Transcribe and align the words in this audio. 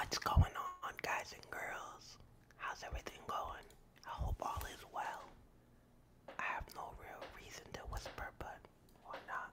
What's 0.00 0.16
going 0.16 0.40
on, 0.40 0.92
guys 1.02 1.34
and 1.34 1.50
girls? 1.50 2.16
How's 2.56 2.82
everything 2.82 3.18
going? 3.28 3.66
I 4.06 4.08
hope 4.08 4.34
all 4.40 4.62
is 4.74 4.82
well. 4.94 5.28
I 6.38 6.42
have 6.42 6.64
no 6.74 6.88
real 6.98 7.22
reason 7.36 7.64
to 7.74 7.80
whisper, 7.92 8.30
but 8.38 8.56
why 9.04 9.16
not? 9.28 9.50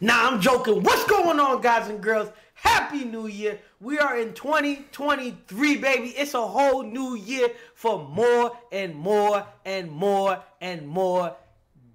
Nah, 0.00 0.30
I'm 0.30 0.40
joking. 0.40 0.82
What's 0.82 1.04
going 1.04 1.38
on, 1.38 1.60
guys 1.60 1.90
and 1.90 2.02
girls? 2.02 2.30
Happy 2.54 3.04
New 3.04 3.26
Year. 3.26 3.58
We 3.78 3.98
are 3.98 4.18
in 4.18 4.32
2023, 4.32 5.76
baby. 5.76 6.08
It's 6.08 6.32
a 6.32 6.46
whole 6.46 6.82
new 6.82 7.14
year 7.14 7.50
for 7.74 8.02
more 8.02 8.56
and 8.72 8.94
more 8.94 9.46
and 9.66 9.90
more 9.90 10.42
and 10.62 10.88
more 10.88 11.36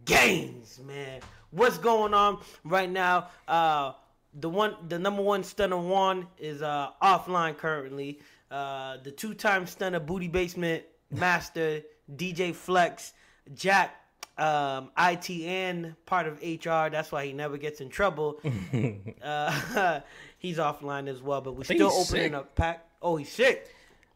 games, 0.05 0.79
man. 0.85 1.21
What's 1.49 1.79
going 1.79 2.13
on 2.13 2.37
right 2.63 2.89
now? 2.89 3.29
Uh 3.47 3.93
the 4.35 4.49
one 4.49 4.75
the 4.87 4.99
number 4.99 5.21
one 5.21 5.43
stunner 5.43 5.77
one 5.77 6.27
is 6.37 6.61
uh 6.61 6.89
offline 7.01 7.57
currently. 7.57 8.19
Uh 8.51 8.97
the 9.03 9.11
two-time 9.11 9.65
stunner 9.65 9.99
booty 9.99 10.27
basement 10.27 10.83
master 11.11 11.81
DJ 12.15 12.53
Flex 12.53 13.13
Jack 13.53 13.95
um 14.37 14.91
ITN 14.97 15.95
part 16.05 16.27
of 16.27 16.41
HR 16.41 16.89
that's 16.91 17.11
why 17.11 17.25
he 17.25 17.33
never 17.33 17.57
gets 17.57 17.81
in 17.81 17.89
trouble. 17.89 18.41
uh 19.23 20.01
he's 20.37 20.57
offline 20.57 21.07
as 21.07 21.21
well, 21.21 21.41
but 21.41 21.55
we're 21.55 21.63
still 21.63 21.91
opening 21.91 22.31
sick. 22.31 22.33
up 22.33 22.55
pack. 22.55 22.85
Oh, 23.01 23.15
he's 23.17 23.31
sick. 23.31 23.69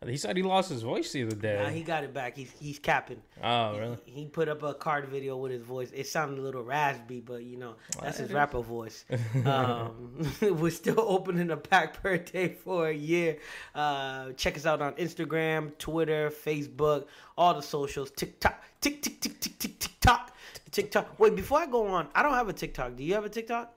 He 0.08 0.16
said 0.16 0.38
he 0.38 0.44
lost 0.44 0.70
his 0.70 0.82
voice 0.82 1.12
the 1.12 1.24
other 1.24 1.36
day. 1.36 1.62
Nah, 1.62 1.70
he 1.70 1.84
got 1.84 2.06
it 2.06 2.14
back. 2.14 2.38
He's 2.38 2.54
he's 2.58 2.80
capping. 2.80 3.22
oh, 3.44 3.78
really? 3.78 3.98
He 4.06 4.26
put 4.26 4.48
up 4.48 4.64
a 4.64 4.74
card 4.74 5.10
video 5.10 5.36
with 5.36 5.52
his 5.52 5.62
voice. 5.62 5.92
It 5.94 6.08
sounded 6.08 6.40
a 6.40 6.42
little 6.42 6.64
raspy, 6.64 7.20
but 7.20 7.44
you 7.44 7.58
know 7.58 7.76
that's 8.02 8.18
his 8.18 8.32
rapper 8.32 8.62
voice. 8.62 9.06
Um, 9.46 10.26
we're 10.42 10.70
still 10.72 11.00
opening 11.00 11.52
a 11.52 11.58
pack 11.58 12.02
per 12.02 12.18
day 12.18 12.50
for 12.50 12.88
a 12.88 12.94
year. 12.94 13.38
Uh, 13.76 14.32
check 14.34 14.56
us 14.58 14.66
out 14.66 14.82
on 14.82 14.94
Instagram, 14.94 15.78
Twitter, 15.78 16.30
Facebook, 16.30 17.06
all 17.38 17.54
the 17.54 17.62
socials. 17.62 18.12
TikTok, 18.12 18.62
tick 18.82 19.02
tick 19.02 19.20
tick 19.20 19.40
tick 19.40 19.60
tick 19.60 19.80
TikTok, 19.80 20.36
TikTok. 20.72 21.20
Wait, 21.20 21.36
before 21.36 21.60
I 21.60 21.66
go 21.66 21.88
on, 21.88 22.08
I 22.16 22.24
don't 22.24 22.34
have 22.34 22.48
a 22.50 22.54
TikTok. 22.54 22.96
Do 22.96 23.04
you 23.04 23.14
have 23.16 23.26
a 23.26 23.30
TikTok? 23.30 23.74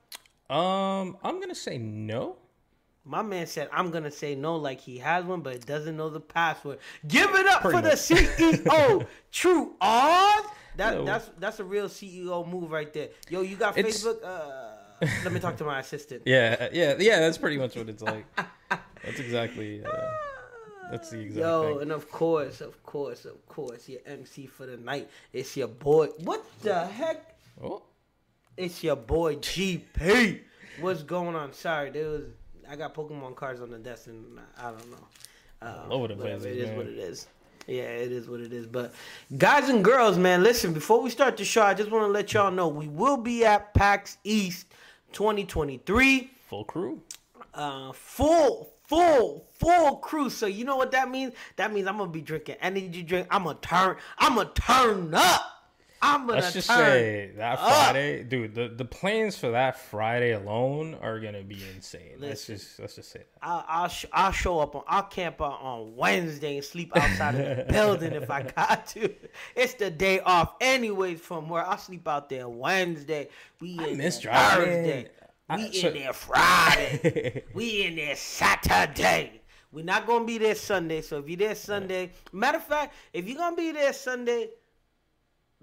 Um, 0.48 1.16
I'm 1.22 1.40
gonna 1.40 1.54
say 1.54 1.78
no. 1.78 2.36
My 3.04 3.22
man 3.22 3.46
said 3.46 3.68
I'm 3.72 3.90
gonna 3.90 4.10
say 4.12 4.34
no 4.34 4.56
like 4.56 4.80
he 4.80 4.98
has 4.98 5.24
one, 5.24 5.40
but 5.40 5.64
doesn't 5.66 5.96
know 5.96 6.08
the 6.08 6.20
password. 6.20 6.78
Give 7.08 7.34
it 7.34 7.46
up 7.46 7.62
Pretty 7.62 7.76
for 7.78 7.82
much. 7.82 8.08
the 8.08 8.14
CEO. 8.14 9.06
True 9.32 9.72
Oz. 9.80 10.44
That 10.76 11.04
that's 11.04 11.30
that's 11.38 11.60
a 11.60 11.64
real 11.64 11.88
CEO 11.88 12.48
move 12.48 12.70
right 12.70 12.92
there. 12.92 13.08
Yo, 13.28 13.40
you 13.42 13.56
got 13.56 13.76
It's- 13.76 14.02
Facebook? 14.04 14.22
Uh, 14.24 14.76
let 15.24 15.32
me 15.32 15.40
talk 15.40 15.56
to 15.56 15.64
my 15.64 15.80
assistant. 15.80 16.22
Yeah, 16.26 16.68
yeah, 16.72 16.94
yeah. 16.98 17.18
That's 17.20 17.38
pretty 17.38 17.58
much 17.58 17.74
what 17.76 17.88
it's 17.88 18.02
like. 18.02 18.24
That's 19.04 19.18
exactly. 19.18 19.84
Uh, 19.84 19.90
that's 20.90 21.10
the 21.10 21.20
exact 21.20 21.40
Yo, 21.40 21.72
thing. 21.74 21.82
and 21.82 21.92
of 21.92 22.08
course, 22.10 22.60
of 22.60 22.80
course, 22.84 23.24
of 23.24 23.44
course, 23.48 23.88
your 23.88 24.00
MC 24.06 24.46
for 24.46 24.66
the 24.66 24.76
night. 24.76 25.08
It's 25.32 25.56
your 25.56 25.68
boy. 25.68 26.06
What 26.18 26.44
the 26.62 26.86
heck? 26.86 27.36
Oh, 27.62 27.82
It's 28.56 28.84
your 28.84 28.96
boy 28.96 29.36
GP. 29.36 30.40
What's 30.80 31.02
going 31.02 31.34
on? 31.34 31.52
Sorry, 31.52 31.90
there 31.90 32.08
was 32.08 32.22
I 32.72 32.76
got 32.76 32.94
Pokemon 32.94 33.36
cards 33.36 33.60
on 33.60 33.70
the 33.70 33.76
desk 33.78 34.06
and 34.06 34.40
I 34.58 34.70
don't 34.70 34.90
know. 34.90 34.96
Uh, 35.60 35.84
over 35.90 36.08
the 36.08 36.16
place, 36.16 36.42
It 36.42 36.56
is 36.56 36.68
man. 36.68 36.76
what 36.78 36.86
it 36.86 36.98
is. 36.98 37.26
Yeah, 37.66 37.82
it 37.82 38.10
is 38.10 38.28
what 38.28 38.40
it 38.40 38.50
is. 38.52 38.66
But 38.66 38.94
guys 39.36 39.68
and 39.68 39.84
girls, 39.84 40.16
man, 40.16 40.42
listen. 40.42 40.72
Before 40.72 41.02
we 41.02 41.10
start 41.10 41.36
the 41.36 41.44
show, 41.44 41.62
I 41.62 41.74
just 41.74 41.90
want 41.90 42.04
to 42.04 42.08
let 42.10 42.32
y'all 42.32 42.50
know 42.50 42.66
we 42.68 42.88
will 42.88 43.18
be 43.18 43.44
at 43.44 43.74
PAX 43.74 44.16
East 44.24 44.66
2023 45.12 46.30
full 46.48 46.64
crew. 46.64 47.00
uh, 47.54 47.92
full, 47.92 48.70
full, 48.84 49.46
full 49.52 49.96
crew. 49.96 50.30
So 50.30 50.46
you 50.46 50.64
know 50.64 50.76
what 50.76 50.90
that 50.92 51.10
means? 51.10 51.34
That 51.56 51.72
means 51.74 51.86
I'm 51.86 51.98
gonna 51.98 52.10
be 52.10 52.22
drinking 52.22 52.56
energy 52.62 53.02
drink. 53.02 53.26
I'm 53.30 53.44
gonna 53.44 53.58
turn. 53.60 53.96
I'm 54.18 54.34
gonna 54.36 54.50
turn 54.54 55.14
up. 55.14 55.42
I'm 56.04 56.26
gonna 56.26 56.40
Let's 56.40 56.52
just 56.52 56.66
say 56.66 57.30
that 57.36 57.58
up. 57.60 57.60
Friday, 57.60 58.24
dude. 58.24 58.54
The 58.56 58.68
the 58.68 58.84
plans 58.84 59.38
for 59.38 59.52
that 59.52 59.78
Friday 59.78 60.32
alone 60.32 60.96
are 61.00 61.20
gonna 61.20 61.44
be 61.44 61.62
insane. 61.74 62.16
Let's 62.18 62.46
just 62.48 62.80
let's 62.80 62.96
just 62.96 63.12
say 63.12 63.20
that. 63.20 63.28
I'll 63.40 63.64
I'll, 63.68 63.88
sh- 63.88 64.06
I'll 64.12 64.32
show 64.32 64.58
up 64.58 64.74
on. 64.74 64.82
I'll 64.88 65.04
camp 65.04 65.40
out 65.40 65.60
on 65.62 65.94
Wednesday 65.94 66.56
and 66.56 66.64
sleep 66.64 66.90
outside 66.96 67.36
of 67.36 67.66
the 67.68 67.72
building 67.72 68.12
if 68.14 68.28
I 68.30 68.42
got 68.42 68.86
to. 68.88 69.14
It's 69.54 69.74
the 69.74 69.90
day 69.90 70.18
off, 70.20 70.54
anyways. 70.60 71.20
From 71.20 71.48
where 71.48 71.64
I'll 71.64 71.78
sleep 71.78 72.08
out 72.08 72.28
there 72.28 72.48
Wednesday. 72.48 73.28
We 73.60 73.78
in 73.78 73.96
miss 73.98 74.18
there 74.18 74.32
driving. 74.32 74.66
Thursday. 74.84 75.10
I- 75.48 75.56
We 75.56 75.72
so- 75.72 75.88
in 75.88 75.94
there 75.94 76.12
Friday. 76.12 77.44
we 77.54 77.84
in 77.86 77.94
there 77.96 78.16
Saturday. 78.16 79.40
We're 79.70 79.84
not 79.84 80.06
gonna 80.06 80.24
be 80.24 80.36
there 80.38 80.54
Sunday. 80.54 81.00
So 81.00 81.18
if 81.18 81.28
you're 81.28 81.36
there 81.38 81.54
Sunday, 81.54 82.10
matter 82.32 82.58
of 82.58 82.64
fact, 82.64 82.94
if 83.12 83.26
you're 83.26 83.38
gonna 83.38 83.56
be 83.56 83.72
there 83.72 83.92
Sunday, 83.92 84.50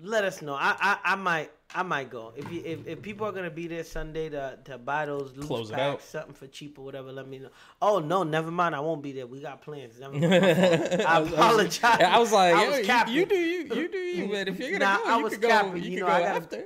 let 0.02 0.24
us 0.24 0.42
know. 0.42 0.54
I 0.54 0.76
I, 0.80 0.98
I 1.14 1.16
might 1.16 1.52
I 1.76 1.84
might 1.84 2.10
go. 2.10 2.34
If 2.36 2.52
you 2.52 2.62
if, 2.66 2.88
if 2.88 3.02
people 3.04 3.28
are 3.28 3.32
gonna 3.32 3.52
be 3.52 3.68
there 3.68 3.84
Sunday 3.84 4.28
to 4.30 4.58
to 4.66 4.80
buy 4.80 5.06
those 5.06 5.36
loose 5.36 5.46
Close 5.46 5.70
it 5.70 5.74
packs, 5.76 5.94
out. 5.94 6.02
something 6.02 6.34
for 6.34 6.48
cheap 6.48 6.80
or 6.80 6.86
whatever, 6.86 7.12
let 7.12 7.28
me 7.28 7.38
know. 7.38 7.50
Oh 7.80 8.00
no, 8.00 8.24
never 8.24 8.50
mind. 8.50 8.76
I 8.76 8.80
won't 8.80 9.04
be 9.04 9.12
there. 9.12 9.28
We 9.28 9.40
got 9.40 9.62
plans. 9.62 10.00
Never 10.00 10.14
mind. 10.20 10.34
I 10.34 11.20
apologize. 11.22 12.02
I 12.02 12.18
was 12.18 12.32
like, 12.32 12.56
I 12.56 12.68
was 12.70 12.80
you- 12.80 12.86
capping. 12.86 13.14
you, 13.14 13.26
do 13.28 13.36
you, 13.36 13.60
you 13.76 13.88
do 13.88 13.98
you. 14.00 14.28
But 14.30 14.48
if 14.48 14.60
you're 14.60 14.72
gonna 14.80 14.86
Nah, 14.86 14.98
go, 14.98 15.06
I 15.06 15.18
you 15.20 15.30
could 15.30 15.42
go. 15.42 15.76
You 15.76 15.82
you 15.84 16.00
know, 16.00 16.08
go 16.08 16.12
I 16.12 16.20
gotta- 16.22 16.36
after. 16.38 16.66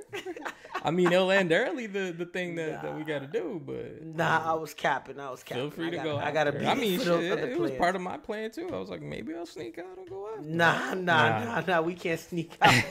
I 0.86 0.90
mean, 0.90 1.12
it'll 1.12 1.30
end 1.30 1.52
early. 1.52 1.86
The 1.86 2.14
the 2.16 2.26
thing 2.26 2.54
that, 2.56 2.82
that 2.82 2.96
we 2.96 3.04
got 3.04 3.20
to 3.20 3.26
do, 3.26 3.60
but 3.64 4.02
Nah, 4.04 4.36
um, 4.36 4.42
I 4.48 4.52
was 4.54 4.74
capping. 4.74 5.18
I 5.20 5.30
was 5.30 5.42
capping. 5.42 5.64
feel 5.64 5.70
free 5.70 5.86
I 5.86 5.90
to 5.90 5.96
gotta, 5.96 6.08
go. 6.10 6.16
I 6.18 6.30
gotta 6.30 6.52
be. 6.52 6.66
I 6.66 6.74
mean, 6.74 6.98
shit, 7.00 7.08
other 7.08 7.46
it 7.48 7.58
was 7.58 7.70
part 7.72 7.94
of 7.94 8.02
my 8.02 8.16
plan 8.18 8.50
too. 8.50 8.68
I 8.72 8.78
was 8.78 8.90
like, 8.90 9.00
maybe 9.02 9.34
I'll 9.34 9.46
sneak 9.46 9.78
out 9.78 9.96
and 9.98 10.08
go 10.08 10.28
after. 10.36 10.48
Nah, 10.48 10.94
nah, 10.94 11.44
nah, 11.44 11.60
nah, 11.66 11.80
We 11.82 11.94
can't 11.94 12.20
sneak 12.20 12.52
out. 12.62 12.84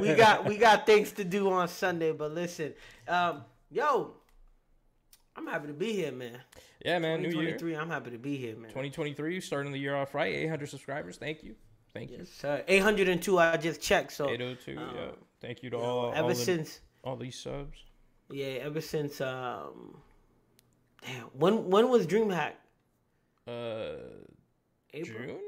we 0.00 0.14
got 0.14 0.44
we 0.46 0.56
got 0.58 0.84
things 0.86 1.12
to 1.12 1.24
do 1.24 1.45
on 1.52 1.68
Sunday. 1.68 2.12
But 2.12 2.32
listen, 2.32 2.74
um, 3.08 3.42
yo, 3.70 4.14
I'm 5.36 5.46
happy 5.46 5.68
to 5.68 5.72
be 5.74 5.92
here, 5.92 6.12
man. 6.12 6.40
Yeah, 6.84 6.98
man. 6.98 7.20
New 7.22 7.28
year, 7.28 7.56
2023. 7.58 7.76
I'm 7.76 7.90
happy 7.90 8.10
to 8.10 8.18
be 8.18 8.36
here, 8.36 8.54
man. 8.56 8.68
2023, 8.70 9.40
starting 9.40 9.72
the 9.72 9.78
year 9.78 9.94
off 9.96 10.14
right. 10.14 10.32
800 10.34 10.68
subscribers. 10.68 11.16
Thank 11.16 11.42
you, 11.42 11.54
thank 11.92 12.10
you. 12.10 12.18
Yes, 12.18 12.28
sir. 12.30 12.64
802. 12.66 13.38
I 13.38 13.56
just 13.56 13.80
checked. 13.80 14.12
So 14.12 14.28
802. 14.30 14.72
yeah. 14.72 15.08
Thank 15.40 15.62
you 15.62 15.70
to 15.70 15.76
yo, 15.76 15.82
all. 15.82 16.12
ever 16.12 16.22
all, 16.22 16.28
the- 16.28 16.34
since 16.34 16.80
all 17.04 17.16
these 17.16 17.38
subs. 17.38 17.78
yeah, 18.30 18.46
ever 18.62 18.80
since 18.80 19.20
um, 19.20 19.96
damn, 21.04 21.24
when 21.32 21.68
when 21.70 21.88
was 21.90 22.06
DreamHack? 22.06 22.52
Uh, 23.46 23.96
April, 24.94 25.18
June. 25.26 25.40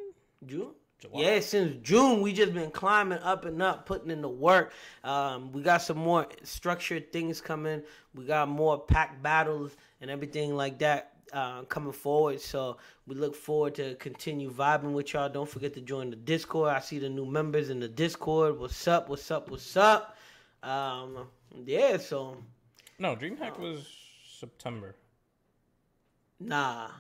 June. 0.46 0.70
July? 1.00 1.22
Yeah, 1.22 1.40
since 1.40 1.76
June 1.82 2.20
we 2.22 2.32
just 2.32 2.54
been 2.54 2.70
climbing 2.70 3.18
up 3.20 3.44
and 3.44 3.62
up, 3.62 3.86
putting 3.86 4.10
in 4.10 4.20
the 4.22 4.28
work. 4.28 4.72
Um, 5.04 5.52
we 5.52 5.62
got 5.62 5.82
some 5.82 5.98
more 5.98 6.26
structured 6.42 7.12
things 7.12 7.40
coming. 7.40 7.82
We 8.14 8.24
got 8.24 8.48
more 8.48 8.78
pack 8.80 9.22
battles 9.22 9.76
and 10.00 10.10
everything 10.10 10.56
like 10.56 10.78
that 10.80 11.12
uh, 11.32 11.62
coming 11.62 11.92
forward. 11.92 12.40
So 12.40 12.78
we 13.06 13.14
look 13.14 13.34
forward 13.34 13.74
to 13.76 13.94
continue 13.96 14.50
vibing 14.50 14.92
with 14.92 15.12
y'all. 15.12 15.28
Don't 15.28 15.48
forget 15.48 15.72
to 15.74 15.80
join 15.80 16.10
the 16.10 16.16
Discord. 16.16 16.70
I 16.70 16.80
see 16.80 16.98
the 16.98 17.08
new 17.08 17.26
members 17.26 17.70
in 17.70 17.78
the 17.80 17.88
Discord. 17.88 18.58
What's 18.58 18.88
up? 18.88 19.08
What's 19.08 19.30
up? 19.30 19.50
What's 19.50 19.76
up? 19.76 20.16
Um, 20.62 21.28
yeah. 21.64 21.96
So 21.96 22.36
No, 22.98 23.14
DreamHack 23.14 23.58
was 23.58 23.86
September. 24.38 24.96
nah, 26.40 26.90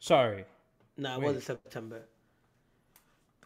Sorry. 0.00 0.44
nah, 0.96 1.14
it 1.14 1.18
Wait. 1.20 1.24
wasn't 1.26 1.44
September. 1.44 2.02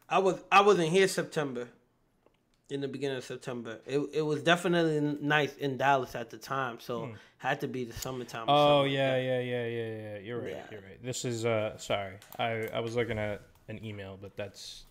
I 0.08 0.18
was 0.18 0.36
I 0.50 0.60
wasn't 0.62 0.88
here 0.88 1.08
September. 1.08 1.68
In 2.68 2.80
the 2.80 2.88
beginning 2.88 3.16
of 3.18 3.24
September, 3.24 3.78
it 3.86 4.00
it 4.12 4.22
was 4.22 4.42
definitely 4.42 5.00
nice 5.20 5.54
in 5.56 5.76
Dallas 5.76 6.16
at 6.16 6.30
the 6.30 6.36
time, 6.36 6.80
so 6.80 7.10
had 7.38 7.60
to 7.60 7.68
be 7.68 7.84
the 7.84 7.92
summertime. 7.92 8.44
Hmm. 8.46 8.50
Oh 8.50 8.80
like 8.82 8.90
yeah, 8.90 9.16
yeah, 9.18 9.38
yeah, 9.40 9.66
yeah, 9.66 9.88
yeah. 9.88 10.18
You're 10.18 10.40
right. 10.40 10.50
Yeah. 10.50 10.62
You're 10.72 10.80
right. 10.80 11.00
This 11.04 11.24
is 11.24 11.46
uh 11.46 11.78
sorry. 11.78 12.14
I 12.40 12.68
I 12.74 12.80
was 12.80 12.96
looking 12.96 13.18
at 13.20 13.42
an 13.68 13.84
email, 13.84 14.18
but 14.20 14.36
that's 14.36 14.84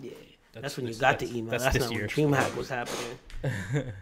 Yeah, 0.00 0.10
that's, 0.52 0.62
That's 0.62 0.76
when 0.76 0.86
you 0.88 0.92
got 0.94 1.18
that's- 1.18 1.30
the 1.30 1.38
email. 1.38 1.50
that's 1.52 1.64
That's, 1.64 1.76
this 1.78 1.90
not 1.90 1.98
when 1.98 2.08
DreamHack 2.08 2.54
was 2.54 2.68
happening. 2.68 3.18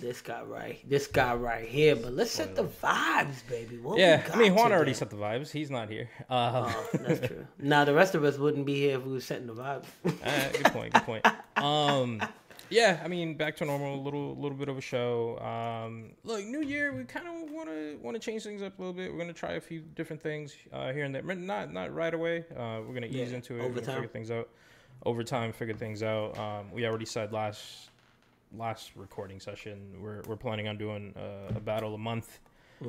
this 0.00 0.20
guy 0.20 0.42
right, 0.42 0.78
this 0.88 1.06
guy 1.06 1.34
right 1.34 1.66
here. 1.68 1.96
But 1.96 2.12
let's 2.12 2.30
set 2.30 2.54
the 2.54 2.64
vibes, 2.64 3.46
baby. 3.48 3.78
What 3.78 3.96
we 3.96 4.02
yeah. 4.02 4.22
I 4.32 4.36
mean, 4.36 4.54
Juan 4.54 4.72
already 4.72 4.90
today? 4.92 4.98
set 4.98 5.10
the 5.10 5.16
vibes. 5.16 5.50
He's 5.50 5.70
not 5.70 5.88
here. 5.88 6.08
Uh, 6.28 6.72
Oh, 6.74 6.88
that's 6.94 7.26
true. 7.26 7.46
now 7.58 7.84
the 7.84 7.94
rest 7.94 8.14
of 8.14 8.24
us 8.24 8.36
wouldn't 8.38 8.66
be 8.66 8.74
here 8.80 8.96
if 8.98 9.04
we 9.04 9.12
were 9.12 9.20
setting 9.20 9.46
the 9.46 9.54
vibes. 9.54 9.86
uh, 10.04 10.48
good 10.52 10.72
point. 10.72 10.92
Good 10.92 11.02
point. 11.04 11.26
Um, 11.56 12.20
yeah. 12.68 13.00
I 13.04 13.08
mean, 13.08 13.34
back 13.36 13.56
to 13.56 13.64
normal. 13.64 13.94
A 13.94 14.02
little 14.02 14.36
little 14.36 14.56
bit 14.56 14.68
of 14.68 14.78
a 14.78 14.80
show. 14.80 15.38
Um, 15.38 16.10
look, 16.24 16.44
New 16.44 16.62
Year. 16.62 16.92
We 16.94 17.04
kind 17.04 17.26
of 17.26 17.50
want 17.50 17.68
to 17.68 17.98
want 18.02 18.14
to 18.14 18.20
change 18.20 18.42
things 18.44 18.62
up 18.62 18.78
a 18.78 18.82
little 18.82 18.92
bit. 18.94 19.10
We're 19.12 19.18
gonna 19.18 19.32
try 19.32 19.52
a 19.52 19.60
few 19.60 19.80
different 19.80 20.22
things 20.22 20.54
uh, 20.72 20.92
here 20.92 21.04
and 21.04 21.14
there. 21.14 21.22
Not 21.22 21.72
not 21.72 21.92
right 21.94 22.12
away. 22.14 22.44
Uh, 22.56 22.80
we're 22.86 22.94
gonna 22.94 23.06
ease 23.06 23.30
Yeah, 23.30 23.36
into 23.36 23.58
it. 23.58 23.62
over 23.62 23.80
time. 23.80 23.94
figure 23.96 24.08
things 24.08 24.30
out. 24.30 24.48
Over 25.06 25.24
time, 25.24 25.52
figure 25.52 25.74
things 25.74 26.02
out. 26.02 26.36
Um, 26.38 26.70
we 26.70 26.86
already 26.86 27.06
said 27.06 27.32
last 27.32 27.88
last 28.56 28.92
recording 28.96 29.38
session 29.38 29.78
we're 30.00 30.22
we're 30.26 30.36
planning 30.36 30.66
on 30.66 30.76
doing 30.76 31.14
uh, 31.16 31.54
a 31.54 31.60
battle 31.60 31.94
a 31.94 31.98
month 31.98 32.40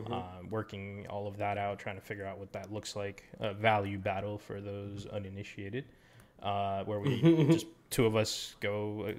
uh, 0.10 0.24
working 0.50 1.06
all 1.10 1.28
of 1.28 1.38
that 1.38 1.58
out, 1.58 1.80
trying 1.80 1.96
to 1.96 2.02
figure 2.02 2.26
out 2.26 2.40
what 2.40 2.52
that 2.54 2.72
looks 2.72 2.96
like. 2.96 3.26
A 3.40 3.54
value 3.54 3.98
battle 3.98 4.38
for 4.38 4.62
those 4.62 5.06
uninitiated, 5.08 5.86
uh, 6.42 6.84
where 6.86 7.00
we 7.00 7.22
just 7.52 7.68
two 7.90 8.06
of 8.06 8.16
us 8.16 8.56
go 8.60 9.14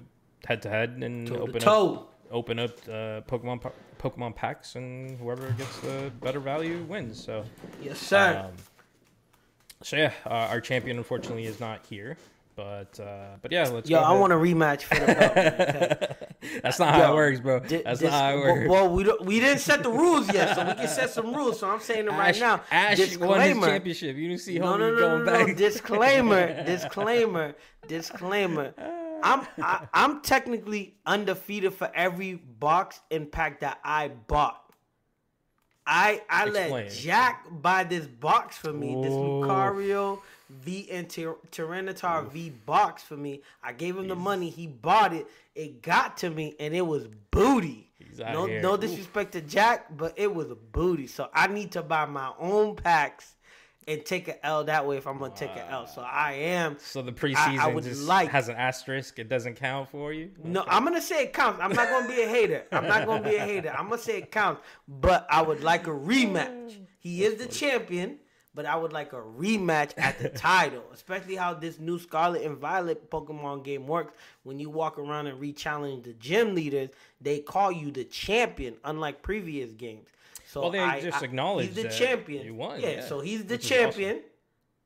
head 0.47 0.63
to 0.63 0.71
head 0.71 0.91
and 1.03 1.27
Toe 1.29 1.35
to 1.35 1.41
open 1.43 1.69
up 1.69 2.15
open 2.31 2.59
up 2.59 2.71
uh, 2.89 3.21
Pokemon 3.23 3.61
pa- 3.61 3.73
Pokemon 3.99 4.35
packs, 4.35 4.77
and 4.77 5.19
whoever 5.19 5.51
gets 5.53 5.79
the 5.81 6.11
better 6.21 6.41
value 6.41 6.83
wins. 6.85 7.23
So. 7.23 7.45
Yes, 7.83 7.99
sir. 7.99 8.45
Um, 8.47 8.53
so 9.83 9.97
yeah, 9.97 10.13
uh, 10.25 10.49
our 10.51 10.61
champion 10.61 10.97
unfortunately 10.97 11.45
is 11.45 11.61
not 11.61 11.85
here, 11.87 12.17
but 12.55 12.99
uh, 13.01 13.37
but 13.41 13.51
yeah, 13.53 13.69
let's. 13.69 13.89
Yo, 13.89 13.99
go 13.99 14.05
I 14.05 14.09
ahead. 14.11 14.21
want 14.21 14.33
a 14.33 14.37
rematch 14.37 14.83
for 14.83 14.95
the 14.97 15.07
belt. 15.07 15.35
man. 15.37 16.17
That's 16.63 16.79
not 16.79 16.95
how 16.95 17.13
it 17.13 17.15
works, 17.15 17.41
bro. 17.41 17.61
Di- 17.61 17.83
That's 17.83 18.01
dis- 18.01 18.11
not 18.11 18.21
how 18.21 18.37
it 18.37 18.41
works. 18.41 18.69
Well, 18.69 18.89
we 18.89 19.05
don't, 19.05 19.25
we 19.25 19.39
didn't 19.41 19.61
set 19.61 19.83
the 19.83 19.91
rules 19.91 20.33
yet, 20.33 20.55
so 20.57 20.65
we 20.67 20.75
can 20.75 20.89
set 20.89 21.11
some 21.11 21.35
rules. 21.35 21.61
So 21.61 21.71
I'm 21.71 21.81
saying 21.81 22.07
it 22.07 22.11
right 22.11 22.39
now. 22.39 22.63
Ash 22.71 22.99
won 22.99 22.99
his 22.99 23.09
disclaimer. 23.11 23.67
championship. 23.67 24.17
You 24.17 24.29
didn't 24.29 24.41
see 24.41 24.59
No, 24.59 24.67
homie 24.75 24.79
no, 24.79 24.91
no, 24.91 24.95
no, 24.95 25.01
going 25.01 25.25
no. 25.25 25.47
back. 25.47 25.57
Disclaimer. 25.57 26.65
disclaimer. 26.67 27.55
Disclaimer. 27.87 28.75
I'm 29.25 29.47
I, 29.59 29.87
I'm 29.95 30.21
technically 30.23 30.97
undefeated 31.07 31.75
for 31.75 31.91
every 31.95 32.35
box 32.35 33.01
and 33.11 33.31
pack 33.31 33.61
that 33.61 33.79
I 33.85 34.09
bought. 34.09 34.59
I 35.87 36.23
I 36.29 36.45
Explain. 36.47 36.71
let 36.73 36.91
Jack 36.93 37.47
buy 37.51 37.85
this 37.85 38.07
box 38.07 38.57
for 38.57 38.73
me. 38.73 38.95
This 39.03 39.13
Ooh. 39.13 39.43
Lucario 39.43 40.21
V 40.61 40.89
and 40.91 41.09
Tyr- 41.09 41.37
Tyranitar 41.51 42.31
V 42.31 42.51
box 42.51 43.03
for 43.03 43.17
me. 43.17 43.43
I 43.63 43.73
gave 43.73 43.97
him 43.97 44.09
the 44.09 44.17
money. 44.17 44.51
He 44.51 44.67
bought 44.67 45.13
it. 45.13 45.27
It 45.55 45.83
got 45.83 46.17
to 46.19 46.31
me, 46.31 46.55
and 46.61 46.75
it 46.75 46.87
was 46.87 47.09
booty. 47.31 47.91
No, 48.19 48.47
here. 48.47 48.61
no 48.61 48.77
disrespect 48.77 49.33
to 49.33 49.41
Jack, 49.41 49.97
but 49.97 50.13
it 50.17 50.33
was 50.35 50.51
a 50.51 50.55
booty. 50.55 51.07
So 51.07 51.29
I 51.33 51.47
need 51.47 51.73
to 51.73 51.83
buy 51.83 52.05
my 52.07 52.33
own 52.39 52.77
packs 52.77 53.35
and 53.89 54.05
take 54.05 54.29
an 54.29 54.35
L 54.43 54.63
that 54.65 54.87
way 54.87 54.97
if 54.97 55.07
I'm 55.07 55.19
gonna 55.19 55.35
take 55.35 55.51
an 55.51 55.65
L. 55.71 55.87
So 55.87 56.03
I 56.03 56.33
am. 56.35 56.77
so 56.79 57.03
the 57.03 57.11
preseason 57.13 57.59
I 57.59 57.67
would 57.69 57.85
just 57.85 58.03
like- 58.07 58.29
has 58.31 58.49
an 58.49 58.57
asterisk. 58.57 59.19
It 59.19 59.29
doesn't 59.29 59.57
count 59.57 59.89
for 59.91 60.13
you. 60.13 60.31
No, 60.45 60.65
I'm 60.69 60.85
gonna 60.85 61.01
say 61.01 61.25
it 61.25 61.33
counts. 61.33 61.59
I'm 61.61 61.73
not 61.73 61.89
gonna 61.89 62.09
be 62.09 62.23
a 62.23 62.29
hater. 62.29 62.65
I'm 62.71 62.87
not 62.87 63.07
gonna 63.07 63.29
be 63.29 63.37
a 63.37 63.45
hater. 63.45 63.71
I'm 63.77 63.89
gonna 63.89 64.01
say 64.01 64.19
it 64.19 64.31
counts. 64.31 64.61
But 64.87 65.27
I 65.31 65.43
would 65.43 65.63
like 65.63 65.87
a 65.87 65.91
rematch. 65.91 66.77
He 66.99 67.25
is 67.25 67.37
the 67.37 67.47
champion, 67.47 68.19
but 68.55 68.67
I 68.67 68.77
would 68.77 68.93
like 68.93 69.13
a 69.13 69.17
rematch 69.17 69.93
at 69.97 70.19
the 70.19 70.29
title. 70.51 70.83
Especially 70.93 71.37
how 71.37 71.55
this 71.55 71.79
new 71.79 71.99
Scarlet 71.99 72.43
and 72.43 72.57
Violet 72.59 73.11
Pokemon 73.11 73.65
game 73.65 73.87
works. 73.87 74.15
When 74.43 74.59
you 74.59 74.71
walk 74.71 74.99
around 74.99 75.27
and 75.27 75.41
re-challenge 75.41 76.05
the 76.05 76.13
gym 76.15 76.55
leaders, 76.55 76.91
they 77.21 77.39
call 77.41 77.73
you 77.73 77.91
the 77.91 78.05
champion, 78.05 78.77
unlike 78.85 79.23
previous 79.23 79.73
games. 79.73 80.09
So 80.47 80.63
Well, 80.63 80.71
they 80.71 80.81
I- 80.81 81.01
just 81.01 81.23
I- 81.23 81.25
acknowledge 81.25 81.69
he's 81.69 81.77
the 81.83 81.89
champion. 81.89 82.45
you 82.47 82.55
won, 82.55 82.81
Yeah, 82.81 82.89
yeah, 82.91 83.07
so 83.07 83.21
he's 83.21 83.45
the 83.45 83.55
which 83.55 83.67
champion. 83.69 84.21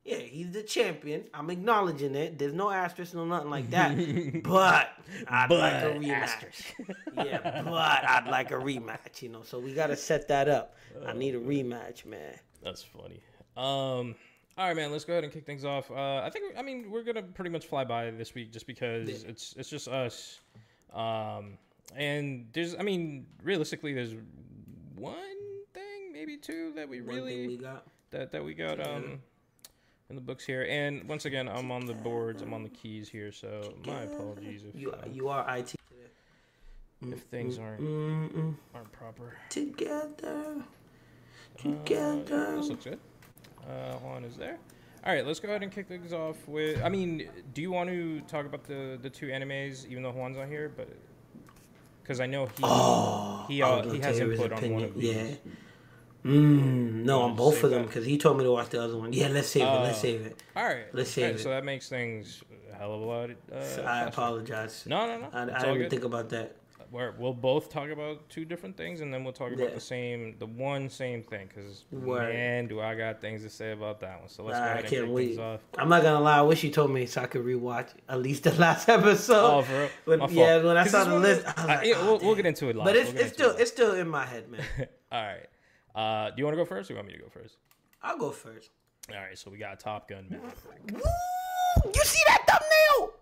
Yeah, 0.05 0.19
he's 0.19 0.51
the 0.51 0.63
champion. 0.63 1.25
I'm 1.33 1.49
acknowledging 1.49 2.15
it. 2.15 2.39
There's 2.39 2.53
no 2.53 2.69
asterisk, 2.69 3.13
no 3.13 3.25
nothing 3.25 3.49
like 3.49 3.69
that. 3.71 3.93
but 4.43 4.93
I'd 5.27 5.49
like 5.51 5.83
a 5.83 5.99
rematch. 5.99 6.09
asterisk. 6.13 6.63
yeah, 7.17 7.61
but 7.65 8.05
I'd 8.07 8.27
like 8.31 8.51
a 8.51 8.53
rematch. 8.53 9.21
You 9.21 9.27
know, 9.27 9.43
so 9.43 9.59
we 9.59 9.73
gotta 9.73 9.97
set 9.97 10.29
that 10.29 10.47
up. 10.47 10.75
I 11.05 11.11
need 11.11 11.35
a 11.35 11.39
oh, 11.39 11.41
rematch, 11.41 12.05
man. 12.05 12.35
That's 12.63 12.83
funny. 12.83 13.19
Um, 13.57 14.15
all 14.57 14.67
right, 14.67 14.75
man. 14.75 14.91
Let's 14.91 15.03
go 15.05 15.13
ahead 15.13 15.23
and 15.23 15.33
kick 15.33 15.45
things 15.45 15.65
off. 15.65 15.89
Uh, 15.91 16.21
I 16.23 16.29
think 16.29 16.53
I 16.57 16.61
mean 16.61 16.89
we're 16.91 17.03
gonna 17.03 17.23
pretty 17.23 17.49
much 17.49 17.65
fly 17.65 17.83
by 17.83 18.11
this 18.11 18.33
week 18.35 18.51
just 18.51 18.67
because 18.67 19.07
Yeah. 19.09 19.29
it's 19.29 19.53
it's 19.57 19.69
just 19.69 19.87
us. 19.87 20.39
Um, 20.93 21.57
and 21.95 22.47
there's 22.53 22.75
I 22.75 22.83
mean 22.83 23.25
realistically 23.43 23.93
there's 23.93 24.13
one 24.95 25.15
thing 25.73 26.11
maybe 26.13 26.37
two 26.37 26.71
that 26.75 26.87
we 26.89 27.01
really 27.01 27.47
we 27.47 27.57
got. 27.57 27.85
that 28.11 28.31
that 28.31 28.43
we 28.43 28.53
got 28.53 28.79
um 28.85 29.21
in 30.09 30.15
the 30.15 30.21
books 30.21 30.45
here. 30.45 30.65
And 30.69 31.07
once 31.07 31.25
again, 31.25 31.47
I'm 31.49 31.71
on 31.71 31.85
the 31.85 31.93
boards. 31.93 32.41
I'm 32.41 32.53
on 32.53 32.63
the 32.63 32.69
keys 32.69 33.09
here, 33.09 33.31
so 33.31 33.73
my 33.85 34.03
apologies 34.03 34.63
if 34.73 34.79
You 34.79 34.91
uh, 34.91 35.05
you 35.11 35.27
are 35.29 35.45
IT. 35.57 35.75
if 37.01 37.19
things 37.23 37.59
aren't 37.59 37.81
Mm-mm. 37.81 38.55
aren't 38.73 38.91
proper. 38.91 39.33
Together, 39.49 40.63
Uh, 40.63 41.61
together. 41.61 42.55
this 42.55 42.69
looks 42.69 42.85
good. 42.85 42.99
Uh, 43.67 43.93
Juan 43.97 44.23
is 44.23 44.35
there. 44.37 44.57
All 45.05 45.13
right, 45.13 45.25
let's 45.25 45.39
go 45.39 45.49
ahead 45.49 45.63
and 45.63 45.71
kick 45.71 45.87
things 45.87 46.11
off 46.13 46.35
with. 46.47 46.81
I 46.83 46.89
mean, 46.89 47.29
do 47.53 47.61
you 47.61 47.71
want 47.71 47.89
to 47.89 48.21
talk 48.21 48.45
about 48.45 48.63
the 48.65 48.97
the 49.01 49.09
two 49.09 49.27
animes, 49.27 49.87
even 49.87 50.03
though 50.03 50.11
Juan's 50.11 50.37
not 50.37 50.47
here? 50.47 50.71
But 50.75 50.89
because 52.03 52.19
I 52.19 52.25
know 52.25 52.45
he 52.45 52.63
Oh, 52.63 53.45
he 53.47 53.61
uh, 53.61 53.83
he 53.83 53.99
has 53.99 54.17
tell 54.17 54.27
you 54.27 54.31
his 54.31 54.39
input 54.41 54.63
on 54.63 54.71
one 54.73 54.83
of 54.83 54.95
these. 54.95 55.15
Yeah. 55.15 55.23
Mm, 56.25 57.03
no, 57.05 57.21
on 57.21 57.35
both 57.35 57.63
of 57.63 57.69
them 57.69 57.85
because 57.85 58.05
he 58.05 58.17
told 58.17 58.37
me 58.37 58.43
to 58.43 58.51
watch 58.51 58.69
the 58.69 58.81
other 58.83 58.97
one. 58.97 59.13
Yeah, 59.13 59.27
let's 59.29 59.47
save 59.47 59.63
it. 59.63 59.65
Let's 59.65 59.99
Oh. 59.99 60.01
save 60.01 60.21
it. 60.25 60.43
All 60.55 60.65
right, 60.65 60.85
Let's 60.93 61.11
save 61.11 61.35
it. 61.35 61.39
So 61.39 61.49
that 61.49 61.63
makes 61.63 61.87
things 61.87 62.43
a 62.73 62.77
hell 62.77 62.93
of 62.95 63.01
a 63.01 63.05
lot. 63.05 63.29
Uh, 63.29 63.63
So 63.63 63.83
I 63.83 64.01
apologize. 64.03 64.85
No, 64.87 65.05
no, 65.07 65.19
no. 65.21 65.29
I, 65.31 65.43
I 65.43 65.59
didn't 65.61 65.77
good. 65.77 65.89
think 65.89 66.03
about 66.03 66.29
that. 66.29 66.55
We'll 66.91 67.33
both 67.33 67.69
talk 67.69 67.89
about 67.89 68.29
two 68.29 68.45
different 68.45 68.77
things, 68.77 69.01
and 69.01 69.13
then 69.13 69.23
we'll 69.23 69.33
talk 69.33 69.51
about 69.51 69.73
the 69.73 69.79
same, 69.79 70.35
the 70.39 70.45
one 70.45 70.89
same 70.89 71.23
thing. 71.23 71.47
Because 71.47 71.83
man, 71.91 72.67
do 72.67 72.79
I 72.81 72.95
got 72.95 73.21
things 73.21 73.43
to 73.43 73.49
say 73.49 73.71
about 73.71 73.99
that 74.01 74.19
one. 74.19 74.29
So 74.29 74.43
let's 74.43 74.57
Nah, 74.57 74.63
go 74.63 74.69
I 74.69 74.71
ahead 74.73 74.83
and 74.85 74.93
can't 74.93 75.09
wait. 75.09 75.37
off. 75.39 75.59
I'm 75.77 75.89
not 75.89 76.01
gonna 76.03 76.19
lie. 76.21 76.37
I 76.39 76.41
wish 76.41 76.63
you 76.63 76.71
told 76.71 76.91
me 76.91 77.05
so 77.05 77.21
I 77.21 77.25
could 77.27 77.43
rewatch 77.45 77.89
at 78.07 78.21
least 78.21 78.43
the 78.43 78.53
last 78.59 78.87
episode. 78.89 79.57
Oh, 79.57 79.61
for 79.61 79.73
real? 79.79 79.89
When- 80.05 80.19
My 80.19 80.25
fault. 80.27 80.37
yeah, 80.37 80.63
when 80.63 80.77
I 80.77 80.87
saw 80.87 81.03
the 81.03 81.19
list, 81.19 81.45
I 81.45 81.53
I- 81.57 81.65
like, 81.65 81.85
yeah, 81.87 81.95
oh, 81.97 82.05
we'll, 82.05 82.19
we'll 82.19 82.35
get 82.35 82.45
into 82.45 82.69
it 82.69 82.75
live. 82.75 82.85
But 82.85 82.95
it's 82.95 83.11
We'll 83.13 83.21
it's 83.23 83.31
into 83.31 83.43
it 83.45 83.49
still 83.51 83.61
it's 83.61 83.71
still 83.71 83.93
in 83.95 84.07
my 84.07 84.25
head, 84.25 84.49
man. 84.49 84.61
all 85.11 85.23
right. 85.23 85.45
Uh, 85.95 86.29
do 86.29 86.35
you 86.37 86.43
want 86.45 86.53
to 86.53 86.61
go 86.61 86.65
first, 86.65 86.89
or 86.89 86.93
you 86.93 86.97
want 86.97 87.07
me 87.07 87.13
to 87.15 87.19
go 87.19 87.29
first? 87.29 87.57
I'll 88.03 88.17
go 88.17 88.29
first. 88.31 88.69
All 89.09 89.15
right. 89.19 89.37
So 89.37 89.49
we 89.49 89.57
got 89.57 89.79
Top 89.79 90.07
Gun 90.07 90.27
Maverick 90.29 90.91
Woo! 90.93 91.91
You 91.93 92.03
see 92.03 92.19
that 92.27 92.36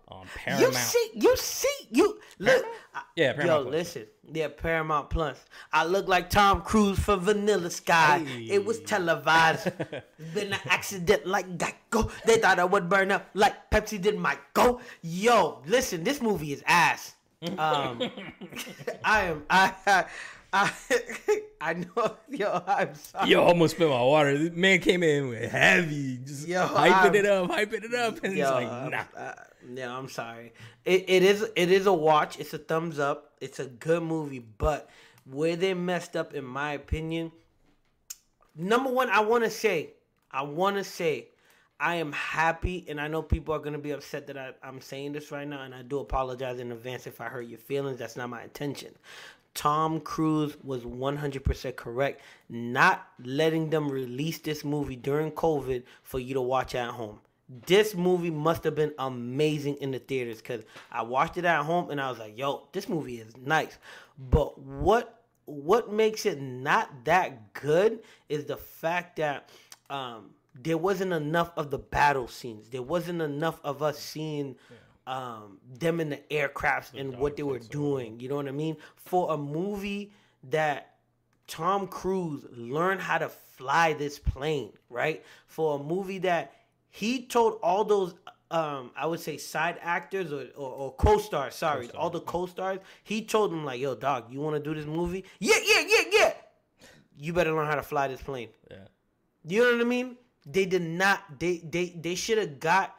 thumbnail? 0.08 0.56
on 0.56 0.60
You 0.60 0.72
see, 0.72 1.10
you 1.14 1.36
see, 1.36 1.88
you 1.90 2.20
look. 2.38 2.64
I- 2.94 3.02
Yeah, 3.16 3.30
Yo, 3.32 3.36
Paramount 3.36 3.62
Plus. 3.64 3.72
listen, 3.74 4.06
yeah, 4.32 4.48
Paramount 4.48 5.10
Plus. 5.10 5.38
I 5.72 5.84
look 5.84 6.08
like 6.08 6.30
Tom 6.30 6.62
Cruise 6.62 6.98
for 6.98 7.16
Vanilla 7.16 7.70
Sky. 7.70 8.24
It 8.28 8.64
was 8.64 8.80
televised. 8.80 9.68
been 10.34 10.52
an 10.52 10.60
accident 10.68 11.26
like 11.26 11.58
Geico. 11.58 12.10
They 12.24 12.38
thought 12.38 12.58
I 12.58 12.64
would 12.64 12.88
burn 12.88 13.10
up 13.10 13.28
like 13.34 13.70
Pepsi 13.70 14.00
did 14.00 14.18
Michael. 14.18 14.80
Yo, 15.02 15.62
listen, 15.66 16.04
this 16.04 16.20
movie 16.22 16.52
is 16.52 16.62
ass. 16.66 17.14
Um, 17.58 18.00
I 19.04 19.24
am, 19.24 19.44
I, 19.50 19.74
I, 19.86 20.04
I, 20.56 20.72
I 21.60 21.72
know, 21.74 22.16
yo, 22.30 22.62
I'm 22.66 22.94
sorry. 22.94 23.30
Yo, 23.30 23.42
almost 23.42 23.74
spilled 23.76 23.90
my 23.92 24.02
water. 24.02 24.36
This 24.38 24.52
man 24.56 24.80
came 24.80 25.02
in 25.02 25.28
with 25.28 25.50
heavy, 25.50 26.18
just 26.24 26.46
Yo, 26.48 26.66
hyping 26.66 26.92
I'm- 26.92 27.14
it 27.14 27.26
up, 27.26 27.50
hyping 27.50 27.84
it 27.84 27.94
up, 27.94 28.22
and 28.24 28.36
Yo, 28.36 28.44
he's 28.44 28.50
like, 28.52 28.68
I'm- 28.68 28.90
nah. 28.90 29.04
uh, 29.20 29.34
yeah, 29.74 29.96
I'm 29.96 30.08
sorry. 30.08 30.52
It, 30.84 31.04
it 31.08 31.22
is 31.22 31.42
it 31.56 31.70
is 31.72 31.86
a 31.86 31.92
watch. 31.92 32.38
It's 32.38 32.54
a 32.54 32.58
thumbs 32.58 32.98
up. 32.98 33.32
It's 33.40 33.58
a 33.58 33.66
good 33.66 34.02
movie, 34.02 34.38
but 34.58 34.88
where 35.28 35.56
they 35.56 35.74
messed 35.74 36.14
up, 36.16 36.34
in 36.34 36.44
my 36.44 36.72
opinion, 36.72 37.32
number 38.54 38.90
one, 38.90 39.10
I 39.10 39.20
want 39.20 39.44
to 39.44 39.50
say, 39.50 39.90
I 40.30 40.42
want 40.42 40.76
to 40.76 40.84
say, 40.84 41.28
I 41.78 41.96
am 41.96 42.12
happy, 42.12 42.86
and 42.88 43.00
I 43.00 43.08
know 43.08 43.20
people 43.22 43.54
are 43.54 43.58
gonna 43.58 43.78
be 43.78 43.90
upset 43.90 44.26
that 44.28 44.38
I, 44.38 44.52
I'm 44.62 44.80
saying 44.80 45.12
this 45.12 45.30
right 45.30 45.46
now, 45.46 45.62
and 45.62 45.74
I 45.74 45.82
do 45.82 45.98
apologize 45.98 46.58
in 46.58 46.72
advance 46.72 47.06
if 47.06 47.20
I 47.20 47.24
hurt 47.26 47.42
your 47.48 47.58
feelings. 47.58 47.98
That's 47.98 48.16
not 48.16 48.30
my 48.30 48.42
intention. 48.44 48.94
Tom 49.56 50.00
Cruise 50.00 50.56
was 50.62 50.82
100% 50.82 51.76
correct, 51.76 52.20
not 52.50 53.08
letting 53.24 53.70
them 53.70 53.90
release 53.90 54.38
this 54.38 54.64
movie 54.64 54.96
during 54.96 55.32
COVID 55.32 55.82
for 56.02 56.18
you 56.18 56.34
to 56.34 56.42
watch 56.42 56.74
at 56.74 56.90
home. 56.90 57.18
This 57.66 57.94
movie 57.94 58.30
must 58.30 58.64
have 58.64 58.74
been 58.74 58.92
amazing 58.98 59.76
in 59.76 59.92
the 59.92 59.98
theaters 59.98 60.38
because 60.38 60.62
I 60.92 61.02
watched 61.02 61.38
it 61.38 61.44
at 61.44 61.64
home 61.64 61.90
and 61.90 62.00
I 62.00 62.10
was 62.10 62.18
like, 62.18 62.36
"Yo, 62.36 62.68
this 62.72 62.88
movie 62.88 63.18
is 63.18 63.36
nice." 63.36 63.78
But 64.18 64.58
what 64.58 65.22
what 65.46 65.92
makes 65.92 66.26
it 66.26 66.40
not 66.40 67.04
that 67.04 67.52
good 67.54 68.00
is 68.28 68.44
the 68.44 68.56
fact 68.56 69.16
that 69.16 69.48
um, 69.88 70.30
there 70.60 70.76
wasn't 70.76 71.12
enough 71.12 71.52
of 71.56 71.70
the 71.70 71.78
battle 71.78 72.28
scenes. 72.28 72.68
There 72.68 72.82
wasn't 72.82 73.22
enough 73.22 73.60
of 73.64 73.82
us 73.82 73.98
seeing 73.98 74.56
um, 75.06 75.58
them 75.78 76.00
in 76.00 76.10
the 76.10 76.20
aircrafts 76.30 76.98
and 76.98 77.16
what 77.18 77.36
they 77.36 77.42
were 77.42 77.58
doing. 77.58 78.18
You 78.20 78.28
know 78.28 78.36
what 78.36 78.48
I 78.48 78.52
mean? 78.52 78.76
For 78.96 79.32
a 79.32 79.36
movie 79.36 80.12
that 80.50 80.94
Tom 81.46 81.86
Cruise 81.86 82.44
learned 82.52 83.00
how 83.00 83.18
to 83.18 83.28
fly 83.28 83.92
this 83.92 84.18
plane, 84.18 84.72
right? 84.90 85.24
For 85.46 85.78
a 85.78 85.82
movie 85.82 86.18
that 86.18 86.52
he 86.88 87.26
told 87.26 87.58
all 87.62 87.84
those, 87.84 88.14
um, 88.50 88.90
I 88.96 89.06
would 89.06 89.20
say 89.20 89.36
side 89.36 89.78
actors 89.80 90.32
or, 90.32 90.46
or, 90.56 90.70
or 90.70 90.92
co-stars, 90.94 91.54
sorry, 91.54 91.90
all 91.92 92.10
the 92.10 92.20
co-stars, 92.20 92.80
he 93.04 93.22
told 93.22 93.52
them 93.52 93.64
like, 93.64 93.80
yo, 93.80 93.94
dog, 93.94 94.32
you 94.32 94.40
want 94.40 94.56
to 94.56 94.62
do 94.62 94.74
this 94.74 94.86
movie? 94.86 95.24
Yeah, 95.38 95.56
yeah, 95.64 95.82
yeah, 95.86 96.02
yeah. 96.10 96.32
You 97.18 97.32
better 97.32 97.52
learn 97.52 97.66
how 97.66 97.76
to 97.76 97.82
fly 97.82 98.08
this 98.08 98.20
plane. 98.20 98.48
Yeah. 98.70 98.76
You 99.46 99.62
know 99.62 99.72
what 99.72 99.80
I 99.80 99.84
mean? 99.84 100.16
They 100.44 100.66
did 100.66 100.82
not. 100.82 101.38
They 101.38 101.58
they 101.58 101.86
they 102.00 102.14
should 102.14 102.38
have 102.38 102.60
got 102.60 102.96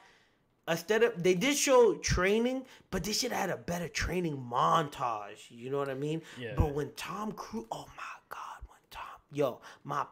instead 0.68 1.04
of 1.04 1.22
they 1.22 1.34
did 1.36 1.58
show 1.58 1.96
training, 1.96 2.66
but 2.92 3.04
they 3.04 3.14
should 3.14 3.32
have 3.32 3.42
had 3.42 3.50
a 3.50 3.58
better 3.58 3.88
training 3.88 4.38
montage. 4.38 5.50
You 5.50 5.70
know 5.70 5.78
what 5.78 5.90
I 5.90 5.94
mean? 5.96 6.22
Yeah. 6.40 6.54
But 6.56 6.74
when 6.74 6.92
Tom 6.96 7.32
Cruise, 7.32 7.66
oh 7.72 7.86
my 7.96 8.04
God, 8.30 8.68
when 8.68 8.80
Tom 8.90 9.20
yo, 9.32 9.62
my 9.84 10.06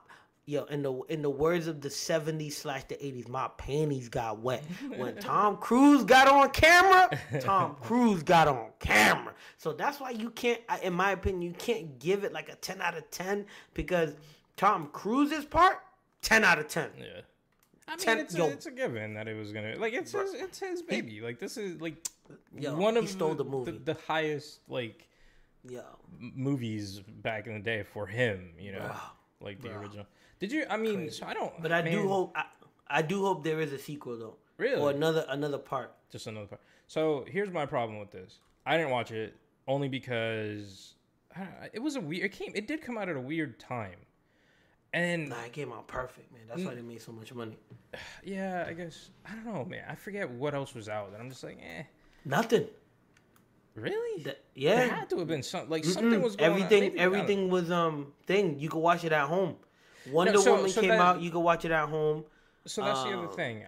yo, 0.46 0.64
in 0.66 0.82
the 0.82 0.94
in 1.10 1.22
the 1.22 1.30
words 1.30 1.68
of 1.68 1.82
the 1.82 1.90
70s 1.90 2.54
slash 2.54 2.84
the 2.86 2.96
80s, 2.96 3.28
my 3.28 3.50
panties 3.58 4.10
got 4.10 4.40
wet. 4.40 4.64
When 4.98 5.18
Tom 5.18 5.58
Cruise 5.58 6.04
got 6.04 6.28
on 6.28 6.50
camera, 6.52 7.10
Tom 7.42 7.76
Cruise 7.82 8.24
got 8.24 8.48
on 8.48 8.70
camera. 8.80 9.34
So 9.58 9.74
that's 9.74 10.00
why 10.00 10.12
you 10.12 10.30
can't, 10.30 10.62
in 10.84 10.94
my 10.94 11.12
opinion, 11.12 11.42
you 11.42 11.54
can't 11.54 12.00
give 12.00 12.24
it 12.24 12.32
like 12.32 12.50
a 12.50 12.56
10 12.56 12.82
out 12.82 12.98
of 12.98 13.10
10 13.12 13.46
because 13.74 14.16
Tom 14.58 14.90
Cruise's 14.94 15.46
part, 15.46 15.80
10 16.22 16.44
out 16.44 16.60
of 16.60 16.68
10. 16.68 16.90
Yeah. 16.98 17.22
I 17.88 17.96
mean, 17.98 18.18
it's, 18.18 18.36
yo. 18.36 18.46
a, 18.46 18.50
it's 18.50 18.66
a 18.66 18.72
given 18.72 19.14
that 19.14 19.28
it 19.28 19.36
was 19.36 19.52
gonna 19.52 19.76
like 19.78 19.94
it's 19.94 20.12
his, 20.12 20.34
it's 20.34 20.60
his 20.60 20.82
baby. 20.82 21.22
Like 21.22 21.40
this 21.40 21.58
is 21.58 21.80
like 21.80 22.08
Yo, 22.58 22.76
one 22.76 22.98
of 22.98 23.18
the 23.18 23.34
the, 23.66 23.72
the 23.94 23.98
highest 24.08 24.60
like 24.68 25.08
Yo, 25.70 25.82
m- 26.20 26.34
movies 26.36 27.00
back 27.00 27.48
in 27.48 27.54
the 27.54 27.60
day 27.60 27.84
for 27.84 28.08
him. 28.08 28.50
You 28.60 28.74
know, 28.74 28.92
like 29.40 29.62
the 29.62 29.72
original. 29.72 30.06
Did 30.40 30.52
you? 30.52 30.66
I 30.70 30.78
mean, 30.78 31.12
so 31.12 31.26
I 31.26 31.34
don't. 31.34 31.54
but 31.62 31.72
I 31.72 31.82
do 31.82 32.08
hope, 32.08 32.34
I, 32.36 32.46
I 32.88 33.02
do 33.02 33.24
hope 33.24 33.44
there 33.44 33.60
is 33.62 33.72
a 33.72 33.80
sequel 33.80 34.18
though. 34.18 34.36
Really? 34.58 34.82
Or 34.82 34.92
another 34.92 35.26
another 35.30 35.58
part. 35.58 35.94
just 36.12 36.28
another 36.28 36.48
part. 36.48 36.62
So 36.88 37.26
here's 37.28 37.52
my 37.52 37.66
problem 37.66 38.00
with 38.00 38.12
this. 38.12 38.40
I 38.66 38.78
didn't 38.78 38.92
watch 38.92 39.12
it 39.12 39.36
only 39.68 39.90
because 39.90 40.96
I 41.36 41.40
don't, 41.40 41.50
it 41.74 41.80
was 41.82 41.96
a 41.96 42.02
weird. 42.02 42.26
It 42.26 42.32
came. 42.32 42.52
It 42.56 42.68
did 42.68 42.82
come 42.82 42.98
out 42.98 43.10
at 43.10 43.16
a 43.16 43.22
weird 43.22 43.60
time, 43.60 43.98
and 44.96 45.30
Nah, 45.30 45.44
it 45.46 45.54
came 45.54 45.72
out 45.74 45.88
perfect, 45.88 46.32
man. 46.32 46.42
That's 46.48 46.64
why 46.64 46.74
they 46.76 46.82
made 46.82 47.02
so 47.02 47.12
much 47.12 47.34
money. 47.34 47.58
yeah, 48.24 48.66
I 48.68 48.74
guess 48.74 49.10
I 49.26 49.36
don't 49.36 49.46
know, 49.46 49.66
man. 49.66 49.84
I 49.90 49.96
forget 49.96 50.30
what 50.30 50.54
else 50.56 50.74
was 50.74 50.88
out, 50.90 51.10
and 51.14 51.18
I'm 51.22 51.30
just 51.30 51.44
like, 51.44 51.60
eh, 51.62 51.84
Nothing. 52.26 52.68
really? 53.76 54.24
There 54.24 54.36
yeah. 54.56 54.86
had 54.88 55.10
to 55.12 55.18
have 55.20 55.28
been 55.28 55.44
something. 55.44 55.70
Like 55.70 55.84
something 55.86 56.20
Mm, 56.20 56.24
was 56.24 56.36
going 56.36 56.52
everything 56.52 56.84
on. 56.84 56.90
Maybe- 56.90 57.00
everything 57.00 57.50
was 57.50 57.70
um 57.72 58.14
thing. 58.26 58.60
You 58.60 58.70
could 58.70 58.80
watch 58.80 59.04
it 59.04 59.12
at 59.12 59.28
home. 59.28 59.56
Wonder 60.12 60.38
so- 60.38 60.56
Woman 60.56 60.70
so 60.72 60.82
came 60.82 60.90
that- 60.92 61.00
out. 61.00 61.22
You 61.22 61.32
could 61.32 61.40
watch 61.52 61.66
it 61.66 61.72
at 61.72 61.90
home. 61.90 62.26
So 62.66 62.84
that's 62.84 63.04
the 63.04 63.10
other 63.10 63.28
Um, 63.28 63.36
thing. 63.36 63.66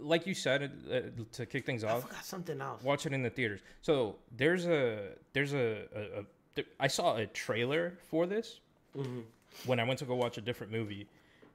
Like 0.00 0.26
you 0.26 0.34
said, 0.34 0.70
uh, 0.90 1.22
to 1.32 1.46
kick 1.46 1.64
things 1.64 1.84
I 1.84 1.90
off, 1.92 2.02
forgot 2.02 2.24
something 2.24 2.60
else. 2.60 2.82
watch 2.82 3.06
it 3.06 3.12
in 3.12 3.22
the 3.22 3.30
theaters. 3.30 3.60
So 3.80 4.16
there's 4.36 4.66
a 4.66 5.14
there's 5.32 5.54
a, 5.54 5.86
a, 5.94 6.20
a 6.20 6.24
there- 6.54 6.64
I 6.80 6.88
saw 6.88 7.16
a 7.16 7.26
trailer 7.26 7.96
for 8.10 8.26
this 8.26 8.60
Mm-hmm. 8.96 9.20
When 9.66 9.80
I 9.80 9.84
went 9.84 9.98
to 10.00 10.04
go 10.04 10.14
watch 10.14 10.38
a 10.38 10.40
different 10.40 10.72
movie, 10.72 11.06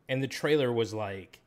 and 0.09 0.21
the 0.21 0.27
trailer 0.27 0.71
was 0.71 0.93
like 0.93 1.39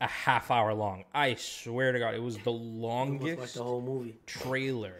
a 0.00 0.06
half 0.06 0.50
hour 0.50 0.72
long. 0.74 1.04
I 1.14 1.34
swear 1.34 1.92
to 1.92 1.98
God, 1.98 2.14
it 2.14 2.22
was 2.22 2.38
the 2.38 2.52
longest 2.52 3.38
like 3.38 3.52
the 3.52 3.62
whole 3.62 3.82
movie. 3.82 4.16
trailer 4.26 4.94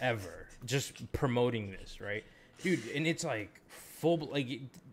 ever, 0.00 0.46
just 0.64 1.10
promoting 1.12 1.70
this, 1.70 2.00
right, 2.00 2.24
dude? 2.62 2.80
And 2.94 3.06
it's 3.06 3.24
like 3.24 3.60
full, 3.68 4.16
like 4.32 4.48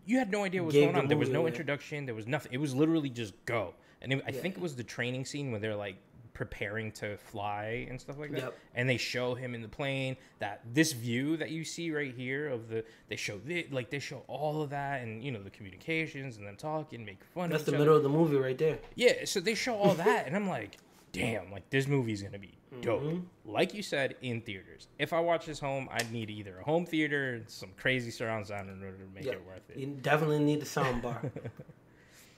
you 0.06 0.18
had 0.18 0.32
no 0.32 0.44
idea 0.44 0.62
what 0.62 0.68
was 0.68 0.74
Gave 0.75 0.86
going 0.86 0.96
the 0.96 1.01
on. 1.01 1.08
There 1.08 1.18
was 1.18 1.27
movie 1.29 1.34
no 1.34 1.41
away. 1.41 1.51
introduction. 1.51 2.06
There 2.06 2.15
was 2.15 2.27
nothing. 2.27 2.51
It 2.53 2.58
was 2.58 2.75
literally 2.75 3.10
just 3.10 3.34
go. 3.46 3.74
And 4.01 4.13
it, 4.13 4.24
I 4.25 4.32
think 4.32 4.56
it 4.56 4.62
was 4.62 4.75
the 4.75 4.84
training 4.84 5.25
scene 5.25 5.51
where 5.51 5.60
they're 5.60 5.75
like 5.75 5.98
preparing 6.39 6.89
to 6.89 7.17
fly 7.17 7.86
and 7.89 8.00
stuff 8.00 8.17
like 8.17 8.31
that. 8.31 8.39
Yep. 8.43 8.58
And 8.74 8.89
they 8.89 8.96
show 8.96 9.36
him 9.36 9.53
in 9.53 9.62
the 9.62 9.67
plane 9.67 10.15
that 10.39 10.62
this 10.74 10.93
view 10.93 11.36
that 11.36 11.50
you 11.51 11.65
see 11.65 11.91
right 11.91 12.15
here 12.15 12.48
of 12.48 12.69
the 12.69 12.86
they 13.10 13.17
show 13.17 13.38
thi- 13.39 13.67
like 13.72 13.89
they 13.89 14.00
show 14.00 14.24
all 14.29 14.62
of 14.62 14.69
that 14.69 15.01
and 15.01 15.22
you 15.22 15.31
know 15.31 15.43
the 15.43 15.50
communications 15.50 16.38
and 16.38 16.48
them 16.48 16.55
talking, 16.55 17.03
make 17.03 17.22
fun 17.36 17.50
That's 17.50 17.65
the 17.65 17.74
middle 17.74 17.88
other. 17.89 17.98
of 17.98 18.03
the 18.03 18.10
movie 18.10 18.38
right 18.38 18.58
there. 18.58 18.79
Yeah, 18.96 19.25
so 19.25 19.41
they 19.41 19.53
show 19.53 19.75
all 19.75 19.96
that, 19.96 20.27
and 20.27 20.34
I'm 20.36 20.48
like, 20.48 20.77
damn, 21.12 21.51
like 21.51 21.69
this 21.72 21.88
movie's 21.89 22.24
gonna 22.24 22.39
be 22.39 22.53
dope. 22.79 23.03
Mm-hmm. 23.03 23.51
Like 23.51 23.74
you 23.74 23.84
said, 23.84 24.15
in 24.22 24.39
theaters. 24.39 24.88
If 24.98 25.12
I 25.12 25.19
watch 25.19 25.46
this 25.46 25.60
home, 25.60 25.89
I'd 25.91 26.10
need 26.10 26.29
either 26.29 26.60
a 26.60 26.63
home 26.63 26.86
theater 26.86 27.34
and 27.34 27.50
some 27.50 27.72
crazy 27.75 28.12
surround 28.12 28.48
sound 28.48 28.69
in 28.69 28.81
order 28.81 28.96
to 28.96 29.03
make 29.13 29.25
Yeah, 29.25 29.34
it 29.34 29.46
worth 29.46 29.69
it. 29.72 29.75
you 29.77 29.88
definitely 29.88 30.39
need 30.39 30.62
the 30.62 30.65
sound 30.65 31.01
bar. 31.01 31.22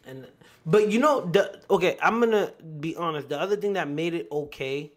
and 0.05 0.27
but 0.65 0.91
you 0.91 0.99
know 0.99 1.21
the 1.21 1.59
okay, 1.69 1.97
I'm 2.01 2.19
gonna 2.19 2.51
be 2.79 2.95
honest. 2.95 3.29
The 3.29 3.39
other 3.39 3.55
thing 3.55 3.73
that 3.73 3.87
made 3.87 4.13
it 4.13 4.27
okay 4.31 4.91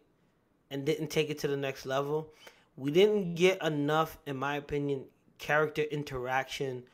and 0.70 0.84
didn't 0.84 1.08
take 1.08 1.30
it 1.30 1.38
to 1.40 1.48
the 1.48 1.56
next 1.56 1.86
level, 1.86 2.28
we 2.76 2.90
didn't 2.90 3.34
get 3.34 3.62
enough, 3.62 4.18
in 4.26 4.36
my 4.36 4.56
opinion, 4.56 5.04
character 5.38 5.82
interaction. 5.82 6.84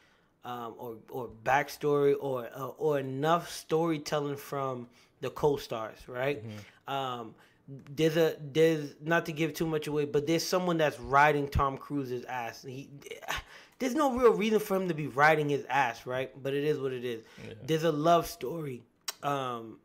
Um, 0.42 0.74
or 0.78 0.96
or 1.10 1.28
backstory 1.44 2.14
or 2.18 2.48
uh, 2.56 2.68
or 2.78 2.98
enough 2.98 3.50
storytelling 3.50 4.38
from 4.38 4.88
the 5.20 5.28
co-stars, 5.28 5.98
right? 6.08 6.42
Um, 6.88 7.34
there's 7.94 8.16
a 8.16 8.36
there's 8.52 8.94
not 9.02 9.26
to 9.26 9.32
give 9.32 9.54
too 9.54 9.66
much 9.66 9.86
away, 9.86 10.04
but 10.04 10.26
there's 10.26 10.44
someone 10.44 10.78
that's 10.78 10.98
riding 10.98 11.46
Tom 11.46 11.76
Cruise's 11.76 12.24
ass. 12.24 12.62
He 12.66 12.88
there's 13.80 13.94
no 13.96 14.12
real 14.16 14.32
reason 14.32 14.60
for 14.60 14.76
him 14.76 14.86
to 14.88 14.94
be 14.94 15.08
riding 15.08 15.48
his 15.48 15.64
ass, 15.68 16.06
right? 16.06 16.30
But 16.40 16.54
it 16.54 16.62
is 16.64 16.78
what 16.78 16.92
it 16.92 17.04
is. 17.04 17.22
There's 17.66 17.82
a 17.84 17.90
love 17.92 18.26
story, 18.28 18.82
um, 19.24 19.78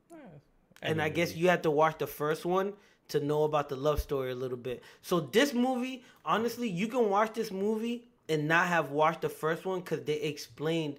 and 0.84 1.02
I 1.02 1.10
guess 1.10 1.36
you 1.36 1.50
have 1.50 1.64
to 1.64 1.72
watch 1.72 1.98
the 1.98 2.08
first 2.08 2.46
one 2.46 2.74
to 3.08 3.20
know 3.20 3.44
about 3.44 3.70
the 3.70 3.76
love 3.76 4.02
story 4.02 4.32
a 4.32 4.36
little 4.36 4.58
bit. 4.58 4.84
So 5.02 5.20
this 5.20 5.54
movie, 5.54 6.04
honestly, 6.26 6.68
you 6.70 6.88
can 6.88 7.10
watch 7.10 7.34
this 7.34 7.52
movie 7.52 8.08
and 8.30 8.48
not 8.48 8.68
have 8.68 8.92
watched 8.92 9.22
the 9.22 9.30
first 9.30 9.66
one 9.66 9.80
because 9.80 10.02
they 10.04 10.16
explained 10.22 10.98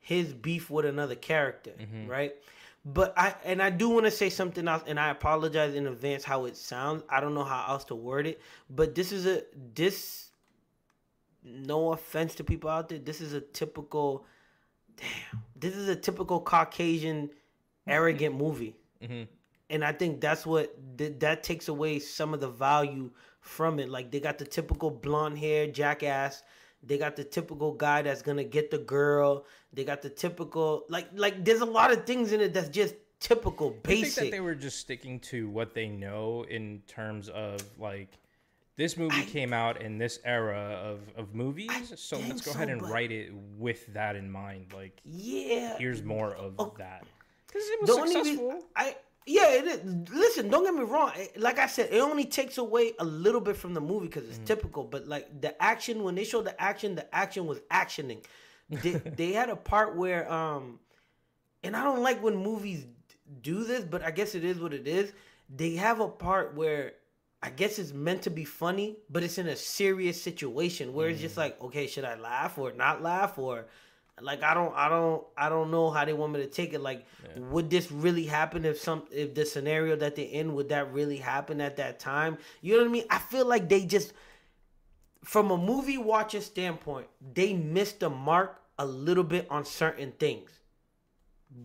his 0.00 0.32
beef 0.32 0.70
with 0.70 0.86
another 0.86 1.14
character, 1.14 1.72
right? 2.06 2.34
But 2.84 3.12
I 3.18 3.34
and 3.44 3.62
I 3.62 3.68
do 3.70 3.90
want 3.90 4.06
to 4.06 4.10
say 4.10 4.30
something 4.30 4.66
else, 4.66 4.82
and 4.86 4.98
I 4.98 5.10
apologize 5.10 5.74
in 5.74 5.86
advance 5.86 6.24
how 6.24 6.46
it 6.46 6.56
sounds. 6.56 7.02
I 7.10 7.20
don't 7.20 7.34
know 7.34 7.44
how 7.44 7.66
else 7.68 7.84
to 7.86 7.94
word 7.94 8.26
it, 8.26 8.40
but 8.70 8.94
this 8.94 9.12
is 9.12 9.26
a 9.26 9.42
this. 9.74 10.27
No 11.44 11.92
offense 11.92 12.34
to 12.36 12.44
people 12.44 12.70
out 12.70 12.88
there, 12.88 12.98
this 12.98 13.20
is 13.20 13.32
a 13.32 13.40
typical. 13.40 14.26
Damn, 14.96 15.42
this 15.54 15.76
is 15.76 15.88
a 15.88 15.94
typical 15.94 16.40
Caucasian, 16.40 17.30
arrogant 17.86 18.36
movie, 18.36 18.74
mm-hmm. 19.02 19.22
and 19.70 19.84
I 19.84 19.92
think 19.92 20.20
that's 20.20 20.44
what 20.44 20.74
th- 20.98 21.20
that 21.20 21.44
takes 21.44 21.68
away 21.68 22.00
some 22.00 22.34
of 22.34 22.40
the 22.40 22.48
value 22.48 23.10
from 23.40 23.78
it. 23.78 23.88
Like 23.88 24.10
they 24.10 24.18
got 24.18 24.38
the 24.38 24.44
typical 24.44 24.90
blonde 24.90 25.38
hair 25.38 25.68
jackass. 25.68 26.42
They 26.82 26.98
got 26.98 27.16
the 27.16 27.24
typical 27.24 27.72
guy 27.72 28.02
that's 28.02 28.22
gonna 28.22 28.44
get 28.44 28.70
the 28.70 28.78
girl. 28.78 29.46
They 29.72 29.84
got 29.84 30.02
the 30.02 30.10
typical 30.10 30.84
like 30.88 31.08
like. 31.14 31.44
There's 31.44 31.60
a 31.60 31.66
lot 31.66 31.92
of 31.92 32.04
things 32.04 32.32
in 32.32 32.40
it 32.40 32.52
that's 32.52 32.68
just 32.68 32.94
typical, 33.20 33.70
basic. 33.70 33.88
I 33.88 34.02
think 34.02 34.14
that 34.14 34.36
they 34.36 34.40
were 34.40 34.54
just 34.54 34.78
sticking 34.78 35.20
to 35.20 35.48
what 35.48 35.74
they 35.74 35.88
know 35.88 36.44
in 36.48 36.82
terms 36.86 37.28
of 37.28 37.60
like 37.78 38.18
this 38.78 38.96
movie 38.96 39.24
came 39.24 39.52
out 39.52 39.82
in 39.82 39.98
this 39.98 40.20
era 40.24 40.80
of, 40.82 41.00
of 41.16 41.34
movies, 41.34 41.92
so 41.96 42.16
let's 42.20 42.40
go 42.40 42.52
so, 42.52 42.56
ahead 42.56 42.70
and 42.70 42.80
write 42.80 43.10
it 43.12 43.32
with 43.58 43.92
that 43.92 44.16
in 44.16 44.30
mind. 44.30 44.72
Like 44.72 44.98
yeah, 45.04 45.76
here's 45.76 46.02
more 46.02 46.32
of 46.34 46.54
Oh. 46.58 46.72
that 46.78 47.04
because 47.46 47.64
it 47.68 47.80
was 47.82 47.90
the 47.90 48.06
successful. 48.12 48.62
I 48.76 48.96
yeah 49.26 49.48
it 49.48 49.64
is. 49.66 50.10
Listen, 50.14 50.48
don't 50.48 50.64
get 50.64 50.74
me 50.74 50.84
wrong. 50.84 51.10
Like 51.36 51.58
I 51.58 51.66
said, 51.66 51.90
it 51.92 51.98
only 52.00 52.24
takes 52.24 52.56
away 52.56 52.92
a 53.00 53.04
little 53.04 53.40
bit 53.40 53.56
from 53.56 53.74
the 53.74 53.80
movie 53.80 54.06
because 54.06 54.24
Mm. 54.24 54.30
it's 54.30 54.38
typical. 54.38 54.84
But 54.84 55.06
like 55.08 55.40
the 55.40 55.60
action, 55.62 56.04
when 56.04 56.14
they 56.14 56.24
show 56.24 56.40
the 56.40 56.58
action, 56.62 56.94
the 56.94 57.12
action 57.14 57.46
was 57.46 57.58
actioning. 57.70 58.24
They, 58.70 58.92
they 58.92 59.32
had 59.32 59.48
a 59.48 59.56
part 59.56 59.96
where 59.96 60.30
um, 60.32 60.78
and 61.64 61.74
I 61.74 61.82
don't 61.82 62.02
like 62.02 62.22
when 62.22 62.36
movies 62.36 62.86
do 63.42 63.64
this, 63.64 63.82
but 63.82 64.02
I 64.04 64.10
guess 64.12 64.34
it 64.34 64.44
is 64.44 64.60
what 64.60 64.72
it 64.72 64.86
is. 64.86 65.12
They 65.48 65.74
have 65.76 66.00
a 66.00 66.08
part 66.08 66.54
where 66.54 66.92
I 67.42 67.50
guess 67.50 67.78
it's 67.78 67.92
meant 67.92 68.22
to 68.22 68.30
be 68.30 68.44
funny, 68.44 68.96
but 69.08 69.22
it's 69.22 69.38
in 69.38 69.46
a 69.46 69.56
serious 69.56 70.20
situation 70.20 70.92
where 70.92 71.08
it's 71.08 71.20
just 71.20 71.36
Mm. 71.36 71.38
like, 71.38 71.60
okay, 71.62 71.86
should 71.86 72.04
I 72.04 72.16
laugh 72.16 72.58
or 72.58 72.72
not 72.72 73.00
laugh 73.02 73.38
or 73.38 73.66
like 74.20 74.42
I 74.42 74.52
don't 74.54 74.74
I 74.74 74.88
don't 74.88 75.24
I 75.36 75.48
don't 75.48 75.70
know 75.70 75.90
how 75.90 76.04
they 76.04 76.12
want 76.12 76.32
me 76.32 76.40
to 76.40 76.48
take 76.48 76.72
it. 76.72 76.80
Like, 76.80 77.06
would 77.36 77.70
this 77.70 77.92
really 77.92 78.24
happen 78.26 78.64
if 78.64 78.80
some 78.80 79.04
if 79.12 79.34
the 79.34 79.46
scenario 79.46 79.94
that 79.96 80.16
they're 80.16 80.26
in 80.26 80.54
would 80.54 80.70
that 80.70 80.92
really 80.92 81.18
happen 81.18 81.60
at 81.60 81.76
that 81.76 82.00
time? 82.00 82.38
You 82.60 82.74
know 82.74 82.80
what 82.80 82.88
I 82.88 82.92
mean? 82.92 83.04
I 83.10 83.18
feel 83.18 83.46
like 83.46 83.68
they 83.68 83.84
just 83.86 84.12
from 85.22 85.52
a 85.52 85.56
movie 85.56 85.98
watcher 85.98 86.40
standpoint, 86.40 87.06
they 87.34 87.52
missed 87.54 88.00
the 88.00 88.10
mark 88.10 88.60
a 88.78 88.86
little 88.86 89.24
bit 89.24 89.46
on 89.50 89.64
certain 89.64 90.12
things. 90.18 90.50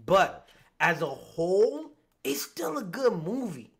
But 0.06 0.48
as 0.80 1.01
a 1.01 1.08
whole, 1.08 1.92
it's 2.24 2.42
still 2.44 2.77
a 2.77 2.84
good 2.84 3.13
movie. 3.24 3.73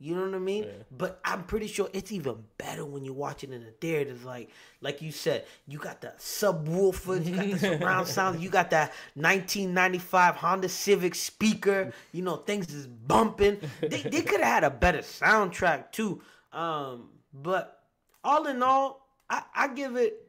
You 0.00 0.14
know 0.14 0.26
what 0.26 0.34
I 0.34 0.38
mean? 0.38 0.66
But 0.96 1.20
I'm 1.24 1.42
pretty 1.42 1.66
sure 1.66 1.88
it's 1.92 2.12
even 2.12 2.36
better 2.56 2.84
when 2.84 3.04
you 3.04 3.12
watch 3.12 3.42
it 3.42 3.50
in 3.50 3.64
the 3.64 3.72
theater. 3.72 4.10
It's 4.10 4.24
like, 4.24 4.50
like 4.80 5.02
you 5.02 5.10
said, 5.10 5.44
you 5.66 5.78
got 5.78 6.00
the 6.00 6.14
subwoofers, 6.18 7.26
you 7.26 7.34
got 7.34 7.50
the 7.50 7.58
surround 7.78 8.06
sound, 8.06 8.40
you 8.40 8.48
got 8.48 8.70
that 8.70 8.92
1995 9.14 10.36
Honda 10.36 10.68
Civic 10.68 11.16
speaker. 11.16 11.92
You 12.12 12.22
know, 12.22 12.36
things 12.36 12.72
is 12.72 12.86
bumping. 12.86 13.58
They, 13.80 14.02
they 14.02 14.22
could 14.22 14.40
have 14.40 14.62
had 14.62 14.64
a 14.64 14.70
better 14.70 14.98
soundtrack 14.98 15.90
too. 15.90 16.22
Um, 16.52 17.08
but 17.34 17.82
all 18.22 18.46
in 18.46 18.62
all, 18.62 19.04
I, 19.28 19.42
I 19.54 19.68
give 19.68 19.96
it. 19.96 20.27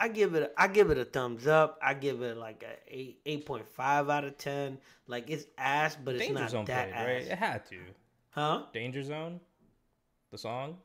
I 0.00 0.08
give 0.08 0.34
it. 0.34 0.52
I 0.56 0.68
give 0.68 0.90
it 0.90 0.98
a 0.98 1.04
thumbs 1.04 1.46
up. 1.46 1.78
I 1.82 1.94
give 1.94 2.22
it 2.22 2.36
like 2.36 2.62
a 2.62 2.94
eight 2.94 3.20
eight 3.26 3.46
point 3.46 3.66
five 3.68 4.08
out 4.08 4.24
of 4.24 4.38
ten. 4.38 4.78
Like 5.06 5.28
it's 5.30 5.46
ass, 5.56 5.96
but 6.02 6.14
it's 6.14 6.24
Danger 6.24 6.40
not 6.40 6.50
Zone 6.50 6.64
that 6.66 6.92
played, 6.92 7.04
right? 7.04 7.22
ass. 7.22 7.28
It 7.28 7.38
had 7.38 7.66
to. 7.66 7.76
Huh? 8.30 8.62
Danger 8.72 9.02
Zone, 9.02 9.40
the 10.30 10.38
song. 10.38 10.76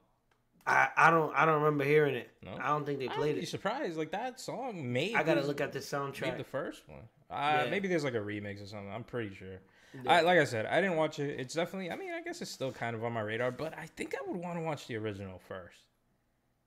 I, 0.66 0.88
I 0.96 1.12
don't 1.12 1.36
I 1.36 1.46
don't 1.46 1.62
remember 1.62 1.84
hearing 1.84 2.16
it. 2.16 2.32
No? 2.42 2.56
I 2.60 2.70
don't 2.70 2.86
think 2.86 3.00
they 3.00 3.10
played 3.10 3.38
it. 3.38 3.48
surprised. 3.48 3.98
Like 3.98 4.12
that 4.12 4.40
song 4.40 4.92
made. 4.92 5.16
I 5.16 5.24
gotta 5.24 5.42
look 5.42 5.60
at 5.62 5.74
the 5.74 5.80
soundtrack. 5.80 6.38
the 6.38 6.44
first 6.44 6.88
one. 6.88 7.02
Uh, 7.30 7.64
Yeah. 7.66 7.70
Maybe 7.70 7.88
there's 7.88 8.04
like 8.06 8.14
a 8.16 8.20
remix 8.20 8.64
or 8.64 8.68
something. 8.68 8.92
I'm 8.92 9.04
pretty 9.04 9.36
sure. 9.36 9.60
I, 10.08 10.22
like 10.22 10.40
I 10.40 10.46
said, 10.46 10.66
I 10.66 10.82
didn't 10.82 10.96
watch 10.98 11.20
it. 11.20 11.40
It's 11.40 11.54
definitely. 11.54 11.92
I 11.92 11.96
mean, 11.96 12.12
I 12.14 12.22
guess 12.22 12.42
it's 12.42 12.50
still 12.50 12.72
kind 12.72 12.96
of 12.96 13.04
on 13.04 13.14
my 13.14 13.22
radar, 13.22 13.52
but 13.52 13.78
I 13.78 13.86
think 13.96 14.16
I 14.16 14.28
would 14.28 14.42
want 14.42 14.58
to 14.58 14.64
watch 14.64 14.88
the 14.88 14.96
original 14.96 15.40
first, 15.48 15.78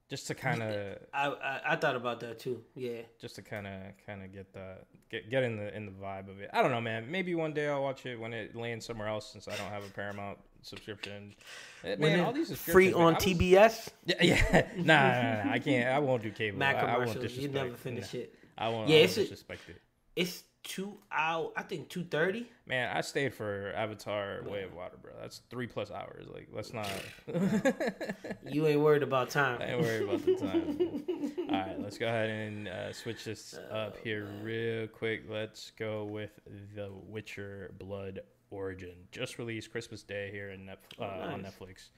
just 0.09 0.27
to 0.27 0.35
kind 0.35 0.63
of, 0.63 0.97
I, 1.13 1.27
I 1.27 1.61
I 1.73 1.75
thought 1.75 1.95
about 1.95 2.19
that 2.21 2.39
too. 2.39 2.63
Yeah. 2.75 3.01
just 3.19 3.35
to 3.35 3.41
kind 3.41 3.67
of, 3.67 3.73
kind 4.05 4.23
of 4.23 4.31
get 4.31 4.53
the 4.53 4.77
get 5.11 5.29
get 5.29 5.43
in 5.43 5.57
the 5.57 5.75
in 5.75 5.85
the 5.85 5.91
vibe 5.91 6.29
of 6.29 6.39
it. 6.39 6.49
I 6.53 6.61
don't 6.61 6.71
know, 6.71 6.81
man. 6.81 7.09
Maybe 7.11 7.35
one 7.35 7.53
day 7.53 7.67
I'll 7.67 7.83
watch 7.83 8.05
it 8.05 8.19
when 8.19 8.33
it 8.33 8.55
lands 8.55 8.85
somewhere 8.85 9.07
else, 9.07 9.31
since 9.31 9.47
I 9.47 9.55
don't 9.57 9.69
have 9.69 9.83
a 9.83 9.89
Paramount 9.89 10.37
subscription. 10.61 11.35
Eh, 11.83 11.95
When 11.97 12.13
Man, 12.13 12.19
all 12.21 12.33
these 12.33 12.55
free 12.57 12.93
on 12.93 12.99
man, 12.99 13.05
I 13.07 13.15
was- 13.15 13.23
TBS. 13.25 13.89
Yeah, 14.05 14.15
yeah. 14.23 14.67
Nah, 14.77 14.83
nah, 14.83 14.83
nah, 14.83 15.43
nah, 15.45 15.51
I 15.53 15.59
can't. 15.59 15.89
I 15.89 15.99
won't 15.99 16.23
do 16.23 16.31
cable. 16.31 16.57
Mac 16.57 16.75
I, 16.75 16.79
I 16.79 16.83
won't 16.97 17.11
commercials. 17.11 17.15
You 17.37 17.47
disrespect. 17.49 17.53
never 17.65 17.75
finish 17.77 18.13
nah, 18.13 18.19
it. 18.21 18.35
I 18.57 18.69
won't. 18.69 18.89
Yeah, 18.89 18.95
I 18.95 18.99
won't 18.99 19.03
it's 19.09 19.17
a- 19.17 19.21
disrespect 19.21 19.61
it. 19.69 19.81
It's 20.15 20.43
two 20.67 20.97
hour. 21.11 21.51
I 21.55 21.63
think 21.63 21.89
two 21.89 22.03
thirty. 22.03 22.45
Man, 22.65 22.95
I 22.95 23.01
stayed 23.01 23.33
for 23.33 23.71
Avatar: 23.75 24.41
Way 24.45 24.63
of 24.63 24.73
Water, 24.73 24.97
bro. 25.01 25.13
That's 25.21 25.41
three 25.49 25.67
plus 25.67 25.89
hours. 25.89 26.27
Like, 26.31 26.49
let's 26.53 26.73
not. 26.73 26.89
You 28.49 28.65
ain't 28.67 28.79
worried 28.79 29.03
about 29.03 29.29
time. 29.29 29.61
I 29.61 29.71
ain't 29.71 29.81
worried 29.81 30.03
about 30.03 30.25
the 30.25 30.35
time. 30.35 31.03
All 31.49 31.55
right, 31.57 31.81
let's 31.81 31.97
go 31.97 32.07
ahead 32.07 32.29
and 32.29 32.67
uh, 32.67 32.93
switch 32.93 33.25
this 33.25 33.57
up 33.71 33.97
here 34.03 34.27
real 34.41 34.87
quick. 34.87 35.23
Let's 35.29 35.71
go 35.77 36.05
with 36.05 36.39
The 36.75 36.89
Witcher: 37.07 37.71
Blood 37.77 38.21
Origin, 38.51 38.95
just 39.11 39.37
released 39.37 39.71
Christmas 39.71 40.03
Day 40.03 40.29
here 40.31 40.51
in 40.51 40.61
Netf- 40.61 40.99
uh, 41.01 41.33
on. 41.33 41.43
Netflix. 41.43 41.89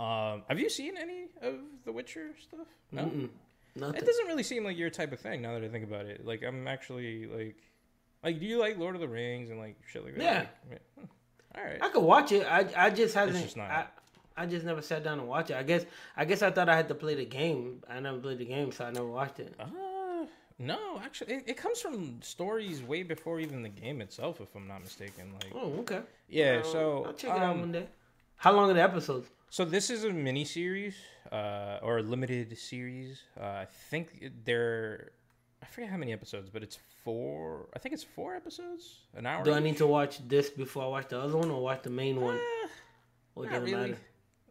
Um, 0.00 0.42
have 0.48 0.58
you 0.58 0.70
seen 0.70 0.96
any 0.96 1.26
of 1.42 1.56
The 1.84 1.92
Witcher 1.92 2.30
stuff? 2.40 2.66
No. 2.90 3.02
Mm-mm. 3.02 3.28
It 3.74 4.04
doesn't 4.04 4.26
really 4.26 4.42
seem 4.42 4.64
like 4.64 4.76
your 4.76 4.90
type 4.90 5.12
of 5.12 5.20
thing. 5.20 5.40
Now 5.42 5.54
that 5.54 5.64
I 5.64 5.68
think 5.68 5.84
about 5.84 6.06
it, 6.06 6.26
like 6.26 6.42
I'm 6.42 6.68
actually 6.68 7.26
like, 7.26 7.56
like, 8.22 8.38
do 8.40 8.46
you 8.46 8.58
like 8.58 8.78
Lord 8.78 8.94
of 8.94 9.00
the 9.00 9.08
Rings 9.08 9.50
and 9.50 9.58
like 9.58 9.76
shit 9.90 10.04
like 10.04 10.16
that? 10.16 10.22
Yeah. 10.22 10.46
Like, 10.70 10.82
All 11.56 11.64
right. 11.64 11.78
I 11.82 11.88
could 11.88 12.02
watch 12.02 12.32
it. 12.32 12.46
I 12.46 12.66
I 12.76 12.90
just 12.90 13.14
haven't. 13.14 13.42
just 13.42 13.56
not- 13.56 13.70
I, 13.70 13.86
I 14.34 14.46
just 14.46 14.64
never 14.64 14.80
sat 14.80 15.04
down 15.04 15.18
and 15.18 15.28
watched 15.28 15.50
it. 15.50 15.56
I 15.56 15.62
guess 15.62 15.84
I 16.16 16.24
guess 16.24 16.40
I 16.42 16.50
thought 16.50 16.68
I 16.68 16.74
had 16.76 16.88
to 16.88 16.94
play 16.94 17.14
the 17.14 17.26
game. 17.26 17.82
I 17.88 18.00
never 18.00 18.18
played 18.18 18.38
the 18.38 18.46
game, 18.46 18.72
so 18.72 18.84
I 18.86 18.90
never 18.90 19.06
watched 19.06 19.40
it. 19.40 19.54
Uh, 19.60 20.24
no, 20.58 21.00
actually, 21.04 21.34
it, 21.34 21.44
it 21.48 21.56
comes 21.56 21.80
from 21.80 22.22
stories 22.22 22.82
way 22.82 23.02
before 23.02 23.40
even 23.40 23.62
the 23.62 23.68
game 23.68 24.00
itself, 24.00 24.40
if 24.40 24.54
I'm 24.54 24.66
not 24.68 24.82
mistaken. 24.82 25.32
Like, 25.34 25.52
Oh, 25.54 25.72
okay. 25.80 26.00
yeah. 26.28 26.60
Uh, 26.60 26.62
So, 26.62 27.04
I'll 27.06 27.12
check 27.14 27.30
it 27.36 27.42
out 27.42 27.50
um, 27.54 27.60
one 27.60 27.72
day. 27.72 27.86
How 28.36 28.52
long 28.52 28.70
are 28.70 28.74
the 28.74 28.82
episodes? 28.82 29.28
so 29.50 29.64
this 29.64 29.90
is 29.90 30.04
a 30.04 30.10
mini 30.10 30.44
series, 30.44 30.94
uh, 31.30 31.78
or 31.82 31.98
a 31.98 32.02
limited 32.02 32.56
series. 32.56 33.20
Uh, 33.38 33.44
I 33.44 33.66
think 33.90 34.30
they're, 34.44 35.12
I 35.62 35.66
forget 35.66 35.90
how 35.90 35.96
many 35.96 36.12
episodes, 36.12 36.50
but 36.50 36.62
it's 36.62 36.78
four. 37.04 37.68
I 37.74 37.78
think 37.78 37.92
it's 37.94 38.02
four 38.04 38.34
episodes, 38.34 38.98
an 39.14 39.26
hour. 39.26 39.44
Do 39.44 39.52
I 39.52 39.58
each. 39.58 39.64
need 39.64 39.76
to 39.78 39.86
watch 39.86 40.26
this 40.28 40.50
before 40.50 40.82
I 40.84 40.88
watch 40.88 41.08
the 41.08 41.20
other 41.20 41.36
one, 41.36 41.50
or 41.50 41.62
watch 41.62 41.82
the 41.82 41.90
main 41.90 42.20
one? 42.20 42.36
Eh, 42.36 42.68
Or 43.36 43.44
not 43.44 43.52
doesn't 43.52 43.64
really. 43.64 43.90
matter? 43.90 43.98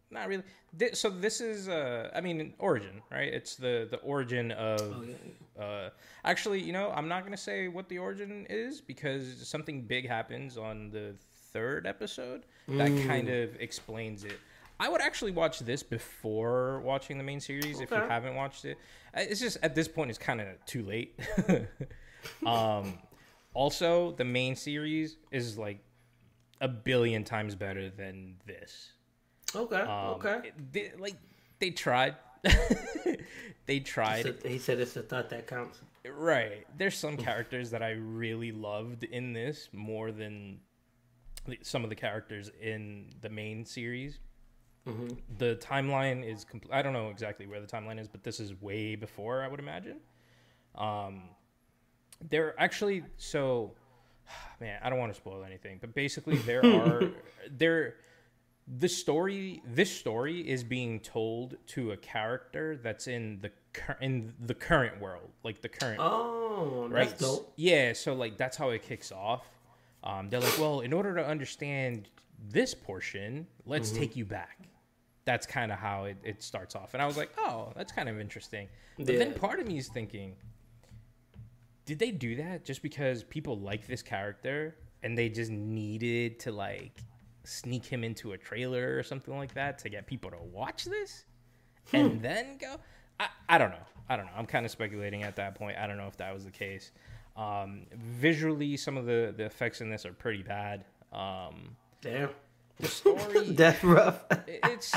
Not 0.09 0.27
really. 0.27 0.43
Thi- 0.77 0.93
So 0.95 1.09
this 1.09 1.39
is, 1.41 1.67
uh, 1.69 2.09
I 2.13 2.21
mean, 2.21 2.53
origin, 2.59 3.01
right? 3.11 3.31
It's 3.33 3.55
the 3.55 3.87
the 3.91 3.97
origin 3.97 4.51
of. 4.51 4.81
Oh, 4.81 5.03
yeah. 5.03 5.63
Uh, 5.63 5.89
actually, 6.23 6.59
you 6.61 6.73
know, 6.73 6.91
I'm 6.91 7.07
not 7.07 7.23
gonna 7.23 7.37
say 7.37 7.67
what 7.67 7.87
the 7.89 7.99
origin 7.99 8.47
is 8.49 8.81
because 8.81 9.47
something 9.47 9.81
big 9.83 10.07
happens 10.07 10.57
on 10.57 10.89
the 10.91 11.15
third 11.53 11.85
episode 11.85 12.43
that 12.69 12.87
kind 13.07 13.27
of 13.29 13.55
explains 13.59 14.23
it. 14.23 14.37
I 14.81 14.89
would 14.89 14.99
actually 14.99 15.31
watch 15.31 15.59
this 15.59 15.83
before 15.83 16.81
watching 16.81 17.19
the 17.19 17.23
main 17.23 17.39
series 17.39 17.81
if 17.81 17.91
you 17.91 17.97
haven't 17.97 18.33
watched 18.33 18.65
it. 18.65 18.79
Uh, 19.15 19.21
It's 19.21 19.39
just 19.39 19.57
at 19.61 19.75
this 19.75 19.87
point 19.87 20.09
it's 20.09 20.17
kind 20.17 20.41
of 20.41 20.47
too 20.65 20.81
late. 20.81 21.19
um, 22.45 22.97
also, 23.53 24.13
the 24.13 24.25
main 24.25 24.55
series 24.55 25.17
is 25.29 25.55
like 25.55 25.83
a 26.61 26.67
billion 26.67 27.23
times 27.23 27.53
better 27.53 27.91
than 27.91 28.37
this. 28.47 28.93
Okay. 29.55 29.81
Um, 29.81 30.15
okay. 30.15 30.51
they, 30.71 30.91
like 30.97 31.15
they 31.59 31.69
tried. 31.69 32.15
they 33.67 33.81
tried. 33.81 34.23
So 34.23 34.33
he 34.49 34.57
said 34.57 34.79
it's 34.79 34.93
the 34.93 35.03
thought 35.03 35.29
that 35.29 35.45
counts. 35.45 35.79
Right. 36.11 36.65
There's 36.75 36.97
some 36.97 37.17
characters 37.17 37.69
that 37.69 37.83
I 37.83 37.91
really 37.91 38.51
loved 38.51 39.03
in 39.03 39.33
this 39.33 39.69
more 39.73 40.11
than 40.11 40.59
some 41.61 41.83
of 41.83 41.91
the 41.91 41.95
characters 41.95 42.49
in 42.59 43.11
the 43.21 43.29
main 43.29 43.63
series. 43.63 44.17
The 45.37 45.55
timeline 45.61 46.23
is 46.27 46.43
compl- 46.45 46.71
I 46.71 46.81
don't 46.81 46.93
know 46.93 47.09
exactly 47.09 47.45
where 47.45 47.61
the 47.61 47.67
timeline 47.67 47.99
is, 47.99 48.07
but 48.07 48.23
this 48.23 48.39
is 48.39 48.59
way 48.61 48.95
before 48.95 49.41
I 49.43 49.47
would 49.47 49.59
imagine. 49.59 49.97
Um, 50.75 51.23
there 52.29 52.53
actually 52.59 53.03
so 53.17 53.73
man, 54.61 54.79
I 54.83 54.89
don't 54.89 54.99
want 54.99 55.11
to 55.13 55.17
spoil 55.17 55.43
anything, 55.43 55.77
but 55.79 55.93
basically 55.93 56.37
there 56.37 56.65
are 56.81 57.11
there 57.49 57.95
the 58.79 58.87
story 58.87 59.61
this 59.65 59.91
story 59.91 60.47
is 60.47 60.63
being 60.63 60.99
told 60.99 61.57
to 61.67 61.91
a 61.91 61.97
character 61.97 62.77
that's 62.77 63.07
in 63.07 63.39
the 63.41 63.51
cur- 63.73 63.97
in 64.01 64.33
the 64.45 64.53
current 64.53 64.99
world, 65.01 65.29
like 65.43 65.61
the 65.61 65.69
current 65.69 65.99
Oh, 66.01 66.87
right? 66.89 67.09
Yeah, 67.55 67.93
so 67.93 68.13
like 68.13 68.37
that's 68.37 68.57
how 68.57 68.69
it 68.69 68.83
kicks 68.83 69.11
off. 69.11 69.45
Um, 70.03 70.29
they're 70.29 70.39
like, 70.39 70.57
well, 70.59 70.79
in 70.81 70.93
order 70.93 71.13
to 71.15 71.25
understand 71.25 72.09
this 72.49 72.73
portion, 72.73 73.45
let's 73.67 73.89
Mm-hmm. 73.89 73.99
take 73.99 74.15
you 74.15 74.25
back. 74.25 74.57
That's 75.25 75.45
kind 75.45 75.71
of 75.71 75.77
how 75.77 76.05
it, 76.05 76.17
it 76.23 76.43
starts 76.43 76.75
off. 76.75 76.93
And 76.93 77.01
I 77.01 77.05
was 77.05 77.17
like, 77.17 77.31
oh, 77.37 77.71
that's 77.75 77.91
kind 77.91 78.09
of 78.09 78.19
interesting. 78.19 78.67
But 78.97 79.07
then 79.07 79.33
part 79.33 79.59
of 79.59 79.67
me 79.67 79.77
is 79.77 79.87
thinking, 79.87 80.35
did 81.85 81.99
they 81.99 82.11
do 82.11 82.35
that 82.35 82.65
just 82.65 82.81
because 82.81 83.23
people 83.23 83.59
like 83.59 83.87
this 83.87 84.01
character 84.01 84.75
and 85.03 85.17
they 85.17 85.29
just 85.29 85.51
needed 85.51 86.39
to 86.41 86.51
like 86.51 87.01
sneak 87.43 87.85
him 87.85 88.03
into 88.03 88.33
a 88.33 88.37
trailer 88.37 88.97
or 88.97 89.03
something 89.03 89.35
like 89.35 89.53
that 89.53 89.79
to 89.79 89.89
get 89.89 90.05
people 90.05 90.29
to 90.31 90.37
watch 90.51 90.85
this 90.85 91.25
and 91.93 92.21
then 92.21 92.57
go? 92.59 92.77
I, 93.19 93.27
I 93.49 93.57
don't 93.57 93.71
know. 93.71 93.85
I 94.09 94.15
don't 94.15 94.25
know. 94.25 94.33
I'm 94.35 94.45
kind 94.45 94.65
of 94.65 94.71
speculating 94.71 95.23
at 95.23 95.35
that 95.37 95.55
point. 95.55 95.77
I 95.77 95.87
don't 95.87 95.97
know 95.97 96.07
if 96.07 96.17
that 96.17 96.33
was 96.33 96.45
the 96.45 96.51
case. 96.51 96.91
Um, 97.37 97.85
visually, 97.93 98.75
some 98.77 98.97
of 98.97 99.05
the, 99.05 99.33
the 99.35 99.45
effects 99.45 99.81
in 99.81 99.89
this 99.89 100.05
are 100.05 100.13
pretty 100.13 100.43
bad. 100.43 100.85
Um, 101.13 101.75
Damn. 102.01 102.29
The 102.81 102.87
story 102.87 103.49
That's 103.51 103.83
rough. 103.83 104.23
it's 104.47 104.93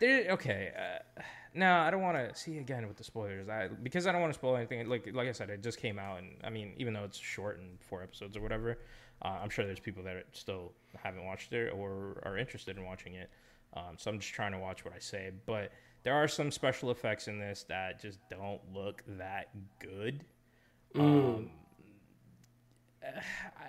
there 0.00 0.30
okay 0.32 0.72
uh, 0.76 1.22
now 1.54 1.82
i 1.84 1.90
don't 1.90 2.02
want 2.02 2.16
to 2.16 2.34
see 2.38 2.58
again 2.58 2.86
with 2.86 2.96
the 2.96 3.04
spoilers 3.04 3.48
i 3.48 3.68
because 3.82 4.06
i 4.06 4.12
don't 4.12 4.20
want 4.20 4.32
to 4.32 4.38
spoil 4.38 4.56
anything 4.56 4.88
like 4.88 5.08
like 5.12 5.28
i 5.28 5.32
said 5.32 5.50
it 5.50 5.62
just 5.62 5.78
came 5.80 5.98
out 5.98 6.18
and 6.18 6.36
i 6.44 6.50
mean 6.50 6.72
even 6.76 6.94
though 6.94 7.04
it's 7.04 7.18
short 7.18 7.58
and 7.58 7.78
four 7.80 8.02
episodes 8.02 8.36
or 8.36 8.40
whatever 8.40 8.78
uh, 9.22 9.38
i'm 9.42 9.50
sure 9.50 9.66
there's 9.66 9.80
people 9.80 10.02
that 10.02 10.24
still 10.32 10.72
haven't 10.96 11.24
watched 11.24 11.52
it 11.52 11.72
or 11.72 12.22
are 12.24 12.38
interested 12.38 12.76
in 12.76 12.84
watching 12.84 13.14
it 13.14 13.30
um, 13.74 13.96
so 13.96 14.10
i'm 14.10 14.18
just 14.20 14.32
trying 14.32 14.52
to 14.52 14.58
watch 14.58 14.84
what 14.84 14.94
i 14.94 14.98
say 14.98 15.30
but 15.46 15.72
there 16.04 16.14
are 16.14 16.28
some 16.28 16.50
special 16.50 16.90
effects 16.92 17.26
in 17.26 17.38
this 17.40 17.64
that 17.68 18.00
just 18.00 18.18
don't 18.30 18.60
look 18.72 19.02
that 19.18 19.48
good 19.80 20.24
um, 20.94 21.50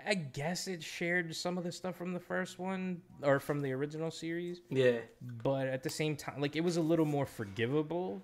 I- 0.05 0.15
guess 0.15 0.67
it 0.67 0.81
shared 0.83 1.35
some 1.35 1.57
of 1.57 1.63
the 1.63 1.71
stuff 1.71 1.95
from 1.95 2.13
the 2.13 2.19
first 2.19 2.59
one 2.59 3.01
or 3.21 3.39
from 3.39 3.61
the 3.61 3.71
original 3.71 4.11
series, 4.11 4.61
yeah. 4.69 4.97
but 5.43 5.67
at 5.67 5.83
the 5.83 5.89
same 5.89 6.15
time, 6.15 6.41
like 6.41 6.55
it 6.55 6.63
was 6.63 6.77
a 6.77 6.81
little 6.81 7.05
more 7.05 7.25
forgivable 7.25 8.21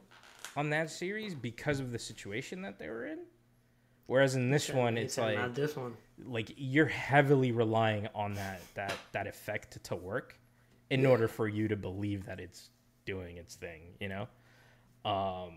on 0.56 0.70
that 0.72 0.90
series 0.90 1.36
because 1.36 1.80
of 1.80 1.92
the 1.92 2.00
situation 2.00 2.62
that 2.62 2.80
they 2.80 2.90
were 2.90 3.06
in. 3.06 3.20
Whereas 4.08 4.36
in 4.36 4.52
this 4.52 4.70
one, 4.70 4.98
it's 4.98 5.18
like 5.18 5.36
not 5.38 5.56
this 5.56 5.76
one. 5.76 5.96
like 6.26 6.54
you're 6.58 6.86
heavily 6.86 7.52
relying 7.52 8.08
on 8.14 8.36
that 8.36 8.62
that 8.76 8.94
that 9.12 9.28
effect 9.28 9.84
to 9.84 9.96
work 9.96 10.40
in 10.90 11.06
order 11.06 11.28
for 11.28 11.48
you 11.48 11.68
to 11.68 11.76
believe 11.76 12.26
that 12.26 12.40
it's 12.40 12.70
doing 13.06 13.38
its 13.38 13.56
thing 13.56 13.82
you 14.00 14.10
know 14.10 14.28
um 15.10 15.54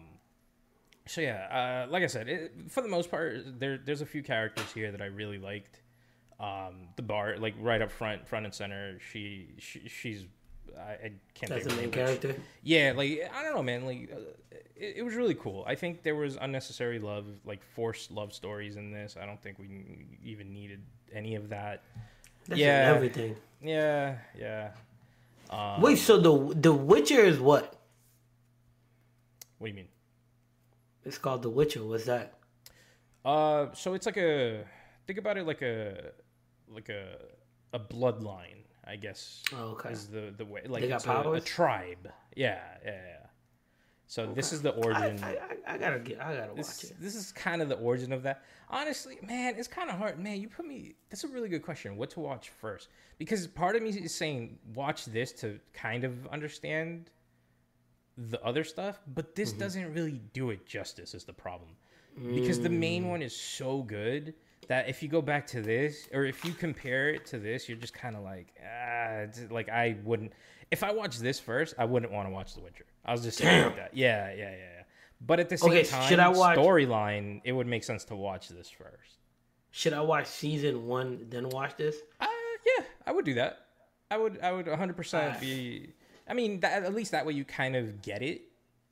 so 1.09 1.21
yeah 1.21 1.85
uh 1.87 1.91
like 1.91 2.03
i 2.03 2.07
said 2.07 2.29
it, 2.29 2.53
for 2.69 2.81
the 2.83 2.89
most 2.89 3.11
part 3.11 3.59
there 3.59 3.79
there's 3.79 4.01
a 4.03 4.07
few 4.07 4.23
characters 4.23 4.71
here 4.73 4.93
that 4.93 5.01
i 5.03 5.07
really 5.07 5.39
liked 5.39 5.81
um 6.39 6.87
the 6.97 7.03
bar 7.03 7.37
like 7.39 7.55
right 7.61 7.83
up 7.83 7.91
front 7.91 8.27
front 8.29 8.45
and 8.45 8.55
center 8.55 8.99
she, 9.11 9.49
she 9.59 9.89
she's 9.89 10.25
I, 10.79 10.93
I 10.93 11.13
can't 11.35 11.51
That's 11.51 11.67
the 11.67 11.75
main 11.75 11.91
character. 11.91 12.37
yeah, 12.63 12.93
like 12.95 13.29
I 13.35 13.43
don't 13.43 13.57
know, 13.57 13.63
man. 13.65 13.85
Like 13.85 14.11
uh, 14.15 14.19
it, 14.77 14.99
it 14.99 15.03
was 15.03 15.15
really 15.15 15.35
cool. 15.35 15.65
I 15.67 15.75
think 15.75 16.03
there 16.05 16.15
was 16.15 16.37
unnecessary 16.41 17.01
love, 17.01 17.25
like 17.45 17.65
forced 17.65 18.13
love 18.13 18.33
stories 18.33 18.77
in 18.77 18.93
this. 18.93 19.17
I 19.21 19.27
don't 19.27 19.43
think 19.43 19.59
we 19.59 20.07
even 20.23 20.53
needed 20.53 20.83
any 21.13 21.35
of 21.35 21.49
that. 21.49 21.83
That's 22.47 22.61
Yeah. 22.61 22.93
everything. 22.95 23.35
Yeah, 23.61 24.19
yeah. 24.39 24.71
Um, 25.51 25.81
Wait, 25.81 25.99
so 25.99 26.19
the 26.21 26.55
the 26.55 26.73
Witcher 26.73 27.25
is 27.25 27.41
what? 27.41 27.75
what 29.57 29.67
do 29.67 29.71
you 29.71 29.75
mean? 29.77 29.89
It's 31.05 31.19
called 31.19 31.43
The 31.43 31.51
Witcher. 31.51 31.85
What's 31.85 32.05
that? 32.07 32.35
Uh, 33.25 33.67
so 33.75 33.95
it's 33.95 34.07
like 34.07 34.17
a 34.17 34.65
think 35.07 35.19
about 35.19 35.37
it 35.37 35.47
like 35.47 35.63
a 35.63 36.13
like 36.69 36.89
a 36.89 37.17
a 37.73 37.79
bloodline, 37.79 38.65
I 38.87 38.97
guess. 38.97 39.43
Oh, 39.55 39.71
okay. 39.73 39.91
Is 39.91 40.09
the 40.09 40.33
the 40.37 40.45
way 40.45 40.63
like 40.67 40.83
They 40.83 40.89
got 40.89 40.97
it's 40.97 41.07
a, 41.07 41.31
a 41.31 41.41
tribe? 41.41 42.09
Yeah, 42.37 42.59
yeah, 42.85 42.91
yeah. 42.91 43.19
So 44.07 44.27
this 44.27 44.55
is 44.55 44.63
the 44.63 44.71
origin. 44.71 45.23
I, 45.23 45.37
I, 45.67 45.75
I 45.75 45.79
gotta 45.79 45.99
get. 45.99 46.19
I 46.19 46.35
gotta 46.35 46.55
watch 46.55 46.85
it. 46.85 46.99
this 46.99 47.15
is 47.15 47.31
kind 47.33 47.61
of 47.61 47.69
the 47.69 47.75
origin 47.75 48.11
of 48.15 48.23
that. 48.23 48.43
Honestly, 48.71 49.19
man, 49.23 49.55
it's 49.59 49.69
kind 49.69 49.91
of 49.91 49.99
hard. 49.99 50.19
Man, 50.19 50.41
you 50.41 50.49
put 50.49 50.67
me. 50.67 50.95
That's 51.11 51.25
a 51.25 51.29
really 51.29 51.51
good 51.51 51.63
question. 51.63 51.99
What 51.99 52.09
to 52.11 52.21
watch 52.21 52.49
first? 52.49 52.89
Because 53.19 53.47
part 53.47 53.77
of 53.77 53.83
me 53.83 53.91
is 53.91 54.15
saying 54.15 54.59
watch 54.75 55.05
this 55.05 55.33
to 55.33 55.61
kind 55.75 56.05
of 56.05 56.27
understand 56.29 57.11
the 58.19 58.43
other 58.45 58.65
stuff, 58.65 59.01
but 59.15 59.35
this 59.35 59.51
Mm-hmm. 59.51 59.61
doesn't 59.61 59.95
really 59.95 60.21
do 60.33 60.51
it 60.51 60.67
justice. 60.67 61.15
Is 61.15 61.25
the 61.25 61.33
problem? 61.33 61.71
Because 62.35 62.61
the 62.61 62.69
main 62.69 63.05
Mm. 63.05 63.11
one 63.11 63.23
is 63.23 63.35
so 63.35 63.83
good 63.83 64.35
that 64.67 64.89
if 64.89 65.03
you 65.05 65.09
go 65.09 65.23
back 65.23 65.47
to 65.49 65.63
this, 65.63 66.09
or 66.13 66.25
if 66.25 66.45
you 66.45 66.53
compare 66.53 67.11
it 67.11 67.25
to 67.27 67.39
this, 67.39 67.69
you're 67.69 67.79
just 67.79 67.95
kind 67.95 68.17
of 68.17 68.23
like, 68.25 68.53
ah, 68.61 69.27
like 69.51 69.69
I 69.69 69.97
wouldn't. 70.03 70.33
If 70.73 70.83
I 70.83 70.93
watched 70.93 71.21
this 71.21 71.39
first, 71.39 71.75
I 71.79 71.85
wouldn't 71.85 72.11
want 72.13 72.27
to 72.29 72.33
watch 72.33 72.55
The 72.55 72.61
Witcher. 72.61 72.87
I 73.05 73.13
was 73.13 73.23
just 73.23 73.39
saying 73.39 73.67
like 73.67 73.77
that. 73.77 73.95
Yeah, 73.97 74.31
yeah, 74.33 74.37
yeah, 74.51 74.51
yeah. 74.57 74.83
But 75.21 75.39
at 75.41 75.49
the 75.49 75.57
same 75.59 75.71
Okay, 75.71 75.85
time, 75.85 76.09
should 76.09 76.19
I 76.19 76.29
watch- 76.29 76.59
storyline, 76.59 77.41
it 77.45 77.53
would 77.53 77.67
make 77.69 77.85
sense 77.85 78.05
to 78.07 78.17
watch 78.17 78.49
this 78.49 78.69
first. 78.69 79.19
Should 79.71 79.93
I 79.93 80.01
watch 80.01 80.27
season 80.27 80.87
one 80.87 81.27
then 81.31 81.49
watch 81.51 81.77
this? 81.77 81.97
Uh, 82.21 82.27
yeah, 82.67 82.85
I 83.07 83.13
would 83.13 83.25
do 83.25 83.35
that. 83.35 83.61
I 84.11 84.17
would, 84.17 84.41
I 84.41 84.51
would 84.53 84.67
100 84.67 84.97
percent 84.97 85.41
be. 85.41 85.93
I 86.29 86.35
mean, 86.35 86.61
that, 86.61 86.83
at 86.85 86.95
least 86.95 87.13
that 87.13 87.25
way 87.27 87.33
you 87.33 87.45
kind 87.45 87.75
of 87.77 88.03
get 88.03 88.23
it, 88.23 88.43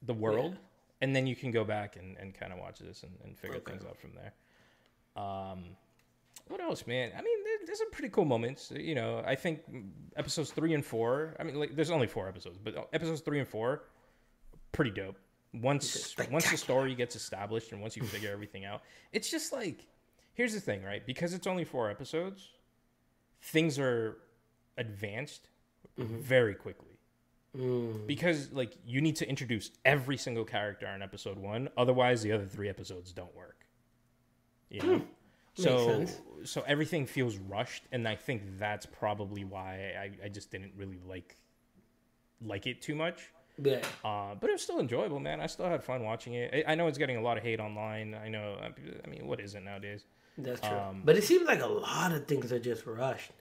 the 0.02 0.14
world, 0.14 0.56
and 1.00 1.14
then 1.14 1.26
you 1.26 1.36
can 1.36 1.50
go 1.50 1.64
back 1.64 1.96
and, 1.96 2.16
and 2.18 2.34
kind 2.34 2.52
of 2.52 2.58
watch 2.58 2.78
this 2.78 3.02
and, 3.02 3.12
and 3.24 3.36
figure 3.38 3.56
Okay. 3.56 3.72
things 3.72 3.84
out 3.84 3.98
from 3.98 4.12
there. 4.14 4.32
Um, 5.22 5.64
what 6.48 6.60
else, 6.60 6.86
man? 6.86 7.10
I 7.16 7.22
mean, 7.22 7.44
there, 7.44 7.66
there's 7.66 7.78
some 7.78 7.90
pretty 7.90 8.08
cool 8.08 8.24
moments. 8.24 8.70
You 8.74 8.94
know, 8.94 9.22
I 9.26 9.34
think 9.34 9.60
episodes 10.16 10.50
three 10.52 10.74
and 10.74 10.84
four. 10.84 11.34
I 11.40 11.42
mean, 11.42 11.56
like, 11.56 11.74
there's 11.74 11.90
only 11.90 12.06
four 12.06 12.28
episodes, 12.28 12.58
but 12.62 12.88
episodes 12.92 13.20
three 13.20 13.38
and 13.40 13.48
four, 13.48 13.84
pretty 14.72 14.90
dope. 14.90 15.16
Once 15.54 16.14
once 16.30 16.50
the 16.50 16.56
story 16.56 16.94
gets 16.94 17.16
established 17.16 17.72
and 17.72 17.80
once 17.80 17.96
you 17.96 18.02
figure 18.04 18.30
everything 18.32 18.64
out, 18.64 18.82
it's 19.12 19.30
just 19.30 19.52
like, 19.52 19.86
here's 20.34 20.52
the 20.54 20.60
thing, 20.60 20.82
right? 20.82 21.04
Because 21.06 21.32
it's 21.34 21.46
only 21.46 21.64
four 21.64 21.90
episodes, 21.90 22.48
things 23.40 23.78
are 23.78 24.18
advanced 24.76 25.48
very 25.96 26.54
quickly. 26.54 26.85
Because 28.06 28.52
like 28.52 28.76
you 28.84 29.00
need 29.00 29.16
to 29.16 29.28
introduce 29.28 29.70
every 29.84 30.16
single 30.16 30.44
character 30.44 30.86
on 30.86 31.02
episode 31.02 31.38
one, 31.38 31.68
otherwise 31.76 32.22
the 32.22 32.32
other 32.32 32.46
three 32.46 32.68
episodes 32.68 33.12
don't 33.12 33.34
work. 33.34 33.66
You 34.70 34.82
know? 34.82 35.02
So 35.54 36.04
so 36.44 36.62
everything 36.66 37.06
feels 37.06 37.38
rushed, 37.38 37.84
and 37.92 38.06
I 38.06 38.14
think 38.14 38.42
that's 38.58 38.84
probably 38.84 39.44
why 39.44 39.94
I, 39.98 40.26
I 40.26 40.28
just 40.28 40.50
didn't 40.50 40.72
really 40.76 41.00
like 41.06 41.36
like 42.44 42.66
it 42.66 42.82
too 42.82 42.94
much. 42.94 43.30
Yeah. 43.62 43.80
Uh, 44.04 44.34
but 44.38 44.50
it 44.50 44.52
was 44.52 44.62
still 44.62 44.80
enjoyable, 44.80 45.18
man. 45.18 45.40
I 45.40 45.46
still 45.46 45.66
had 45.66 45.82
fun 45.82 46.04
watching 46.04 46.34
it. 46.34 46.52
I, 46.52 46.72
I 46.72 46.74
know 46.74 46.88
it's 46.88 46.98
getting 46.98 47.16
a 47.16 47.22
lot 47.22 47.38
of 47.38 47.42
hate 47.42 47.58
online. 47.58 48.14
I 48.14 48.28
know. 48.28 48.58
I 48.60 49.08
mean, 49.08 49.26
what 49.26 49.40
is 49.40 49.54
it 49.54 49.62
nowadays? 49.62 50.04
That's 50.36 50.60
true. 50.60 50.76
Um, 50.76 51.02
but 51.04 51.16
it 51.16 51.24
seems 51.24 51.46
like 51.46 51.62
a 51.62 51.66
lot 51.66 52.12
of 52.12 52.26
things 52.26 52.52
are 52.52 52.58
just 52.58 52.84
rushed. 52.84 53.32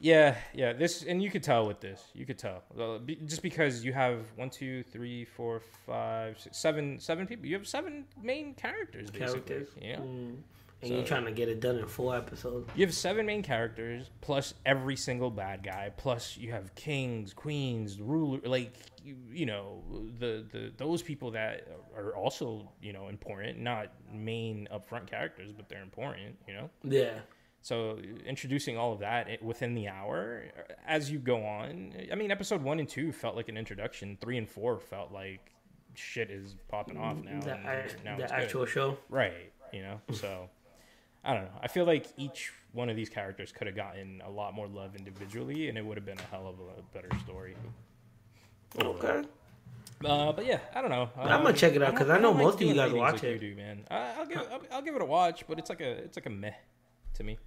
Yeah, 0.00 0.36
yeah. 0.52 0.72
This 0.72 1.04
and 1.04 1.22
you 1.22 1.30
could 1.30 1.42
tell 1.42 1.66
with 1.66 1.80
this. 1.80 2.02
You 2.12 2.26
could 2.26 2.38
tell 2.38 2.62
Uh, 2.78 2.98
just 3.26 3.42
because 3.42 3.84
you 3.84 3.92
have 3.92 4.26
one, 4.36 4.50
two, 4.50 4.82
three, 4.82 5.24
four, 5.24 5.60
five, 5.86 6.40
six, 6.40 6.58
seven, 6.58 6.98
seven 6.98 7.26
people. 7.26 7.46
You 7.46 7.56
have 7.56 7.68
seven 7.68 8.04
main 8.20 8.54
characters, 8.54 9.10
basically. 9.10 9.40
Characters. 9.40 9.68
Yeah. 9.80 9.96
Mm. 9.98 10.38
And 10.82 10.90
you're 10.90 11.04
trying 11.04 11.26
to 11.26 11.30
get 11.30 11.48
it 11.48 11.60
done 11.60 11.78
in 11.78 11.86
four 11.86 12.16
episodes. 12.16 12.68
You 12.74 12.84
have 12.84 12.92
seven 12.92 13.24
main 13.24 13.44
characters 13.44 14.10
plus 14.20 14.54
every 14.66 14.96
single 14.96 15.30
bad 15.30 15.62
guy. 15.62 15.92
Plus 15.96 16.36
you 16.36 16.50
have 16.50 16.74
kings, 16.74 17.32
queens, 17.32 18.00
ruler. 18.00 18.40
Like 18.44 18.74
you, 19.04 19.16
you 19.30 19.46
know 19.46 19.84
the 20.18 20.44
the 20.50 20.72
those 20.76 21.00
people 21.00 21.30
that 21.30 21.68
are 21.96 22.16
also 22.16 22.68
you 22.80 22.92
know 22.92 23.06
important, 23.06 23.60
not 23.60 23.92
main 24.12 24.66
upfront 24.72 25.06
characters, 25.06 25.52
but 25.52 25.68
they're 25.68 25.82
important. 25.82 26.36
You 26.48 26.54
know. 26.54 26.70
Yeah. 26.82 27.20
So 27.62 27.98
introducing 28.26 28.76
all 28.76 28.92
of 28.92 28.98
that 29.00 29.40
within 29.42 29.74
the 29.74 29.88
hour 29.88 30.42
as 30.86 31.10
you 31.10 31.18
go 31.18 31.44
on. 31.44 31.92
I 32.10 32.16
mean, 32.16 32.30
episode 32.32 32.62
one 32.62 32.80
and 32.80 32.88
two 32.88 33.12
felt 33.12 33.36
like 33.36 33.48
an 33.48 33.56
introduction. 33.56 34.18
Three 34.20 34.36
and 34.36 34.48
four 34.48 34.80
felt 34.80 35.12
like 35.12 35.52
shit 35.94 36.30
is 36.30 36.56
popping 36.68 36.98
off 36.98 37.16
now. 37.22 37.40
The, 37.40 37.54
and 37.54 37.66
act- 37.66 37.96
now 38.04 38.16
the 38.16 38.24
it's 38.24 38.32
good. 38.32 38.40
actual 38.42 38.66
show. 38.66 38.98
right. 39.08 39.52
You 39.72 39.82
know, 39.82 40.00
so 40.12 40.50
I 41.24 41.32
don't 41.34 41.44
know. 41.44 41.58
I 41.62 41.68
feel 41.68 41.86
like 41.86 42.06
each 42.18 42.52
one 42.72 42.90
of 42.90 42.96
these 42.96 43.08
characters 43.08 43.52
could 43.52 43.66
have 43.68 43.76
gotten 43.76 44.20
a 44.26 44.30
lot 44.30 44.52
more 44.54 44.66
love 44.66 44.96
individually, 44.96 45.68
and 45.68 45.78
it 45.78 45.84
would 45.84 45.96
have 45.96 46.04
been 46.04 46.18
a 46.18 46.30
hell 46.30 46.46
of 46.46 46.56
a 46.60 46.82
better 46.92 47.08
story. 47.24 47.54
Okay. 48.82 49.22
Uh, 50.04 50.32
but 50.32 50.44
yeah, 50.44 50.58
I 50.74 50.80
don't 50.80 50.90
know. 50.90 51.08
I'm 51.16 51.42
gonna 51.42 51.52
check 51.52 51.74
it 51.74 51.82
out 51.82 51.92
because 51.92 52.10
I 52.10 52.16
know 52.16 52.32
don't 52.32 52.38
most 52.38 52.54
of 52.56 52.62
you 52.62 52.74
guys 52.74 52.92
watch 52.92 53.14
like 53.14 53.24
it. 53.24 53.40
You 53.42 53.50
do, 53.50 53.56
man. 53.56 53.84
I, 53.90 54.14
I'll 54.18 54.26
give 54.26 54.38
I'll, 54.38 54.62
I'll 54.72 54.82
give 54.82 54.96
it 54.96 55.02
a 55.02 55.04
watch, 55.06 55.44
but 55.48 55.58
it's 55.58 55.70
like 55.70 55.80
a 55.80 55.90
it's 55.90 56.16
like 56.16 56.26
a 56.26 56.30
meh 56.30 56.52
to 57.14 57.24
me. 57.24 57.38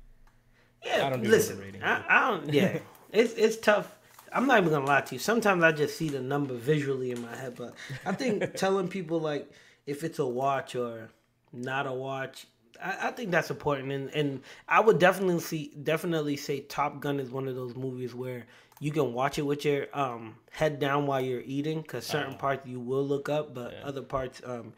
Yeah. 0.86 1.08
I 1.08 1.10
don't 1.10 1.24
do 1.24 1.30
listen. 1.30 1.62
I, 1.84 2.04
I 2.08 2.30
don't. 2.32 2.54
Yeah. 2.54 2.80
it's 3.12 3.34
it's 3.34 3.58
tough. 3.58 3.98
I'm 4.32 4.48
not 4.48 4.60
even 4.60 4.72
gonna 4.72 4.86
lie 4.86 5.02
to 5.02 5.16
you. 5.16 5.20
Sometimes 5.20 5.64
I 5.64 5.72
just 5.72 5.98
see 5.98 6.10
the 6.10 6.20
number 6.22 6.54
visually 6.54 7.12
in 7.12 7.22
my 7.22 7.36
head, 7.36 7.56
but 7.56 7.74
I 8.06 8.12
think 8.12 8.54
telling 8.56 8.88
people 8.88 9.20
like 9.20 9.50
if 9.86 10.04
it's 10.04 10.20
a 10.20 10.26
watch 10.26 10.76
or 10.76 11.10
not 11.54 11.88
a 11.88 11.94
watch, 11.94 12.46
I, 12.84 13.08
I 13.08 13.12
think 13.12 13.32
that's 13.32 13.50
important. 13.50 13.92
And 13.92 14.10
and 14.12 14.42
I 14.68 14.80
would 14.82 15.00
definitely 15.00 15.40
see 15.40 15.72
definitely 15.84 16.36
say 16.38 16.62
Top 16.62 17.00
Gun 17.00 17.20
is 17.20 17.30
one 17.32 17.48
of 17.48 17.56
those 17.56 17.76
movies 17.76 18.14
where 18.14 18.46
you 18.82 18.92
can 18.92 19.14
watch 19.14 19.40
it 19.40 19.44
with 19.44 19.64
your 19.64 19.88
um, 19.94 20.36
head 20.52 20.80
down 20.80 21.08
while 21.08 21.22
you're 21.22 21.44
eating, 21.46 21.82
because 21.82 22.06
certain 22.06 22.32
Uh-huh. 22.32 22.38
parts 22.40 22.68
you 22.68 22.80
will 22.82 23.08
look 23.08 23.30
up, 23.30 23.54
but 23.54 23.74
other 23.84 24.02
parts 24.02 24.42
um, 24.46 24.74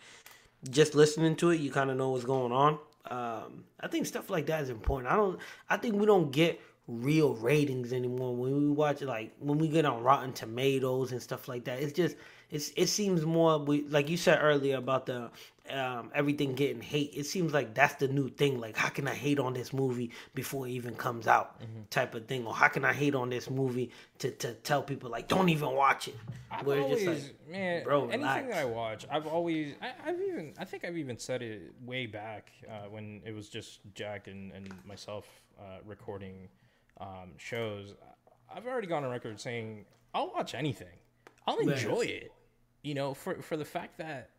just 0.70 0.94
listening 0.94 1.36
to 1.38 1.50
it, 1.50 1.60
you 1.60 1.72
kind 1.72 1.90
of 1.90 1.98
know 1.98 2.10
what's 2.12 2.24
going 2.24 2.52
on. 2.52 2.78
Um, 3.12 3.64
I 3.80 3.88
think 3.88 4.06
stuff 4.06 4.30
like 4.30 4.46
that 4.48 4.62
is 4.64 4.70
important. 4.70 5.12
I 5.12 5.16
don't. 5.16 5.40
I 5.70 5.78
think 5.78 5.96
we 5.96 6.06
don't 6.06 6.32
get 6.32 6.60
real 6.88 7.34
ratings 7.36 7.92
anymore 7.92 8.34
when 8.34 8.56
we 8.56 8.70
watch 8.70 9.02
like 9.02 9.34
when 9.40 9.58
we 9.58 9.68
get 9.68 9.86
on 9.86 10.02
Rotten 10.02 10.32
Tomatoes 10.34 11.12
and 11.12 11.22
stuff 11.22 11.48
like 11.48 11.66
that. 11.66 11.80
It's 11.80 11.94
just 11.94 12.16
it's 12.50 12.72
it 12.76 12.88
seems 12.88 13.26
more 13.26 13.60
we 13.60 13.84
like 13.88 14.10
you 14.10 14.18
said 14.18 14.40
earlier 14.42 14.78
about 14.78 15.06
the 15.06 15.30
um, 15.70 16.12
everything 16.16 16.56
getting 16.56 16.82
hate. 16.82 17.14
It 17.14 17.26
seems 17.26 17.54
like 17.54 17.74
that's 17.74 17.96
the 17.96 18.08
new 18.08 18.30
thing. 18.30 18.60
Like 18.60 18.78
how 18.78 18.90
can 18.90 19.08
I 19.08 19.14
hate 19.14 19.38
on 19.40 19.54
this 19.54 19.74
movie 19.74 20.12
before 20.34 20.68
it 20.68 20.72
even 20.72 20.96
comes 20.96 21.28
out, 21.28 21.60
type 21.90 22.16
of 22.16 22.26
thing, 22.26 22.46
or 22.46 22.54
how 22.54 22.70
can 22.70 22.86
I 22.86 22.94
hate 22.94 23.16
on 23.16 23.30
this 23.30 23.50
movie 23.50 23.92
to 24.20 24.32
to 24.32 24.54
tell 24.54 24.82
people 24.82 25.10
like 25.10 25.28
don't 25.28 25.50
even 25.50 25.72
watch 25.74 26.08
it. 26.08 26.16
I've 26.50 26.66
Where 26.66 26.82
always, 26.82 27.04
just 27.04 27.24
like, 27.26 27.52
man, 27.52 27.84
bro, 27.84 28.04
anything 28.04 28.22
relax. 28.22 28.48
that 28.48 28.58
I 28.62 28.66
watch, 28.66 29.06
I've 29.12 29.28
always, 29.28 29.74
I, 29.82 30.10
I've 30.10 30.22
even, 30.22 30.54
I 30.58 30.64
think 30.64 30.86
I've 30.86 30.98
even 30.98 31.20
said 31.20 31.42
it 31.42 31.74
way 31.86 32.06
back 32.06 32.52
uh, 32.70 32.88
when 32.90 33.22
it 33.26 33.36
was 33.36 33.50
just 33.50 33.82
Jack 33.94 34.28
and, 34.28 34.54
and 34.54 34.74
myself 34.86 35.28
uh, 35.60 35.80
recording 35.86 36.48
um, 37.02 37.32
shows. 37.38 37.94
I've 38.54 38.66
already 38.66 38.88
gone 38.88 39.04
on 39.04 39.12
record 39.12 39.40
saying 39.42 39.86
I'll 40.14 40.32
watch 40.34 40.56
anything. 40.56 40.88
I'll 41.48 41.58
enjoy 41.60 42.02
it, 42.02 42.32
you 42.84 42.94
know, 42.94 43.14
for 43.14 43.42
for 43.42 43.58
the 43.58 43.66
fact 43.66 43.98
that 44.00 44.30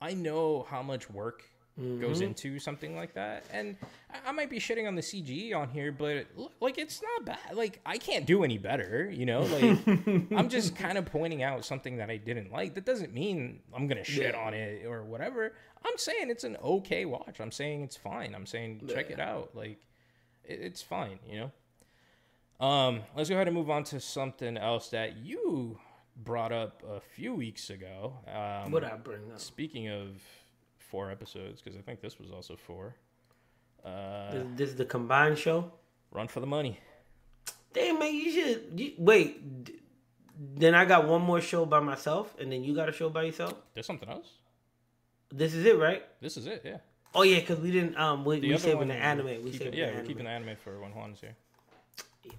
I 0.00 0.14
know 0.14 0.66
how 0.70 0.82
much 0.82 1.10
work 1.10 1.42
goes 1.78 2.18
Mm-hmm. 2.18 2.22
into 2.24 2.58
something 2.58 2.94
like 2.94 3.14
that, 3.14 3.44
and 3.50 3.76
I, 4.12 4.28
I 4.28 4.32
might 4.32 4.50
be 4.50 4.58
shitting 4.58 4.86
on 4.86 4.94
the 4.94 5.00
CG 5.00 5.54
on 5.56 5.70
here, 5.70 5.90
but 5.90 6.26
like 6.60 6.76
it's 6.76 7.00
not 7.02 7.24
bad. 7.24 7.54
Like 7.56 7.80
I 7.86 7.96
can't 7.96 8.26
do 8.26 8.44
any 8.44 8.58
better, 8.58 9.10
you 9.10 9.24
know. 9.24 9.40
Like 9.40 9.78
I'm 10.36 10.48
just 10.50 10.76
kind 10.76 10.98
of 10.98 11.06
pointing 11.06 11.42
out 11.42 11.64
something 11.64 11.96
that 11.96 12.10
I 12.10 12.18
didn't 12.18 12.52
like. 12.52 12.74
That 12.74 12.84
doesn't 12.84 13.14
mean 13.14 13.60
I'm 13.74 13.86
gonna 13.86 14.04
shit 14.04 14.34
on 14.34 14.52
it 14.54 14.84
or 14.84 15.02
whatever. 15.02 15.54
I'm 15.84 15.96
saying 15.96 16.28
it's 16.30 16.44
an 16.44 16.56
okay 16.62 17.06
watch. 17.06 17.40
I'm 17.40 17.50
saying 17.50 17.82
it's 17.84 17.96
fine. 17.96 18.34
I'm 18.34 18.46
saying 18.46 18.82
check 18.92 19.10
it 19.10 19.18
out. 19.18 19.50
Like 19.54 19.78
it, 20.44 20.60
it's 20.60 20.82
fine, 20.82 21.18
you 21.26 21.40
know. 22.60 22.66
Um, 22.66 23.00
let's 23.16 23.28
go 23.30 23.34
ahead 23.34 23.48
and 23.48 23.56
move 23.56 23.70
on 23.70 23.82
to 23.84 23.98
something 23.98 24.56
else 24.58 24.90
that 24.90 25.16
you 25.16 25.78
brought 26.16 26.52
up 26.52 26.82
a 26.88 27.00
few 27.00 27.34
weeks 27.34 27.70
ago. 27.70 28.14
Um, 28.26 28.70
what 28.72 28.84
I 28.84 28.96
bring 28.96 29.30
up. 29.32 29.40
Speaking 29.40 29.88
of 29.88 30.08
four 30.78 31.10
episodes, 31.10 31.60
because 31.62 31.78
I 31.78 31.82
think 31.82 32.00
this 32.00 32.18
was 32.18 32.30
also 32.30 32.56
four. 32.56 32.94
Uh, 33.84 34.30
This, 34.32 34.46
this 34.56 34.68
is 34.70 34.76
the 34.76 34.84
combined 34.84 35.38
show. 35.38 35.72
Run 36.10 36.28
for 36.28 36.40
the 36.40 36.46
money. 36.46 36.78
Damn 37.72 37.98
man, 37.98 38.14
you 38.14 38.30
should 38.30 38.78
you, 38.78 38.92
wait. 38.98 39.64
d- 39.64 39.80
Then 40.38 40.74
I 40.74 40.84
got 40.84 41.08
one 41.08 41.22
more 41.22 41.40
show 41.40 41.64
by 41.64 41.80
myself, 41.80 42.34
and 42.38 42.52
then 42.52 42.62
you 42.62 42.74
got 42.74 42.88
a 42.88 42.92
show 42.92 43.08
by 43.08 43.22
yourself. 43.24 43.54
There's 43.74 43.86
something 43.86 44.08
else. 44.08 44.28
This 45.32 45.54
is 45.54 45.64
it, 45.64 45.78
right? 45.78 46.02
This 46.20 46.36
is 46.36 46.46
it. 46.46 46.60
Yeah. 46.64 46.78
Oh 47.14 47.22
yeah, 47.22 47.40
because 47.40 47.58
we 47.60 47.70
didn't. 47.70 47.96
Um, 47.96 48.24
we, 48.24 48.40
The 48.40 48.48
we 48.50 48.58
saving 48.58 48.88
the 48.88 48.94
anime. 48.94 49.26
We 49.26 49.32
it, 49.52 49.54
yeah, 49.54 49.70
the 49.70 49.76
we're 49.76 49.86
anime. 49.98 50.06
keeping 50.06 50.24
the 50.24 50.30
anime 50.30 50.56
for 50.56 50.78
when 50.78 50.92
Juan's 50.92 51.20
here. 51.20 51.34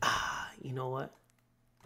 Ah, 0.03 0.49
you 0.61 0.71
know 0.71 0.89
what? 0.89 1.11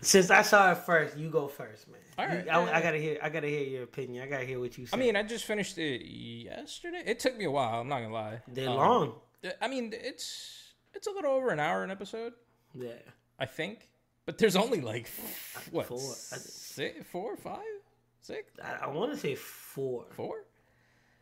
Since 0.02 0.30
I 0.30 0.42
saw 0.44 0.72
it 0.72 0.78
first, 0.80 1.18
you 1.18 1.30
go 1.30 1.48
first, 1.48 1.88
man. 1.88 2.00
All 2.20 2.26
You- 2.26 2.50
I, 2.52 2.64
right. 2.66 2.76
I 2.76 2.82
gotta 2.82 2.98
hear. 2.98 3.18
I 3.22 3.30
gotta 3.30 3.48
hear 3.48 3.64
your 3.64 3.84
opinion. 3.84 4.24
I 4.24 4.28
gotta 4.28 4.46
hear 4.46 4.60
what 4.60 4.78
you 4.78 4.86
say. 4.86 4.96
I 4.96 5.00
mean, 5.00 5.16
I 5.16 5.24
just 5.24 5.46
finished 5.46 5.78
it 5.78 6.06
yesterday. 6.06 7.04
It 7.06 7.20
took 7.20 7.36
me 7.38 7.46
a 7.46 7.52
while. 7.52 7.82
I'm 7.82 7.88
not 7.88 8.02
gonna 8.02 8.14
lie. 8.14 8.42
they're 8.48 8.70
Um, 8.70 8.76
long. 8.76 9.16
I 9.62 9.68
mean, 9.68 9.92
it's 9.94 10.74
it's 10.94 11.08
a 11.08 11.12
little 11.12 11.32
over 11.32 11.50
an 11.50 11.60
hour 11.60 11.84
an 11.84 11.92
episode, 11.92 12.34
Yeah. 12.76 12.94
I 13.40 13.46
think. 13.46 13.90
But 14.26 14.38
there's 14.38 14.56
only 14.56 14.82
like 14.82 15.10
what 15.72 15.88
Four. 15.88 16.00
Six, 16.00 17.06
four 17.12 17.36
five, 17.38 17.60
Six, 18.22 18.52
I, 18.64 18.86
I 18.86 18.88
want 18.88 19.14
to 19.14 19.18
say 19.18 19.36
four. 19.36 20.06
four. 20.12 20.44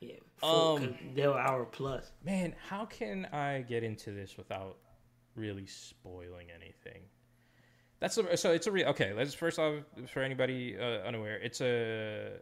Yeah, 0.01 0.15
four, 0.37 0.79
Um, 0.79 0.95
they 1.13 1.27
were 1.27 1.39
hour 1.39 1.65
plus. 1.65 2.11
Man, 2.23 2.55
how 2.67 2.85
can 2.85 3.25
I 3.27 3.61
get 3.61 3.83
into 3.83 4.11
this 4.11 4.35
without 4.37 4.77
really 5.35 5.65
spoiling 5.67 6.47
anything? 6.53 7.03
That's 8.05 8.19
a, 8.19 8.37
so 8.37 8.51
it's 8.51 8.67
a 8.67 8.71
real 8.71 8.87
okay. 8.89 9.13
Let's 9.13 9.33
first 9.33 9.57
off 9.57 9.73
for 10.13 10.21
anybody 10.21 10.77
uh, 10.79 11.07
unaware, 11.07 11.39
it's 11.41 11.59
a 11.59 12.33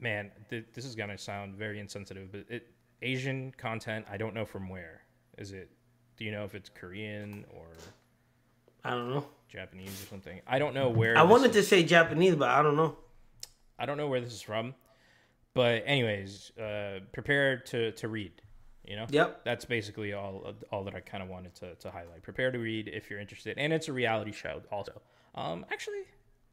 man. 0.00 0.30
Th- 0.48 0.64
this 0.72 0.86
is 0.86 0.94
gonna 0.94 1.18
sound 1.18 1.56
very 1.56 1.78
insensitive, 1.78 2.32
but 2.32 2.46
it 2.48 2.70
Asian 3.02 3.52
content. 3.58 4.06
I 4.10 4.16
don't 4.16 4.32
know 4.32 4.46
from 4.46 4.70
where 4.70 5.02
is 5.36 5.52
it. 5.52 5.68
Do 6.16 6.24
you 6.24 6.32
know 6.32 6.44
if 6.44 6.54
it's 6.54 6.70
Korean 6.70 7.44
or 7.50 7.66
I 8.82 8.92
don't 8.92 9.10
know. 9.10 9.26
Japanese 9.50 10.02
or 10.02 10.06
something? 10.06 10.40
I 10.46 10.58
don't 10.58 10.72
know 10.72 10.88
where. 10.88 11.18
I 11.18 11.22
wanted 11.22 11.50
is- 11.50 11.56
to 11.56 11.62
say 11.64 11.82
Japanese, 11.82 12.36
but 12.36 12.48
I 12.48 12.62
don't 12.62 12.76
know. 12.76 12.96
I 13.78 13.84
don't 13.84 13.98
know 13.98 14.08
where 14.08 14.22
this 14.22 14.32
is 14.32 14.40
from, 14.40 14.74
but 15.52 15.82
anyways, 15.84 16.50
uh, 16.58 17.00
prepare 17.12 17.58
to 17.58 17.92
to 17.92 18.08
read. 18.08 18.40
You 18.88 18.96
know. 18.96 19.06
Yep. 19.10 19.44
That's 19.44 19.64
basically 19.66 20.14
all 20.14 20.54
all 20.72 20.82
that 20.84 20.94
I 20.94 21.00
kind 21.00 21.22
of 21.22 21.28
wanted 21.28 21.54
to, 21.56 21.74
to 21.74 21.90
highlight. 21.90 22.22
Prepare 22.22 22.50
to 22.50 22.58
read 22.58 22.88
if 22.88 23.10
you're 23.10 23.20
interested, 23.20 23.58
and 23.58 23.72
it's 23.72 23.88
a 23.88 23.92
reality 23.92 24.32
show 24.32 24.62
also. 24.72 25.00
Um, 25.34 25.66
actually, 25.70 26.02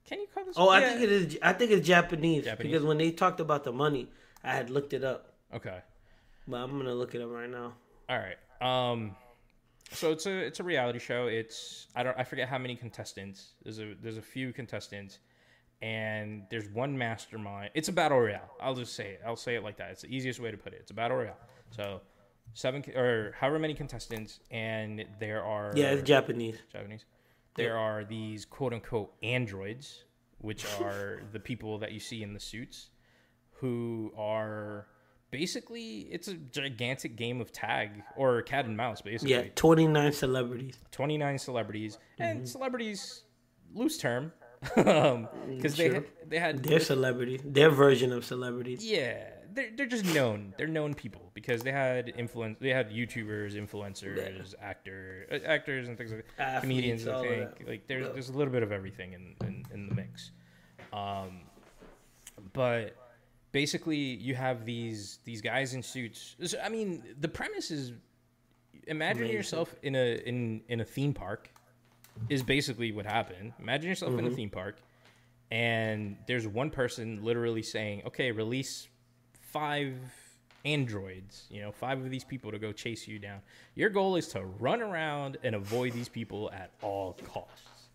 can 0.06 0.20
you 0.20 0.28
call 0.34 0.44
this? 0.46 0.56
Oh, 0.58 0.68
I 0.70 0.82
Yeah. 0.82 0.90
think 0.90 1.02
it 1.04 1.12
is. 1.12 1.38
I 1.42 1.54
think 1.54 1.72
it's 1.72 1.88
Japanese, 1.88 2.44
Japanese? 2.44 2.72
because 2.74 2.86
when 2.86 2.98
they 2.98 3.12
talked 3.12 3.40
about 3.40 3.64
the 3.64 3.72
money, 3.72 4.10
I 4.44 4.54
had 4.54 4.70
looked 4.70 4.92
it 4.94 5.04
up, 5.04 5.34
Okay. 5.54 5.80
but 6.48 6.58
I'm 6.58 6.78
gonna 6.78 6.94
look 6.94 7.16
it 7.16 7.22
up 7.22 7.30
right 7.32 7.50
now. 7.50 7.74
All 8.10 8.20
right. 8.20 8.38
Um, 8.62 9.16
so 9.92 10.12
it's 10.12 10.26
a 10.26 10.32
it's 10.38 10.60
a 10.60 10.64
reality 10.64 11.00
show. 11.00 11.28
It's 11.28 11.88
I 11.96 12.04
don't 12.04 12.20
I 12.20 12.26
forget 12.26 12.50
how 12.50 12.58
many 12.58 12.76
contestants. 12.76 13.54
There's 13.64 13.80
a 13.80 13.94
there's 14.02 14.18
a 14.18 14.22
few 14.22 14.52
contestants, 14.52 15.20
and 15.82 16.44
there's 16.50 16.68
one 16.70 16.98
mastermind. 16.98 17.72
It's 17.76 17.88
a 17.88 17.94
battle 17.94 18.20
royale. 18.20 18.52
I'll 18.60 18.76
just 18.76 18.94
say 18.94 19.12
it. 19.12 19.22
I'll 19.26 19.36
say 19.38 19.56
it 19.56 19.64
like 19.64 19.78
that. 19.78 19.92
It's 19.92 20.02
the 20.02 20.14
easiest 20.14 20.40
way 20.42 20.52
to 20.52 20.58
put 20.58 20.74
it. 20.74 20.80
It's 20.82 20.92
a 20.92 20.96
battle 20.96 21.18
royale. 21.18 21.38
So 21.72 22.02
seven 22.54 22.84
or 22.96 23.34
however 23.40 23.60
many 23.60 23.74
contestants, 23.74 24.40
and 24.52 25.06
there 25.20 25.44
are 25.44 25.72
Yeah, 25.76 25.92
it's 25.92 26.04
Japanese. 26.04 26.58
Japanese. 26.72 27.06
There 27.56 27.78
are 27.78 28.04
these 28.04 28.46
quote 28.46 28.74
unquote 28.74 29.14
androids, 29.24 30.04
which 30.40 30.66
are 30.82 31.22
the 31.32 31.40
people 31.40 31.78
that 31.80 31.92
you 31.92 32.00
see 32.00 32.22
in 32.24 32.34
the 32.34 32.40
suits, 32.40 32.90
who 33.60 34.12
are 34.18 34.88
basically 35.32 36.08
it's 36.12 36.28
a 36.28 36.34
gigantic 36.36 37.16
game 37.18 37.42
of 37.42 37.52
tag 37.52 38.04
or 38.16 38.42
cat 38.42 38.66
and 38.66 38.76
mouse, 38.78 39.02
basically. 39.02 39.32
Yeah, 39.34 39.44
29 39.56 40.12
celebrities. 40.14 40.78
29 40.92 41.38
celebrities 41.40 41.98
Mm-hmm. 42.20 42.24
and 42.24 42.48
celebrities 42.50 43.24
loose 43.74 43.98
term 43.98 44.32
because 44.76 45.76
they 45.76 45.90
had, 45.90 46.06
they 46.30 46.40
had 46.40 46.64
Their 46.64 46.80
celebrities. 46.80 47.42
Their 47.44 47.70
version 47.70 48.14
of 48.14 48.24
celebrities. 48.24 48.84
yeah 48.86 49.30
they're, 49.56 49.70
they're 49.76 49.86
just 49.88 50.06
known. 50.14 50.54
They're 50.58 50.68
known 50.68 50.94
people 50.94 51.32
because 51.34 51.64
they 51.64 51.72
had 51.72 52.14
influence 52.18 52.58
they 52.60 52.70
had 52.70 52.92
youtubers 52.92 53.54
influencers 53.56 54.54
actor 54.62 55.26
uh, 55.32 55.36
actors 55.48 55.88
and 55.88 55.98
things 55.98 56.12
like 56.12 56.26
that. 56.38 56.42
Athletes, 56.44 56.62
comedians 56.62 57.08
i 57.08 57.22
think. 57.22 57.68
like 57.68 57.88
there's, 57.88 58.12
there's 58.14 58.30
a 58.30 58.34
little 58.34 58.54
bit 58.54 58.64
of 58.64 58.72
everything 58.72 59.14
in, 59.14 59.36
in, 59.48 59.66
in 59.74 59.90
the 59.90 59.96
mix. 59.96 60.32
Um, 60.94 61.42
but 62.54 62.96
basically 63.52 63.98
you 63.98 64.36
have 64.36 64.66
these 64.66 65.20
these 65.24 65.42
guys 65.42 65.74
in 65.74 65.82
suits. 65.82 66.36
So, 66.44 66.58
i 66.64 66.70
mean 66.70 67.04
the 67.20 67.28
premise 67.30 67.72
is 67.72 67.94
imagine 68.88 69.24
Amazing. 69.24 69.38
yourself 69.38 69.76
in 69.84 69.96
a 69.96 70.16
in 70.28 70.62
in 70.68 70.82
a 70.82 70.86
theme 70.86 71.14
park 71.14 71.50
is 72.30 72.44
basically 72.44 72.92
what 72.92 73.06
happened. 73.06 73.54
Imagine 73.60 73.90
yourself 73.90 74.14
in 74.14 74.20
a 74.20 74.24
Mm-hmm. 74.28 74.36
theme 74.36 74.50
park 74.50 74.78
and 75.52 76.18
there's 76.28 76.48
one 76.48 76.70
person 76.72 77.24
literally 77.24 77.62
saying 77.62 78.02
okay 78.08 78.32
release 78.32 78.88
five 79.56 79.94
androids 80.66 81.46
you 81.50 81.62
know 81.62 81.72
five 81.72 82.00
of 82.00 82.10
these 82.10 82.24
people 82.24 82.52
to 82.52 82.60
go 82.60 82.72
chase 82.72 83.08
you 83.08 83.20
down 83.20 83.40
your 83.76 83.90
goal 83.90 84.16
is 84.16 84.28
to 84.28 84.44
run 84.60 84.82
around 84.82 85.38
and 85.44 85.56
avoid 85.56 85.94
these 85.94 86.10
people 86.10 86.52
at 86.52 86.72
all 86.82 87.16
costs 87.34 87.90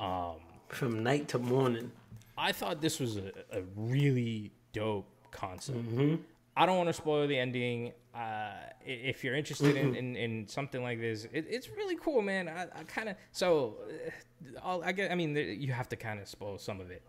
um 0.00 0.36
From 0.68 1.02
night 1.02 1.28
to 1.28 1.38
morning. 1.38 1.90
I 2.36 2.52
thought 2.52 2.80
this 2.80 3.00
was 3.00 3.16
a, 3.16 3.32
a 3.50 3.62
really 3.74 4.52
dope 4.72 5.08
concept. 5.30 5.78
Mm-hmm. 5.78 6.16
I 6.56 6.66
don't 6.66 6.76
want 6.76 6.88
to 6.88 6.92
spoil 6.92 7.26
the 7.26 7.38
ending. 7.38 7.92
Uh, 8.14 8.50
if 8.84 9.24
you're 9.24 9.34
interested 9.34 9.76
in, 9.76 9.94
in, 9.94 10.16
in 10.16 10.46
something 10.46 10.82
like 10.82 11.00
this, 11.00 11.24
it, 11.32 11.46
it's 11.48 11.68
really 11.70 11.96
cool, 11.96 12.20
man. 12.20 12.48
I, 12.48 12.62
I 12.62 12.84
kind 12.84 13.08
of 13.08 13.16
so 13.32 13.76
uh, 13.88 14.60
I'll, 14.62 14.82
I 14.84 14.92
get. 14.92 15.10
I 15.10 15.14
mean, 15.14 15.34
you 15.36 15.72
have 15.72 15.88
to 15.88 15.96
kind 15.96 16.20
of 16.20 16.28
spoil 16.28 16.58
some 16.58 16.80
of 16.80 16.90
it. 16.90 17.02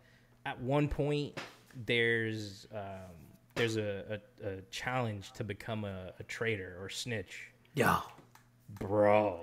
At 0.46 0.60
one 0.62 0.88
point, 0.88 1.38
there's 1.86 2.68
um, 2.74 3.19
there's 3.60 3.78
a, 3.78 4.20
a, 4.44 4.48
a 4.50 4.62
challenge 4.72 5.32
to 5.34 5.44
become 5.44 5.86
a, 5.86 6.14
a 6.20 6.24
traitor 6.24 6.78
or 6.82 6.90
snitch, 6.90 7.52
Yo, 7.76 7.98
bro. 8.80 9.40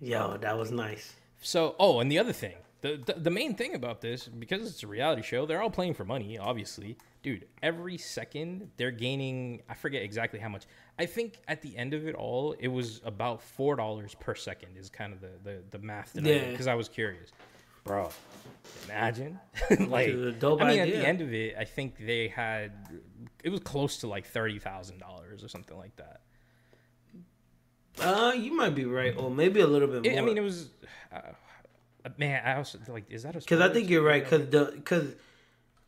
yo, 0.00 0.36
that 0.38 0.56
was 0.58 0.70
nice. 0.70 1.14
So, 1.40 1.74
oh, 1.78 2.00
and 2.00 2.10
the 2.12 2.18
other 2.18 2.32
thing, 2.32 2.54
the, 2.82 3.00
the 3.04 3.14
the 3.14 3.30
main 3.30 3.54
thing 3.54 3.74
about 3.74 4.00
this, 4.00 4.26
because 4.28 4.66
it's 4.68 4.82
a 4.82 4.86
reality 4.86 5.22
show, 5.22 5.46
they're 5.46 5.62
all 5.62 5.70
playing 5.70 5.94
for 5.94 6.04
money, 6.04 6.38
obviously. 6.38 6.96
Dude, 7.22 7.46
every 7.62 7.98
second 7.98 8.70
they're 8.78 8.90
gaining. 8.90 9.60
I 9.68 9.74
forget 9.74 10.02
exactly 10.02 10.38
how 10.40 10.48
much. 10.48 10.64
I 10.98 11.04
think 11.06 11.40
at 11.48 11.60
the 11.62 11.76
end 11.76 11.92
of 11.92 12.06
it 12.06 12.14
all, 12.14 12.54
it 12.58 12.68
was 12.68 13.00
about 13.04 13.42
four 13.42 13.76
dollars 13.76 14.14
per 14.20 14.34
second. 14.34 14.76
Is 14.78 14.88
kind 14.90 15.12
of 15.12 15.20
the 15.20 15.30
the, 15.44 15.62
the 15.70 15.78
math 15.78 16.12
that 16.14 16.24
I 16.24 16.28
Yeah. 16.30 16.50
because 16.50 16.66
I 16.66 16.74
was 16.74 16.88
curious, 16.88 17.30
bro. 17.84 18.10
Imagine, 18.84 19.38
like, 19.88 20.08
is 20.08 20.20
a 20.20 20.32
dope 20.32 20.60
I 20.60 20.68
mean, 20.68 20.78
at 20.80 20.88
the 20.88 21.06
end 21.06 21.20
of 21.20 21.32
it, 21.32 21.54
I 21.58 21.64
think 21.64 21.94
they 21.98 22.28
had 22.28 22.72
it 23.44 23.50
was 23.50 23.60
close 23.60 23.98
to 23.98 24.06
like 24.06 24.26
thirty 24.26 24.58
thousand 24.58 24.98
dollars 24.98 25.44
or 25.44 25.48
something 25.48 25.76
like 25.76 25.96
that. 25.96 26.20
Uh, 28.00 28.32
you 28.32 28.56
might 28.56 28.74
be 28.74 28.84
right, 28.84 29.14
or 29.16 29.30
maybe 29.30 29.60
a 29.60 29.66
little 29.66 29.88
bit 29.88 30.06
It, 30.06 30.12
more. 30.12 30.22
I 30.22 30.24
mean, 30.24 30.38
it 30.38 30.42
was. 30.42 30.70
Uh, 31.12 31.20
man, 32.16 32.42
I 32.44 32.56
also 32.56 32.78
like. 32.88 33.10
Is 33.10 33.24
that 33.24 33.36
a? 33.36 33.40
Because 33.40 33.60
I 33.60 33.72
think 33.72 33.90
you're 33.90 34.02
right. 34.02 34.22
Because 34.22 34.48
the 34.48 34.72
because 34.74 35.14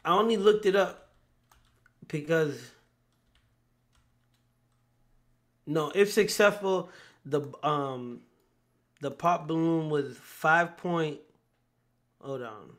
I 0.04 0.12
only 0.16 0.36
looked 0.36 0.66
it 0.66 0.76
up 0.76 1.10
because 2.08 2.72
no, 5.66 5.90
if 5.94 6.12
successful, 6.12 6.90
the 7.24 7.42
um 7.62 8.20
the 9.00 9.10
pop 9.10 9.46
balloon 9.46 9.90
was 9.90 10.16
five 10.16 10.76
point. 10.76 11.18
Hold 12.22 12.42
on. 12.42 12.70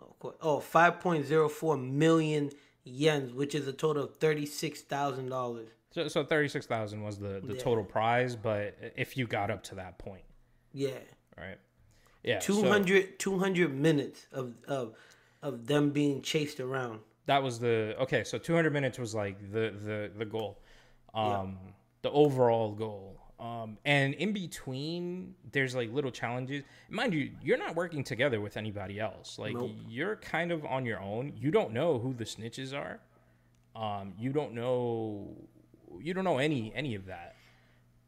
Oh, 0.00 0.34
Oh, 0.40 0.58
5.04 0.58 1.76
million 1.90 2.50
yens, 2.86 3.34
which 3.34 3.54
is 3.54 3.66
a 3.68 3.72
total 3.72 4.04
of 4.04 4.18
$36,000. 4.18 5.66
So, 5.92 6.08
so 6.08 6.24
thirty 6.24 6.48
six 6.48 6.66
thousand 6.66 7.02
was 7.04 7.18
the 7.18 7.40
the 7.44 7.54
Yeah. 7.54 7.60
total 7.62 7.84
prize, 7.84 8.34
but 8.34 8.76
if 8.96 9.16
you 9.16 9.28
got 9.28 9.48
up 9.52 9.62
to 9.64 9.76
that 9.76 9.96
point, 9.98 10.24
Yeah. 10.72 10.98
right? 11.38 11.58
Yeah, 12.24 12.40
so 12.40 12.54
200, 12.62 13.18
200 13.20 13.72
minutes 13.72 14.26
of, 14.32 14.54
of, 14.66 14.96
of 15.40 15.66
them 15.68 15.90
being 15.90 16.20
chased 16.22 16.58
around. 16.58 16.98
that 17.26 17.42
was 17.44 17.60
the 17.60 17.94
okay. 18.00 18.24
So 18.24 18.38
two 18.38 18.54
hundred 18.56 18.72
minutes 18.72 18.98
was 18.98 19.14
like 19.14 19.38
the 19.52 19.72
the 19.84 20.10
the 20.18 20.24
goal, 20.24 20.58
um, 21.14 21.58
the 22.02 22.10
overall 22.10 22.72
goal. 22.72 23.20
Um, 23.44 23.76
and 23.84 24.14
in 24.14 24.32
between, 24.32 25.34
there's 25.52 25.74
like 25.74 25.92
little 25.92 26.10
challenges. 26.10 26.62
Mind 26.88 27.12
you, 27.12 27.30
you're 27.42 27.58
not 27.58 27.74
working 27.76 28.02
together 28.02 28.40
with 28.40 28.56
anybody 28.56 28.98
else. 28.98 29.38
Like 29.38 29.52
Nope. 29.54 29.72
you're 29.86 30.16
kind 30.16 30.50
of 30.50 30.64
on 30.64 30.86
your 30.86 30.98
own. 31.00 31.34
You 31.36 31.50
don't 31.50 31.72
know 31.72 31.98
who 31.98 32.14
the 32.14 32.24
snitches 32.24 32.72
are. 32.72 33.00
Um, 33.76 34.14
you 34.18 34.30
don't 34.30 34.54
know. 34.54 35.28
You 36.00 36.14
don't 36.14 36.24
know 36.24 36.38
any 36.38 36.72
any 36.74 36.94
of 36.94 37.04
that. 37.06 37.33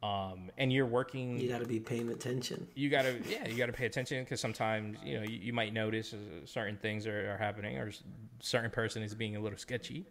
Um, 0.03 0.51
and 0.59 0.71
you're 0.73 0.87
working. 0.87 1.39
You 1.41 1.49
got 1.49 1.61
to 1.61 1.67
be 1.67 1.81
paying 1.81 2.11
attention. 2.11 2.67
you 2.75 2.91
gotta 2.91 3.17
yeah 3.29 3.49
you 3.49 3.57
gotta 3.57 3.73
pay 3.73 3.87
attention 3.87 4.23
because 4.23 4.41
sometimes 4.41 4.99
you 5.05 5.17
know 5.19 5.23
you, 5.25 5.39
you 5.47 5.53
might 5.55 5.73
notice 5.73 6.13
uh, 6.13 6.17
certain 6.45 6.77
things 6.77 7.07
are, 7.07 7.33
are 7.33 7.39
happening 7.39 7.79
or 7.79 7.91
certain 8.41 8.71
person 8.71 9.03
is 9.03 9.15
being 9.15 9.37
a 9.37 9.41
little 9.41 9.59
sketchy 9.59 10.05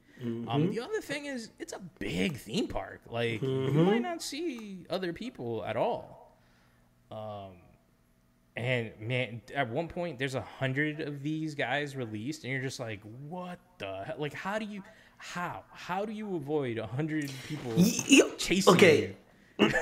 um, 0.48 0.70
the 0.72 0.80
other 0.82 1.00
thing 1.02 1.26
is 1.28 1.52
it's 1.60 1.72
a 1.74 1.80
big 2.00 2.36
theme 2.36 2.68
park 2.68 3.02
like 3.10 3.42
you 3.44 3.72
might 3.86 4.02
not 4.02 4.22
see 4.24 4.86
other 4.90 5.14
people 5.14 5.64
at 5.66 5.78
all 5.78 6.36
um, 7.12 7.52
and 8.58 8.92
man 9.00 9.42
at 9.54 9.70
one 9.70 9.88
point 9.88 10.18
there's 10.18 10.36
a 10.36 10.42
hundred 10.42 11.00
of 11.00 11.22
these 11.22 11.54
guys 11.54 11.96
released 11.96 12.44
and 12.44 12.52
you're 12.52 12.62
just 12.62 12.80
like 12.80 13.02
what 13.30 13.60
the 13.78 14.04
hell? 14.06 14.16
like 14.18 14.34
how 14.34 14.58
do 14.58 14.66
you 14.66 14.82
how 15.18 15.64
how 15.72 16.06
do 16.06 16.12
you 16.12 16.36
avoid 16.36 16.78
a 16.80 16.88
hundred 16.88 17.32
people 17.48 17.72
Y- 17.78 17.92
y- 18.10 18.32
chasing 18.38 18.74
okay. 18.74 19.02
you 19.02 19.16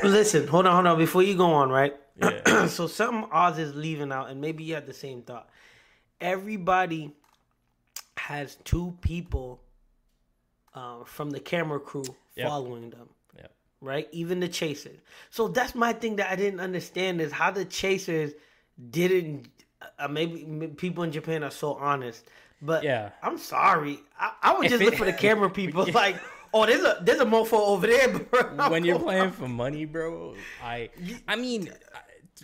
Listen, 0.04 0.48
hold 0.48 0.66
on, 0.68 0.74
hold 0.76 0.88
on. 0.88 0.98
Before 0.98 1.24
you 1.24 1.36
go 1.36 1.52
on, 1.54 1.70
right? 1.70 1.96
Yeah. 2.22 2.68
so 2.68 2.88
something 2.88 3.30
Oz 3.32 3.58
is 3.58 3.74
leaving 3.76 4.12
out, 4.12 4.30
and 4.30 4.40
maybe 4.40 4.64
you 4.64 4.76
had 4.76 4.86
the 4.86 4.94
same 4.94 5.22
thought. 5.24 5.50
Everybody 6.22 7.12
has 8.18 8.56
two 8.64 8.96
people 9.02 9.62
uh, 10.74 11.04
from 11.06 11.30
the 11.32 11.40
camera 11.40 11.80
crew 11.80 12.04
Yep. 12.36 12.48
following 12.48 12.90
them, 12.90 13.10
yeah 13.38 13.46
right? 13.80 14.08
Even 14.12 14.40
the 14.40 14.48
chasers. 14.48 14.98
So 15.30 15.48
that's 15.48 15.76
my 15.76 15.94
thing 15.94 16.16
that 16.16 16.32
I 16.32 16.36
didn't 16.36 16.62
understand 16.62 17.22
is 17.22 17.32
how 17.32 17.52
the 17.52 17.64
chasers 17.66 18.32
didn't 18.90 19.50
uh, 20.00 20.08
maybe, 20.08 20.46
maybe 20.46 20.74
people 20.74 21.04
in 21.04 21.12
Japan 21.12 21.44
are 21.44 21.52
so 21.52 21.74
honest, 21.76 22.28
but 22.62 22.84
Yeah. 22.84 23.10
I'm 23.22 23.38
sorry. 23.38 24.00
I, 24.20 24.32
I 24.42 24.58
would 24.58 24.68
just 24.70 24.82
it- 24.82 24.86
look 24.86 24.96
for 24.96 25.06
the 25.06 25.14
camera 25.14 25.48
people. 25.62 25.86
Like, 25.94 26.16
oh, 26.54 26.66
there's 26.66 26.84
a 26.84 27.00
there's 27.02 27.20
a 27.20 27.26
mofo 27.26 27.54
over 27.54 27.88
there, 27.88 28.08
bro. 28.10 28.70
when 28.70 28.86
you're 28.86 29.00
playing 29.10 29.32
for 29.32 29.48
money, 29.48 29.86
bro, 29.86 30.36
I 30.64 30.90
I 31.28 31.36
mean 31.36 31.72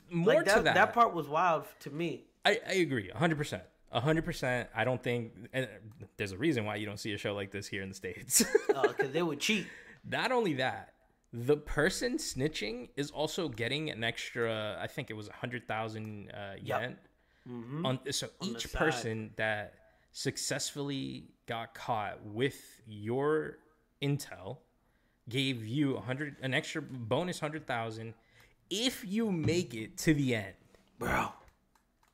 more 0.09 0.35
like 0.35 0.45
that, 0.45 0.57
to 0.57 0.61
that. 0.63 0.75
that 0.75 0.93
part 0.93 1.13
was 1.13 1.27
wild 1.27 1.65
to 1.81 1.89
me. 1.89 2.25
I, 2.45 2.59
I 2.67 2.73
agree, 2.73 3.09
hundred 3.09 3.37
percent, 3.37 3.63
hundred 3.91 4.25
percent. 4.25 4.69
I 4.75 4.83
don't 4.83 5.01
think 5.01 5.33
and 5.53 5.67
there's 6.17 6.31
a 6.31 6.37
reason 6.37 6.65
why 6.65 6.75
you 6.75 6.85
don't 6.85 6.99
see 6.99 7.13
a 7.13 7.17
show 7.17 7.33
like 7.33 7.51
this 7.51 7.67
here 7.67 7.83
in 7.83 7.89
the 7.89 7.95
states. 7.95 8.43
because 8.67 9.11
they 9.11 9.21
would 9.21 9.39
cheat. 9.39 9.67
Not 10.09 10.31
only 10.31 10.53
that, 10.53 10.93
the 11.33 11.57
person 11.57 12.17
snitching 12.17 12.89
is 12.95 13.11
also 13.11 13.49
getting 13.49 13.89
an 13.89 14.03
extra. 14.03 14.77
I 14.81 14.87
think 14.87 15.09
it 15.09 15.13
was 15.13 15.27
a 15.27 15.33
hundred 15.33 15.67
thousand 15.67 16.31
uh, 16.31 16.55
yen. 16.61 16.97
On 17.83 17.99
so 18.11 18.27
each 18.43 18.71
person 18.73 19.31
that 19.37 19.73
successfully 20.11 21.29
got 21.47 21.73
caught 21.73 22.23
with 22.23 22.59
your 22.85 23.57
intel 24.01 24.57
gave 25.27 25.65
you 25.65 25.95
a 25.95 26.01
hundred 26.01 26.35
an 26.41 26.53
extra 26.53 26.81
bonus 26.81 27.39
hundred 27.39 27.67
thousand 27.67 28.13
if 28.69 29.03
you 29.05 29.31
make 29.31 29.73
it 29.73 29.97
to 29.97 30.13
the 30.13 30.35
end. 30.35 30.53
bro. 30.97 31.29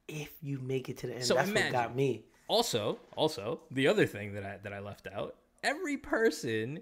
If 0.07 0.31
you 0.41 0.59
make 0.59 0.87
it 0.89 0.97
to 0.99 1.07
the 1.07 1.15
end, 1.15 1.25
So 1.25 1.33
that's 1.33 1.49
imagine. 1.49 1.73
what 1.73 1.87
got 1.87 1.95
me. 1.95 2.25
Also, 2.47 2.99
also 3.15 3.61
the 3.71 3.87
other 3.87 4.05
thing 4.05 4.33
that 4.35 4.45
I 4.45 4.57
that 4.63 4.71
I 4.73 4.79
left 4.79 5.07
out, 5.07 5.35
every 5.63 5.97
person 5.97 6.81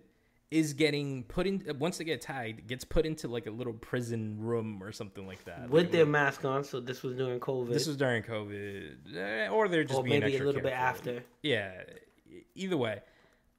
is 0.52 0.74
getting 0.74 1.24
put 1.24 1.48
in 1.48 1.64
once 1.80 1.98
they 1.98 2.04
get 2.04 2.22
tagged, 2.22 2.68
gets 2.68 2.84
put 2.84 3.06
into 3.06 3.28
like 3.28 3.48
a 3.48 3.50
little 3.52 3.74
prison 3.74 4.36
room 4.40 4.84
or 4.84 4.92
something 4.92 5.26
like 5.26 5.44
that. 5.46 5.70
With 5.70 5.86
Like, 5.86 5.92
their 5.92 6.06
mask 6.06 6.46
on, 6.46 6.64
so 6.64 6.80
this 6.80 7.02
was 7.02 7.16
during 7.16 7.40
COVID, 7.40 7.70
this 7.72 7.88
was 7.88 7.98
during 7.98 8.22
COVID, 8.24 9.16
eh, 9.16 9.48
or 9.50 9.68
they're 9.68 9.84
just 9.84 9.98
or 9.98 10.04
being 10.04 10.20
maybe 10.20 10.38
a 10.38 10.44
little 10.44 10.62
bit 10.62 10.74
after. 10.74 11.24
Yeah, 11.42 11.72
either 12.56 12.78
way, 12.78 13.02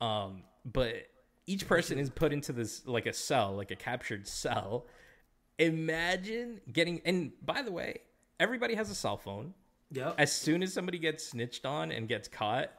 um, 0.00 0.42
but 0.64 0.94
each 1.46 1.66
person 1.66 1.98
is 1.98 2.10
put 2.10 2.32
into 2.32 2.52
this 2.52 2.86
like 2.86 3.06
a 3.06 3.12
cell, 3.12 3.54
like 3.54 3.70
a 3.70 3.76
captured 3.76 4.26
cell. 4.26 4.86
Imagine 5.58 6.60
getting 6.72 7.00
and 7.04 7.32
by 7.44 7.62
the 7.62 7.70
way, 7.72 7.98
everybody 8.40 8.74
has 8.74 8.90
a 8.90 8.94
cell 8.94 9.16
phone 9.16 9.54
Yep. 9.92 10.16
as 10.18 10.32
soon 10.32 10.62
as 10.62 10.72
somebody 10.72 10.98
gets 10.98 11.24
snitched 11.28 11.64
on 11.64 11.92
and 11.92 12.08
gets 12.08 12.26
caught, 12.26 12.70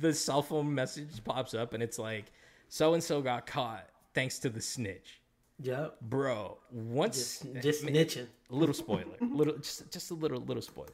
the 0.00 0.12
cell 0.12 0.42
phone 0.42 0.74
message 0.74 1.22
pops 1.22 1.54
up 1.54 1.72
and 1.74 1.82
it's 1.82 1.98
like, 1.98 2.32
so 2.68 2.94
and 2.94 3.02
so 3.02 3.20
got 3.22 3.46
caught 3.46 3.86
thanks 4.14 4.38
to 4.40 4.50
the 4.50 4.60
snitch. 4.60 5.20
Yep. 5.62 6.00
Bro, 6.00 6.58
once 6.72 7.38
Just, 7.38 7.62
just 7.62 7.84
snitching. 7.84 8.26
a 8.50 8.54
little 8.54 8.74
spoiler, 8.74 9.14
little 9.20 9.56
just 9.58 9.88
just 9.92 10.10
a 10.10 10.14
little 10.14 10.40
little 10.40 10.62
spoiler. 10.62 10.88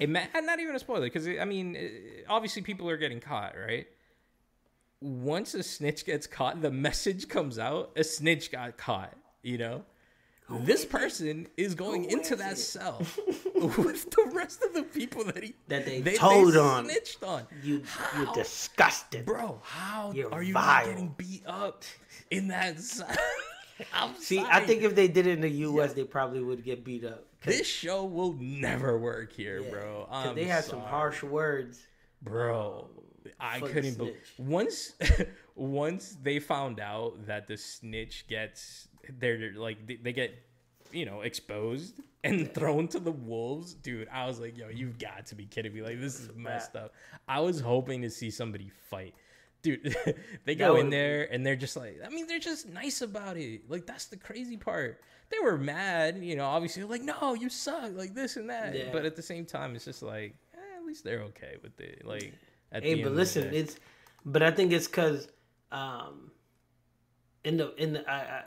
It 0.00 0.08
ma- 0.08 0.24
not 0.34 0.58
even 0.58 0.74
a 0.74 0.78
spoiler 0.78 1.02
because 1.02 1.28
I 1.28 1.44
mean, 1.44 1.76
obviously 2.26 2.62
people 2.62 2.88
are 2.88 2.96
getting 2.96 3.20
caught, 3.20 3.54
right? 3.58 3.86
Once 5.06 5.54
a 5.54 5.62
snitch 5.62 6.04
gets 6.04 6.26
caught, 6.26 6.60
the 6.60 6.70
message 6.70 7.28
comes 7.28 7.58
out: 7.60 7.92
a 7.96 8.02
snitch 8.02 8.50
got 8.50 8.76
caught. 8.76 9.14
You 9.42 9.58
know, 9.58 9.84
this 10.50 10.84
person 10.84 11.46
is 11.56 11.76
going 11.76 12.04
Who 12.04 12.16
into 12.18 12.34
that 12.36 12.54
it? 12.54 12.58
cell 12.58 12.98
with 13.54 14.10
the 14.10 14.30
rest 14.32 14.62
of 14.64 14.74
the 14.74 14.82
people 14.82 15.22
that 15.24 15.42
he 15.44 15.54
That 15.68 15.84
they 15.86 16.00
told 16.16 16.56
on. 16.56 16.86
snitched 16.86 17.22
on. 17.22 17.46
You, 17.62 17.82
How? 17.86 18.22
you're 18.24 18.34
disgusting. 18.34 19.24
Bro, 19.24 19.60
how 19.62 20.10
You're 20.12 20.32
are 20.32 20.42
you 20.42 20.54
getting 20.54 21.14
beat 21.16 21.44
up 21.46 21.84
in 22.32 22.48
that 22.48 22.80
cell? 22.80 23.06
I'm 23.94 24.14
See, 24.16 24.40
I 24.40 24.60
think 24.66 24.82
if 24.82 24.96
they 24.96 25.06
did 25.06 25.26
it 25.28 25.32
in 25.34 25.40
the 25.42 25.50
U.S., 25.50 25.92
they 25.92 26.02
probably 26.04 26.40
would 26.42 26.64
get 26.64 26.82
beat 26.84 27.04
up. 27.04 27.26
this 27.44 27.66
show 27.66 28.04
will 28.04 28.32
never 28.40 28.98
work 28.98 29.32
here, 29.32 29.62
bro. 29.62 30.06
Because 30.08 30.26
I'm 30.28 30.34
they 30.34 30.44
had 30.44 30.64
some 30.64 30.80
harsh 30.80 31.22
words. 31.22 31.86
bro. 32.22 32.88
I 33.40 33.60
couldn't 33.60 33.96
believe 33.96 34.16
once 34.38 34.92
once 35.54 36.16
they 36.22 36.38
found 36.38 36.80
out 36.80 37.26
that 37.26 37.46
the 37.46 37.56
snitch 37.56 38.26
gets 38.28 38.88
they're 39.18 39.52
like 39.54 39.86
they, 39.86 39.96
they 39.96 40.12
get 40.12 40.34
you 40.92 41.04
know 41.04 41.22
exposed 41.22 42.00
and 42.24 42.52
thrown 42.52 42.88
to 42.88 42.98
the 42.98 43.12
wolves, 43.12 43.74
dude. 43.74 44.08
I 44.12 44.26
was 44.26 44.40
like, 44.40 44.58
yo, 44.58 44.68
you've 44.68 44.98
got 44.98 45.26
to 45.26 45.34
be 45.34 45.46
kidding 45.46 45.72
me! 45.72 45.82
Like 45.82 46.00
this 46.00 46.20
is 46.20 46.30
messed 46.34 46.76
up. 46.76 46.92
I 47.28 47.40
was 47.40 47.60
hoping 47.60 48.02
to 48.02 48.10
see 48.10 48.30
somebody 48.30 48.70
fight. 48.90 49.14
Dude, 49.62 49.96
they 50.44 50.54
go 50.54 50.76
in 50.76 50.90
there 50.90 51.28
and 51.32 51.44
they're 51.44 51.56
just 51.56 51.76
like, 51.76 52.00
I 52.04 52.08
mean, 52.08 52.26
they're 52.26 52.38
just 52.38 52.68
nice 52.68 53.00
about 53.02 53.36
it. 53.36 53.62
Like 53.68 53.86
that's 53.86 54.06
the 54.06 54.16
crazy 54.16 54.56
part. 54.56 55.00
They 55.30 55.38
were 55.42 55.58
mad, 55.58 56.18
you 56.22 56.36
know. 56.36 56.44
Obviously, 56.44 56.84
like, 56.84 57.02
no, 57.02 57.34
you 57.34 57.48
suck, 57.48 57.96
like 57.96 58.14
this 58.14 58.36
and 58.36 58.48
that. 58.50 58.76
Yeah. 58.76 58.90
But 58.92 59.04
at 59.04 59.16
the 59.16 59.22
same 59.22 59.44
time, 59.44 59.74
it's 59.74 59.84
just 59.84 60.02
like, 60.02 60.36
eh, 60.54 60.78
at 60.78 60.86
least 60.86 61.02
they're 61.02 61.22
okay 61.22 61.56
with 61.62 61.80
it. 61.80 62.02
Like, 62.04 62.32
Hey, 62.82 63.02
but 63.02 63.12
listen, 63.12 63.52
it's. 63.54 63.76
But 64.24 64.42
I 64.42 64.50
think 64.50 64.72
it's 64.72 64.86
because, 64.88 65.28
um, 65.70 66.30
in 67.44 67.56
the 67.58 67.72
in 67.80 67.92
the 67.92 68.10
I, 68.10 68.42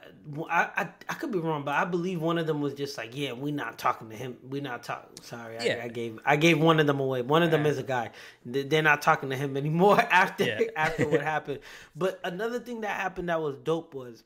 I 0.49 0.61
I 0.75 0.89
I 1.07 1.13
could 1.13 1.31
be 1.31 1.39
wrong, 1.39 1.63
but 1.63 1.73
I 1.75 1.85
believe 1.85 2.21
one 2.21 2.37
of 2.37 2.47
them 2.47 2.59
was 2.59 2.73
just 2.73 2.97
like, 2.97 3.15
yeah, 3.15 3.31
we're 3.31 3.53
not 3.53 3.77
talking 3.79 4.09
to 4.09 4.15
him. 4.15 4.35
We're 4.43 4.61
not 4.61 4.83
talking. 4.83 5.09
Sorry, 5.21 5.57
I, 5.57 5.63
Yeah. 5.63 5.81
I 5.85 5.87
gave 5.87 6.19
I 6.25 6.35
gave 6.35 6.59
one 6.59 6.81
of 6.81 6.87
them 6.87 6.99
away. 6.99 7.21
One 7.21 7.41
of 7.41 7.49
them 7.51 7.65
is 7.65 7.77
a 7.77 7.83
guy. 7.83 8.11
They- 8.45 8.63
They're 8.63 8.81
not 8.81 9.01
talking 9.01 9.29
to 9.29 9.37
him 9.37 9.55
anymore 9.55 9.99
after 10.11 10.43
Yeah. 10.43 10.59
after 10.75 11.07
what 11.07 11.21
happened. 11.35 11.59
But 11.95 12.19
another 12.25 12.59
thing 12.59 12.81
that 12.81 12.99
happened 12.99 13.29
that 13.29 13.41
was 13.41 13.55
dope 13.63 13.93
was, 13.93 14.23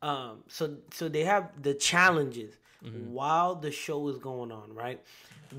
um, 0.00 0.44
so 0.46 0.76
so 0.92 1.08
they 1.08 1.24
have 1.24 1.50
the 1.60 1.74
challenges 1.74 2.54
Mm-hmm. 2.84 3.12
while 3.14 3.54
the 3.54 3.70
show 3.70 4.06
is 4.08 4.18
going 4.18 4.52
on, 4.52 4.74
right? 4.74 5.00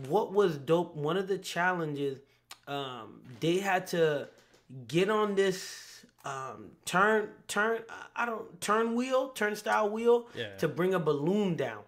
What 0.08 0.32
was 0.32 0.60
dope? 0.60 0.96
One 0.96 1.18
of 1.18 1.28
the 1.28 1.40
challenges, 1.40 2.20
um, 2.68 3.22
they 3.40 3.58
had 3.60 3.88
to 3.88 4.28
get 4.88 5.10
on 5.10 5.36
this 5.36 6.06
um, 6.26 6.72
turn 6.86 7.30
turn 7.48 7.82
I 8.16 8.26
don't 8.26 8.60
turn 8.62 8.96
wheel 8.96 9.30
turnstile 9.30 9.90
wheel 9.90 10.28
Yeah. 10.36 10.56
to 10.58 10.68
bring 10.68 10.94
a 10.94 11.00
balloon 11.00 11.56
down. 11.56 11.82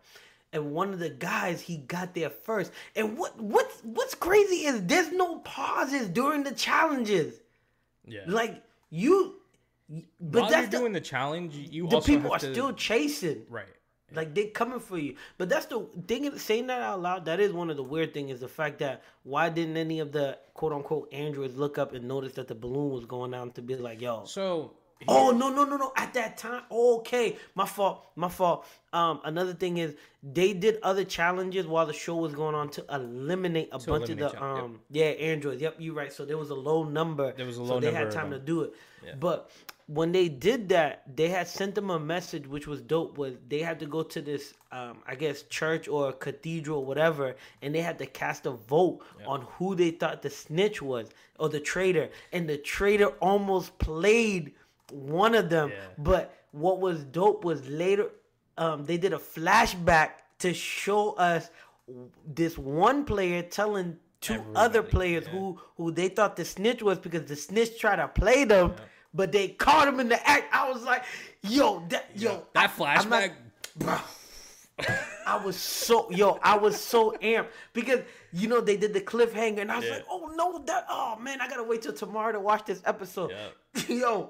And 0.54 0.72
one 0.72 0.94
of 0.94 1.00
the 1.00 1.10
guys 1.10 1.60
he 1.62 1.78
got 1.78 2.14
there 2.14 2.30
first. 2.30 2.72
And 2.96 3.18
what 3.18 3.40
what's 3.42 3.82
what's 3.84 4.16
crazy 4.16 4.66
is 4.66 4.84
there's 4.86 5.12
no 5.12 5.40
pauses 5.40 6.08
during 6.10 6.44
the 6.44 6.52
challenges. 6.54 7.42
yeah. 8.06 8.22
Like 8.28 8.64
you, 8.90 9.36
but 9.90 10.42
While 10.44 10.50
that's 10.50 10.62
you're 10.64 10.70
the, 10.72 10.78
doing 10.78 10.94
the 10.94 11.02
challenge, 11.02 11.54
you 11.56 11.88
the 11.90 12.00
people 12.02 12.32
are 12.32 12.40
to, 12.40 12.52
still 12.54 12.72
chasing. 12.74 13.44
right. 13.50 13.66
Like 14.16 14.34
they 14.34 14.46
coming 14.46 14.80
for 14.80 14.98
you. 14.98 15.16
But 15.38 15.50
that's 15.50 15.66
the 15.66 15.86
thing 16.08 16.38
saying 16.38 16.68
that 16.68 16.82
out 16.82 17.02
loud, 17.02 17.26
that 17.26 17.40
is 17.40 17.52
one 17.52 17.70
of 17.70 17.78
the 17.78 17.84
weird 17.84 18.14
things 18.14 18.32
is 18.32 18.40
the 18.40 18.48
fact 18.48 18.80
that 18.80 19.04
why 19.24 19.50
didn't 19.50 19.76
any 19.76 20.00
of 20.00 20.12
the 20.12 20.38
quote 20.54 20.72
unquote 20.72 21.14
androids 21.14 21.58
look 21.58 21.78
up 21.78 21.94
and 21.94 22.08
notice 22.08 22.34
that 22.34 22.48
the 22.48 22.56
balloon 22.56 22.92
was 22.92 23.06
going 23.06 23.32
down 23.32 23.52
to 23.52 23.62
be 23.62 23.76
like, 23.76 24.02
yo. 24.02 24.24
So 24.26 24.72
Oh 25.08 25.32
no 25.32 25.50
no 25.54 25.64
no 25.64 25.78
no! 25.78 25.94
At 25.96 26.14
that 26.16 26.38
time, 26.38 26.64
okay, 26.72 27.38
my 27.54 27.68
fault, 27.68 28.08
my 28.16 28.30
fault. 28.30 28.66
Um, 28.94 29.22
another 29.26 29.54
thing 29.54 29.78
is 29.78 29.96
they 30.24 30.54
did 30.54 30.80
other 30.82 31.04
challenges 31.04 31.68
while 31.68 31.86
the 31.86 31.94
show 31.94 32.16
was 32.16 32.34
going 32.34 32.56
on 32.56 32.70
to 32.70 32.86
eliminate 32.92 33.70
a 33.72 33.78
bunch 33.78 33.88
eliminate 33.88 34.10
of 34.10 34.18
the 34.32 34.38
chal- 34.38 34.56
yep. 34.56 34.64
um 34.64 34.80
yeah 34.90 35.06
androids. 35.06 35.62
Yep, 35.62 35.76
you're 35.78 35.94
right. 35.94 36.12
So 36.12 36.26
there 36.26 36.38
was 36.38 36.50
a 36.50 36.56
low 36.56 36.84
number. 36.84 37.32
There 37.34 37.46
was 37.46 37.58
a 37.58 37.60
so 37.60 37.76
low 37.76 37.80
they 37.80 37.92
had 37.92 38.10
time 38.10 38.32
to 38.32 38.40
do 38.40 38.64
it. 38.64 38.74
But 39.20 39.52
when 39.88 40.12
they 40.12 40.28
did 40.28 40.68
that, 40.70 41.04
they 41.16 41.30
had 41.30 41.48
sent 41.48 41.74
them 41.74 41.90
a 41.90 42.00
message 42.00 42.46
which 42.46 42.68
was 42.68 42.82
dope. 42.82 43.18
Was 43.18 43.36
they 43.48 43.60
had 43.60 43.80
to 43.80 43.86
go 43.86 44.04
to 44.04 44.22
this 44.22 44.54
um 44.72 45.00
I 45.08 45.16
guess 45.16 45.44
church 45.44 45.88
or 45.88 46.12
cathedral 46.12 46.86
whatever, 46.86 47.36
and 47.62 47.74
they 47.74 47.82
had 47.82 47.98
to 48.00 48.06
cast 48.06 48.46
a 48.46 48.52
vote 48.52 49.00
on 49.26 49.42
who 49.58 49.76
they 49.76 49.92
thought 49.92 50.22
the 50.22 50.30
snitch 50.30 50.82
was 50.82 51.10
or 51.40 51.50
the 51.50 51.60
traitor, 51.60 52.10
and 52.34 52.48
the 52.48 52.58
traitor 52.58 53.08
almost 53.22 53.78
played 53.80 54.54
one 54.92 55.36
of 55.36 55.50
them. 55.50 55.70
Yeah. 55.70 55.76
But 55.98 56.36
what 56.52 56.80
was 56.80 57.04
dope 57.06 57.46
was 57.46 57.68
later, 57.68 58.10
um, 58.58 58.84
they 58.86 58.98
did 58.98 59.14
a 59.14 59.18
flashback 59.18 60.10
to 60.40 60.54
show 60.54 61.12
us 61.12 61.50
this 62.26 62.58
one 62.58 63.06
player 63.06 63.42
telling 63.42 63.98
two 64.20 64.44
other 64.56 64.84
players 64.84 65.24
yeah. 65.26 65.32
who 65.32 65.60
who 65.78 65.92
they 65.92 66.10
thought 66.10 66.36
the 66.36 66.44
snitch 66.46 66.82
was 66.84 67.00
because 67.00 67.24
the 67.26 67.36
snitch 67.36 67.80
tried 67.80 67.98
to 67.98 68.08
play 68.08 68.44
them, 68.44 68.74
but 69.18 69.32
they 69.34 69.50
caught 69.50 69.88
him 69.88 70.00
in 70.00 70.08
the 70.08 70.30
act. 70.30 70.46
I 70.54 70.70
was 70.70 70.84
like, 70.84 71.04
yo, 71.42 71.84
that 71.90 72.06
yo, 72.16 72.46
that 72.54 72.72
I- 72.80 72.96
I'm 72.96 73.10
not- 73.10 73.24
flashback, 73.24 73.32
Bro. 73.76 73.98
I 75.26 75.44
was 75.44 75.56
so 75.56 76.10
yo, 76.12 76.40
I 76.44 76.56
was 76.56 76.80
so 76.80 77.18
amped 77.24 77.48
because 77.74 78.02
you 78.32 78.48
know 78.48 78.62
they 78.62 78.78
did 78.78 78.94
the 78.94 79.02
cliffhanger 79.02 79.60
and 79.62 79.72
I 79.72 79.78
was 79.78 79.86
Yeah. 79.86 79.92
like, 79.96 80.06
oh 80.10 80.32
no, 80.36 80.60
that 80.66 80.86
oh 80.90 81.18
man, 81.20 81.42
I 81.42 81.50
gotta 81.50 81.64
wait 81.64 81.82
till 81.82 81.94
tomorrow 81.94 82.32
to 82.32 82.40
watch 82.40 82.64
this 82.66 82.82
episode. 82.86 83.34
yo, 83.90 84.30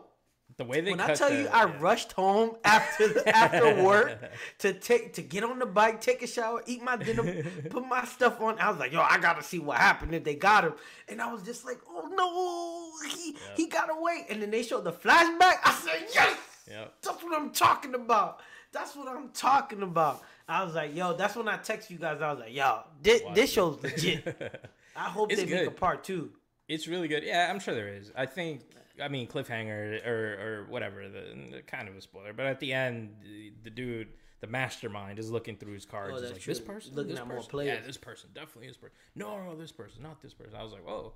the 0.58 0.66
way 0.66 0.82
they 0.82 0.92
when 0.92 1.00
I 1.00 1.14
tell 1.14 1.30
the- 1.30 1.42
you, 1.44 1.48
I 1.50 1.66
rushed 1.66 2.14
home 2.14 2.56
after 2.64 3.08
the, 3.08 3.30
after 3.30 3.84
work 3.84 4.18
to 4.60 4.74
take 4.74 5.14
to 5.14 5.22
get 5.22 5.44
on 5.44 5.60
the 5.60 5.66
bike, 5.68 6.02
take 6.02 6.24
a 6.24 6.28
shower, 6.28 6.64
eat 6.66 6.82
my 6.82 6.98
dinner, 6.98 7.44
put 7.70 7.88
my 7.88 8.04
stuff 8.06 8.42
on. 8.42 8.60
I 8.60 8.70
was 8.72 8.80
like, 8.80 8.92
yo, 8.92 9.02
I 9.02 9.18
gotta 9.20 9.44
see 9.44 9.60
what 9.60 9.78
happened 9.78 10.16
if 10.16 10.24
they 10.24 10.36
got 10.36 10.64
him. 10.64 10.74
And 11.08 11.22
I 11.22 11.32
was 11.32 11.44
just 11.44 11.64
like, 11.66 11.78
oh 11.88 12.10
no, 12.16 13.10
he 13.10 13.36
he 13.56 13.68
got 13.68 13.90
away. 13.96 14.26
And 14.30 14.42
then 14.42 14.50
they 14.52 14.64
showed 14.64 14.84
the 14.84 14.92
flashback. 14.92 15.58
I 15.64 15.80
said, 15.84 16.08
yes, 16.14 16.38
Yep. 16.70 16.94
that's 17.04 17.24
what 17.24 17.40
I'm 17.40 17.52
talking 17.52 17.94
about. 17.94 18.40
That's 18.72 18.96
what 18.96 19.08
I'm 19.08 19.30
talking 19.30 19.82
about. 19.84 20.22
I 20.50 20.64
was 20.64 20.76
like, 20.76 20.96
yo, 20.96 21.16
that's 21.16 21.36
when 21.36 21.48
I 21.48 21.58
text 21.58 21.90
you 21.92 21.98
guys. 21.98 22.22
I 22.22 22.32
was 22.32 22.40
like, 22.40 22.54
yo, 22.56 22.80
this, 23.02 23.22
this 23.36 23.52
show's 23.52 23.82
legit. 23.84 24.60
I 24.96 25.04
hope 25.10 25.32
It's 25.32 25.44
they 25.44 25.48
make 25.50 25.68
a 25.68 25.72
part 25.72 26.04
two. 26.04 26.32
It's 26.68 26.88
really 26.88 27.08
good. 27.08 27.24
Yeah, 27.24 27.48
I'm 27.50 27.60
sure 27.60 27.76
there 27.76 27.88
is. 27.94 28.12
I 28.16 28.26
think. 28.26 28.62
I 29.02 29.08
mean, 29.08 29.28
cliffhanger 29.28 30.06
or 30.06 30.12
or 30.42 30.66
whatever. 30.70 31.08
The, 31.08 31.62
kind 31.68 31.88
of 31.88 31.96
a 31.96 32.02
spoiler, 32.02 32.34
but 32.34 32.46
at 32.46 32.60
the 32.60 32.74
end, 32.74 33.16
the, 33.24 33.54
the 33.64 33.70
dude, 33.70 34.10
the 34.42 34.48
mastermind, 34.48 35.20
is 35.20 35.32
looking 35.32 35.58
through 35.58 35.74
his 35.74 35.86
cards. 35.86 36.14
Oh, 36.18 36.26
like, 36.28 36.44
this 36.44 36.60
person, 36.60 36.96
Looking 36.96 37.12
this 37.12 37.20
at 37.20 37.28
more 37.28 37.38
person. 37.38 37.50
players. 37.50 37.80
Yeah, 37.82 37.86
this 37.86 37.98
person, 37.98 38.30
definitely 38.34 38.68
this 38.68 38.78
person. 38.78 38.96
No, 39.16 39.44
no, 39.44 39.56
this 39.56 39.72
person, 39.72 40.04
not 40.04 40.22
this 40.22 40.34
person. 40.34 40.56
I 40.60 40.64
was 40.64 40.74
like, 40.74 40.86
whoa. 40.86 41.14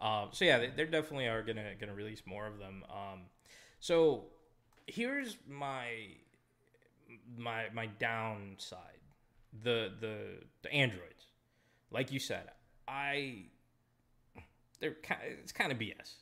Um, 0.00 0.28
so 0.32 0.44
yeah, 0.44 0.58
they, 0.58 0.68
they 0.68 0.84
definitely 0.84 1.26
are 1.26 1.42
gonna 1.42 1.74
gonna 1.78 1.94
release 1.94 2.22
more 2.26 2.46
of 2.46 2.58
them. 2.58 2.84
Um, 2.90 3.20
so 3.80 4.24
here's 4.86 5.36
my 5.48 5.88
my 7.36 7.64
my 7.72 7.86
downside. 7.86 8.78
The 9.62 9.92
the 10.00 10.16
the 10.62 10.72
androids, 10.72 11.24
like 11.90 12.12
you 12.12 12.18
said, 12.18 12.50
I 12.88 13.44
they're 14.80 14.94
kind. 15.02 15.20
It's 15.42 15.52
kind 15.52 15.70
of 15.70 15.78
BS. 15.78 16.14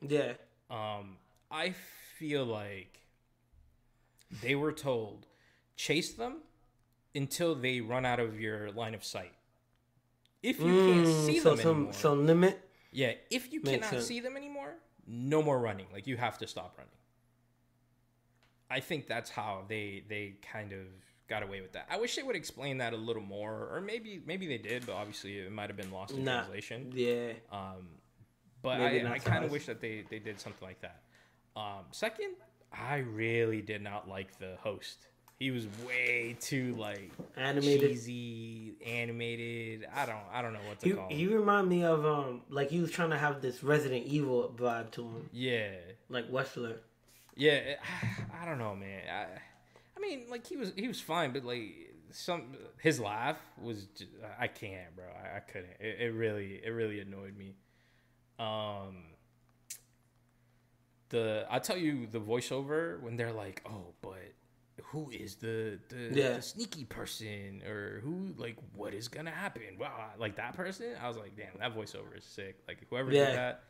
Yeah. 0.00 0.32
Um, 0.70 1.16
I 1.50 1.70
feel 2.18 2.44
like 2.44 3.00
they 4.42 4.54
were 4.54 4.72
told 4.72 5.26
chase 5.76 6.12
them 6.12 6.38
until 7.14 7.54
they 7.54 7.80
run 7.80 8.04
out 8.06 8.20
of 8.20 8.38
your 8.40 8.70
line 8.70 8.94
of 8.94 9.04
sight. 9.04 9.32
If 10.42 10.58
you 10.60 10.74
can't 10.74 11.06
Mm, 11.06 11.26
see 11.26 11.38
so 11.40 11.50
them 11.50 11.58
some 11.58 11.76
anymore, 11.76 11.92
some 11.92 12.26
limit. 12.26 12.60
yeah, 12.92 13.12
if 13.30 13.52
you 13.52 13.60
cannot 13.60 13.90
sense. 13.90 14.06
see 14.06 14.20
them 14.20 14.36
anymore, 14.36 14.74
no 15.06 15.42
more 15.42 15.58
running. 15.58 15.86
Like 15.92 16.06
you 16.06 16.16
have 16.16 16.38
to 16.38 16.46
stop 16.46 16.74
running. 16.78 16.92
I 18.70 18.80
think 18.80 19.06
that's 19.06 19.30
how 19.30 19.64
they 19.68 20.04
they 20.08 20.36
kind 20.40 20.72
of 20.72 20.86
got 21.28 21.42
away 21.42 21.60
with 21.60 21.72
that. 21.72 21.86
I 21.90 21.98
wish 21.98 22.16
they 22.16 22.22
would 22.22 22.36
explain 22.36 22.78
that 22.78 22.92
a 22.92 22.96
little 22.96 23.22
more, 23.22 23.68
or 23.72 23.80
maybe 23.80 24.22
maybe 24.24 24.46
they 24.46 24.58
did, 24.58 24.86
but 24.86 24.94
obviously 24.94 25.38
it 25.38 25.52
might 25.52 25.68
have 25.68 25.76
been 25.76 25.90
lost 25.90 26.14
in 26.14 26.24
Nah. 26.24 26.40
translation. 26.42 26.92
Yeah. 26.94 27.32
Um, 27.52 27.88
but 28.62 28.78
Maybe 28.78 29.06
I, 29.06 29.12
I 29.14 29.18
kind 29.18 29.44
of 29.44 29.50
wish 29.50 29.66
that 29.66 29.80
they, 29.80 30.04
they 30.10 30.18
did 30.18 30.40
something 30.40 30.66
like 30.66 30.80
that. 30.82 31.00
Um, 31.56 31.84
second, 31.90 32.34
I 32.72 32.98
really 32.98 33.60
did 33.62 33.82
not 33.82 34.08
like 34.08 34.38
the 34.38 34.56
host. 34.60 35.06
He 35.38 35.50
was 35.50 35.66
way 35.86 36.36
too 36.38 36.74
like 36.76 37.10
Animated. 37.36 37.90
cheesy, 37.92 38.74
animated. 38.84 39.86
I 39.94 40.04
don't 40.04 40.16
I 40.32 40.42
don't 40.42 40.52
know 40.52 40.58
what 40.68 40.78
to 40.80 40.86
He, 40.88 40.92
call 40.92 41.08
he 41.08 41.22
him. 41.24 41.32
remind 41.32 41.68
me 41.68 41.82
of 41.82 42.04
um 42.04 42.42
like 42.50 42.68
he 42.70 42.78
was 42.80 42.90
trying 42.90 43.08
to 43.10 43.18
have 43.18 43.40
this 43.40 43.62
Resident 43.64 44.04
Evil 44.06 44.54
vibe 44.56 44.90
to 44.92 45.02
him, 45.02 45.30
Yeah, 45.32 45.70
like 46.10 46.30
Wesker. 46.30 46.76
yeah. 47.36 47.52
it- 47.52 47.78
I 48.40 48.44
don't 48.44 48.58
know, 48.58 48.76
man. 48.76 49.00
I, 49.10 49.22
I 49.96 50.00
mean, 50.00 50.24
like 50.30 50.46
he 50.46 50.56
was 50.56 50.72
he 50.76 50.86
was 50.88 51.00
fine, 51.00 51.32
but 51.32 51.42
like 51.44 51.94
some 52.10 52.54
his 52.78 53.00
laugh 53.00 53.38
was 53.62 53.86
just, 53.96 54.10
I 54.38 54.46
can't, 54.46 54.94
bro. 54.94 55.04
I, 55.06 55.38
I 55.38 55.40
couldn't. 55.40 55.72
It, 55.80 56.00
it 56.00 56.12
really 56.14 56.60
it 56.62 56.70
really 56.70 57.00
annoyed 57.00 57.36
me. 57.36 57.54
Um, 58.40 59.04
the 61.10 61.46
I 61.50 61.58
tell 61.58 61.76
you 61.76 62.06
the 62.06 62.20
voiceover 62.20 63.00
when 63.00 63.16
they're 63.16 63.32
like, 63.32 63.62
oh, 63.68 63.94
but 64.00 64.32
who 64.84 65.10
is 65.10 65.36
the 65.36 65.78
the, 65.88 65.96
Yeah. 66.20 66.32
the 66.36 66.42
sneaky 66.42 66.84
person 66.84 67.62
or 67.66 68.00
who 68.00 68.32
like 68.36 68.56
what 68.74 68.94
is 68.94 69.08
gonna 69.08 69.30
happen? 69.30 69.76
Wow, 69.78 70.10
like 70.18 70.36
that 70.36 70.54
person. 70.54 70.94
I 71.02 71.08
was 71.08 71.16
like, 71.16 71.36
damn, 71.36 71.58
that 71.58 71.76
voiceover 71.76 72.16
is 72.16 72.24
sick. 72.24 72.58
Like 72.66 72.86
whoever 72.88 73.12
Yeah. 73.12 73.26
did 73.26 73.36
that, 73.36 73.64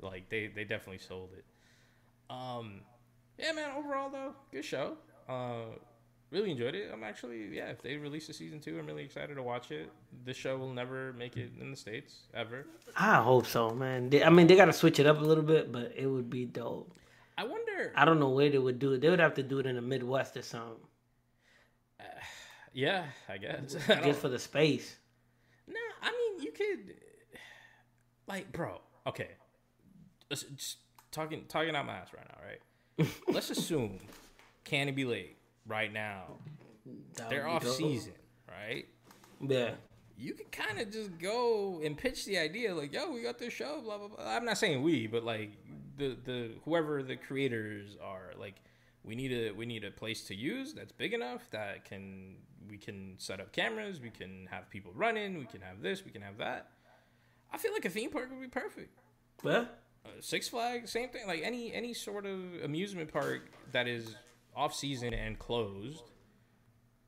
like 0.00 0.28
they 0.30 0.46
they 0.46 0.64
definitely 0.64 0.98
sold 0.98 1.30
it. 1.36 1.44
Um, 2.30 2.80
yeah, 3.38 3.52
man. 3.52 3.70
Overall 3.76 4.10
though, 4.10 4.34
good 4.50 4.64
show. 4.64 4.96
Uh, 5.28 5.76
really 6.30 6.50
enjoyed 6.50 6.74
it. 6.74 6.90
I'm 6.92 7.04
actually 7.04 7.48
yeah. 7.56 7.70
If 7.70 7.82
they 7.82 7.96
release 7.96 8.28
a 8.28 8.32
season 8.32 8.60
two, 8.60 8.78
I'm 8.78 8.86
really 8.86 9.04
excited 9.04 9.34
to 9.34 9.42
watch 9.42 9.70
it. 9.70 9.90
This 10.24 10.36
show 10.36 10.56
will 10.56 10.72
never 10.72 11.12
make 11.14 11.36
it 11.36 11.52
in 11.60 11.70
the 11.70 11.76
states 11.76 12.14
ever. 12.34 12.66
I 12.96 13.16
hope 13.16 13.46
so, 13.46 13.70
man. 13.70 14.10
They, 14.10 14.22
I 14.22 14.30
mean, 14.30 14.46
they 14.46 14.56
got 14.56 14.66
to 14.66 14.72
switch 14.72 14.98
it 14.98 15.06
up 15.06 15.20
a 15.20 15.24
little 15.24 15.44
bit, 15.44 15.72
but 15.72 15.92
it 15.96 16.06
would 16.06 16.30
be 16.30 16.44
dope. 16.44 16.92
I 17.38 17.44
wonder. 17.44 17.92
I 17.94 18.04
don't 18.04 18.18
know 18.18 18.30
where 18.30 18.50
they 18.50 18.58
would 18.58 18.78
do 18.78 18.92
it. 18.92 19.00
They 19.00 19.10
would 19.10 19.20
have 19.20 19.34
to 19.34 19.42
do 19.42 19.58
it 19.58 19.66
in 19.66 19.76
the 19.76 19.82
Midwest 19.82 20.36
or 20.36 20.42
something, 20.42 20.76
yeah, 22.72 23.04
I 23.28 23.38
guess. 23.38 23.76
I 23.88 24.00
just 24.02 24.20
for 24.20 24.28
the 24.28 24.38
space. 24.38 24.96
Nah, 25.68 25.74
I 26.02 26.10
mean 26.10 26.44
you 26.44 26.52
could, 26.52 26.94
like, 28.26 28.52
bro. 28.52 28.80
Okay, 29.06 29.30
just 30.30 30.78
talking 31.12 31.44
talking 31.48 31.76
out 31.76 31.86
my 31.86 31.94
ass 31.94 32.08
right 32.16 32.26
now, 32.28 32.38
right? 32.44 33.10
Let's 33.28 33.50
assume 33.50 33.98
Canobie 34.64 35.06
Lake 35.06 35.35
right 35.66 35.92
now. 35.92 36.24
That 37.16 37.30
They're 37.30 37.48
off 37.48 37.62
dope. 37.64 37.74
season, 37.76 38.12
right? 38.48 38.86
Yeah, 39.40 39.72
You 40.16 40.34
could 40.34 40.50
kind 40.52 40.78
of 40.78 40.90
just 40.90 41.18
go 41.18 41.80
and 41.84 41.96
pitch 41.96 42.24
the 42.24 42.38
idea, 42.38 42.74
like, 42.74 42.92
"Yo, 42.92 43.10
we 43.10 43.22
got 43.22 43.38
this 43.38 43.52
show." 43.52 43.80
Blah 43.82 43.98
blah 43.98 44.08
blah. 44.08 44.24
I'm 44.26 44.44
not 44.44 44.56
saying 44.58 44.82
we, 44.82 45.06
but 45.06 45.24
like 45.24 45.50
the 45.98 46.16
the 46.24 46.50
whoever 46.64 47.02
the 47.02 47.16
creators 47.16 47.96
are, 48.02 48.32
like, 48.38 48.54
we 49.04 49.14
need 49.14 49.32
a 49.32 49.50
we 49.52 49.66
need 49.66 49.84
a 49.84 49.90
place 49.90 50.24
to 50.28 50.34
use 50.34 50.72
that's 50.74 50.92
big 50.92 51.12
enough 51.12 51.50
that 51.50 51.84
can 51.84 52.36
we 52.68 52.76
can 52.78 53.14
set 53.18 53.40
up 53.40 53.52
cameras, 53.52 54.00
we 54.00 54.10
can 54.10 54.46
have 54.50 54.68
people 54.70 54.92
running, 54.94 55.38
we 55.38 55.44
can 55.46 55.60
have 55.60 55.82
this, 55.82 56.04
we 56.04 56.10
can 56.10 56.22
have 56.22 56.38
that. 56.38 56.70
I 57.52 57.58
feel 57.58 57.72
like 57.72 57.84
a 57.84 57.90
theme 57.90 58.10
park 58.10 58.28
would 58.30 58.40
be 58.40 58.48
perfect. 58.48 58.98
well, 59.42 59.68
Uh, 60.04 60.08
Six 60.20 60.48
Flags, 60.48 60.90
same 60.90 61.08
thing. 61.10 61.26
Like 61.26 61.42
any 61.42 61.72
any 61.74 61.92
sort 61.94 62.26
of 62.26 62.40
amusement 62.64 63.12
park 63.12 63.50
that 63.72 63.86
is 63.88 64.16
off 64.56 64.74
season 64.74 65.12
and 65.14 65.38
closed 65.38 66.10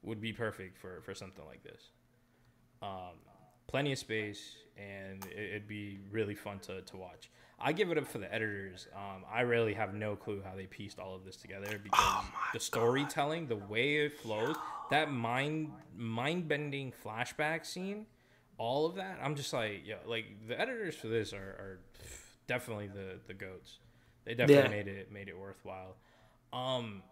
would 0.03 0.21
be 0.21 0.33
perfect 0.33 0.79
for 0.79 1.01
for 1.03 1.15
something 1.15 1.45
like 1.47 1.63
this. 1.63 1.91
Um, 2.83 3.19
plenty 3.67 3.93
of 3.93 3.99
space, 3.99 4.55
and 4.77 5.25
it, 5.27 5.51
it'd 5.51 5.69
be 5.69 5.99
really 6.11 6.35
fun 6.35 6.59
to 6.61 6.83
to 6.83 6.97
watch. 6.97 7.31
I 7.61 7.73
give 7.73 7.91
it 7.91 7.99
up 7.99 8.07
for 8.07 8.19
the 8.19 8.33
editors. 8.33 8.87
Um, 8.95 9.25
I 9.29 9.41
really 9.41 9.75
have 9.75 9.93
no 9.93 10.15
clue 10.15 10.41
how 10.49 10.55
they 10.55 10.67
pieced 10.67 11.01
all 11.01 11.17
of 11.17 11.25
this 11.25 11.35
together 11.35 11.81
because 11.83 12.25
the 12.53 12.61
storytelling, 12.61 13.49
the 13.49 13.57
way 13.57 13.97
it 13.97 14.13
flows, 14.21 14.55
that 14.91 15.11
mind 15.11 15.73
mind 15.97 16.47
bending 16.47 16.93
flashback 17.05 17.67
scene, 17.67 18.07
all 18.59 18.87
of 18.87 18.95
that. 18.95 19.19
I'm 19.21 19.35
just 19.35 19.53
like, 19.53 19.83
yeah, 19.85 19.97
like 20.07 20.27
the 20.47 20.59
editors 20.61 20.95
for 20.95 21.09
this 21.09 21.33
are, 21.33 21.37
are 21.39 21.81
definitely 22.47 22.87
the 22.87 23.19
the 23.27 23.35
goats. 23.35 23.79
They 24.25 24.35
definitely 24.35 24.63
Yeah. 24.79 24.85
made 24.85 24.87
it 24.89 25.11
made 25.11 25.29
it 25.29 25.37
worthwhile. 25.37 25.97
Um, 26.53 27.03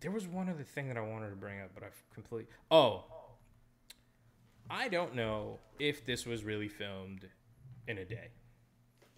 there 0.00 0.10
was 0.10 0.26
one 0.26 0.48
other 0.48 0.62
thing 0.64 0.88
that 0.88 0.96
I 0.96 1.00
wanted 1.00 1.30
to 1.30 1.36
bring 1.36 1.60
up, 1.60 1.70
but 1.74 1.82
I've 1.82 2.02
completely. 2.12 2.48
Oh, 2.70 3.04
I 4.70 4.88
don't 4.88 5.14
know 5.14 5.58
if 5.78 6.04
this 6.06 6.24
was 6.26 6.42
really 6.44 6.68
filmed 6.68 7.28
in 7.86 7.98
a 7.98 8.04
day. 8.04 8.28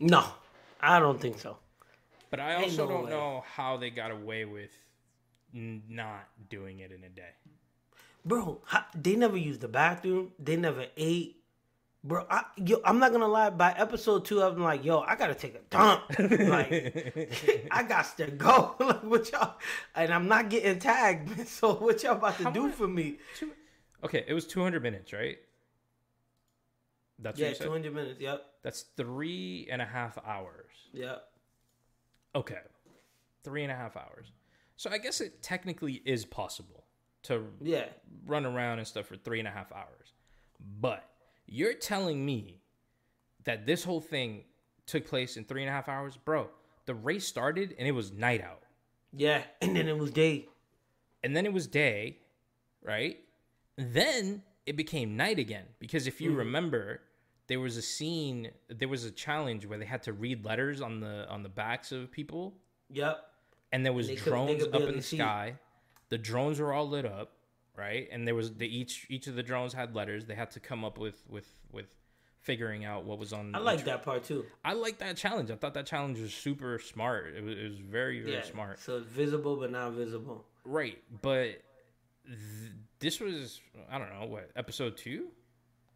no, 0.00 0.24
I 0.80 0.98
don't 0.98 1.20
think 1.20 1.38
so. 1.38 1.58
But 2.30 2.40
I 2.40 2.54
Ain't 2.56 2.64
also 2.64 2.86
no 2.86 2.92
don't 2.92 3.04
way. 3.04 3.10
know 3.10 3.44
how 3.46 3.76
they 3.76 3.90
got 3.90 4.10
away 4.10 4.44
with 4.44 4.70
n- 5.54 5.82
not 5.88 6.28
doing 6.50 6.80
it 6.80 6.90
in 6.90 7.04
a 7.04 7.08
day. 7.08 7.30
Bro, 8.24 8.60
how, 8.66 8.84
they 8.94 9.14
never 9.14 9.36
used 9.36 9.60
the 9.60 9.68
bathroom. 9.68 10.32
They 10.38 10.56
never 10.56 10.86
ate. 10.96 11.36
Bro, 12.04 12.26
I, 12.30 12.44
yo, 12.56 12.78
I'm 12.84 12.98
not 13.00 13.10
gonna 13.10 13.26
lie. 13.26 13.50
By 13.50 13.72
episode 13.72 14.24
two, 14.24 14.40
I'm 14.40 14.62
like, 14.62 14.84
yo, 14.84 15.00
I 15.00 15.16
gotta 15.16 15.34
take 15.34 15.56
a 15.56 15.60
dump. 15.70 16.02
like, 16.18 17.66
I 17.70 17.82
got 17.82 18.16
to 18.18 18.26
go. 18.30 18.76
like, 18.80 19.02
what 19.02 19.30
y'all? 19.32 19.56
And 19.94 20.12
I'm 20.14 20.28
not 20.28 20.48
getting 20.48 20.78
tagged. 20.78 21.48
So 21.48 21.74
what 21.74 22.02
y'all 22.04 22.12
about 22.16 22.36
to 22.38 22.44
How 22.44 22.50
do 22.50 22.62
much- 22.68 22.74
for 22.74 22.86
me? 22.86 23.18
Two, 23.36 23.50
okay, 24.04 24.24
it 24.28 24.34
was 24.34 24.46
200 24.46 24.82
minutes, 24.82 25.12
right? 25.12 25.38
That's 27.18 27.40
Yeah, 27.40 27.54
200 27.54 27.92
minutes. 27.94 28.20
Yep, 28.20 28.44
That's 28.62 28.82
three 28.96 29.66
and 29.70 29.80
a 29.82 29.86
half 29.86 30.18
hours. 30.24 30.70
yep. 30.92 31.24
Okay. 32.34 32.58
Three 33.42 33.62
and 33.62 33.72
a 33.72 33.74
half 33.74 33.96
hours. 33.96 34.30
So 34.76 34.90
I 34.90 34.98
guess 34.98 35.22
it 35.22 35.42
technically 35.42 35.94
is 36.04 36.24
possible 36.26 36.84
to 37.22 37.46
Yeah, 37.62 37.86
run 38.26 38.44
around 38.44 38.78
and 38.80 38.86
stuff 38.86 39.06
for 39.06 39.16
three 39.16 39.38
and 39.38 39.48
a 39.48 39.50
half 39.50 39.72
hours. 39.72 40.12
But 40.80 41.08
you're 41.46 41.74
telling 41.74 42.24
me 42.24 42.60
that 43.44 43.66
this 43.66 43.84
whole 43.84 44.00
thing 44.00 44.44
took 44.86 45.06
place 45.06 45.36
in 45.36 45.44
three 45.44 45.62
and 45.62 45.68
a 45.68 45.72
half 45.72 45.88
hours? 45.88 46.16
Bro, 46.16 46.48
the 46.86 46.94
race 46.94 47.26
started 47.26 47.74
and 47.78 47.86
it 47.86 47.92
was 47.92 48.12
night 48.12 48.42
out. 48.42 48.62
yeah. 49.12 49.42
And 49.62 49.74
then 49.76 49.88
it 49.88 49.96
was 49.98 50.10
day. 50.10 50.48
And 51.22 51.34
then 51.36 51.46
it 51.46 51.52
was 51.52 51.66
day, 51.66 52.18
right? 52.82 53.18
Then 53.76 54.42
it 54.66 54.76
became 54.76 55.16
night 55.16 55.38
again. 55.38 55.64
Because 55.78 56.06
if 56.06 56.20
you 56.20 56.30
Mm-hmm. 56.30 56.38
remember, 56.38 57.00
there 57.48 57.60
was 57.60 57.76
a 57.76 57.82
scene, 57.82 58.50
there 58.68 58.88
was 58.88 59.04
a 59.04 59.10
challenge 59.10 59.66
where 59.66 59.78
they 59.78 59.84
had 59.86 60.02
to 60.04 60.12
read 60.12 60.44
letters 60.44 60.80
on 60.80 61.00
the 61.00 61.28
on 61.28 61.42
the 61.42 61.48
backs 61.48 61.92
of 61.92 62.10
people 62.10 62.54
Yep. 62.90 63.24
and 63.72 63.84
there 63.84 63.92
was 63.92 64.08
they 64.08 64.16
drones 64.16 64.62
up 64.64 64.82
in 64.82 64.96
the 64.96 65.02
see. 65.02 65.16
sky. 65.16 65.54
The 66.08 66.18
drones 66.18 66.60
were 66.60 66.72
all 66.72 66.88
lit 66.88 67.04
up, 67.04 67.32
right? 67.76 68.08
And 68.10 68.26
there 68.26 68.34
was 68.34 68.52
they 68.54 68.66
each 68.66 69.06
each 69.08 69.26
of 69.26 69.34
the 69.34 69.42
drones 69.42 69.72
had 69.72 69.94
letters. 69.94 70.26
They 70.26 70.34
had 70.34 70.50
to 70.52 70.60
come 70.60 70.84
up 70.84 70.98
with 70.98 71.22
with 71.28 71.46
with 71.72 71.86
figuring 72.40 72.84
out 72.84 73.04
what 73.04 73.18
was 73.18 73.32
on. 73.32 73.54
I 73.54 73.58
like 73.58 73.84
that 73.86 74.04
part 74.04 74.24
too. 74.24 74.44
I 74.64 74.74
like 74.74 74.98
that 74.98 75.16
challenge. 75.16 75.50
I 75.50 75.56
thought 75.56 75.74
that 75.74 75.86
challenge 75.86 76.18
was 76.20 76.32
super 76.32 76.78
smart. 76.78 77.34
It 77.36 77.42
was, 77.42 77.56
it 77.58 77.64
was 77.64 77.78
very 77.78 78.20
very 78.20 78.34
Yeah, 78.36 78.42
smart. 78.42 78.78
So 78.78 79.00
visible 79.00 79.56
but 79.56 79.70
not 79.70 79.92
visible. 79.92 80.44
Right, 80.64 80.98
but 81.22 81.62
th- 82.26 82.72
this 83.00 83.20
was 83.20 83.60
I 83.90 83.98
don't 83.98 84.10
know 84.18 84.26
what 84.26 84.50
episode 84.56 84.96
two. 84.96 85.28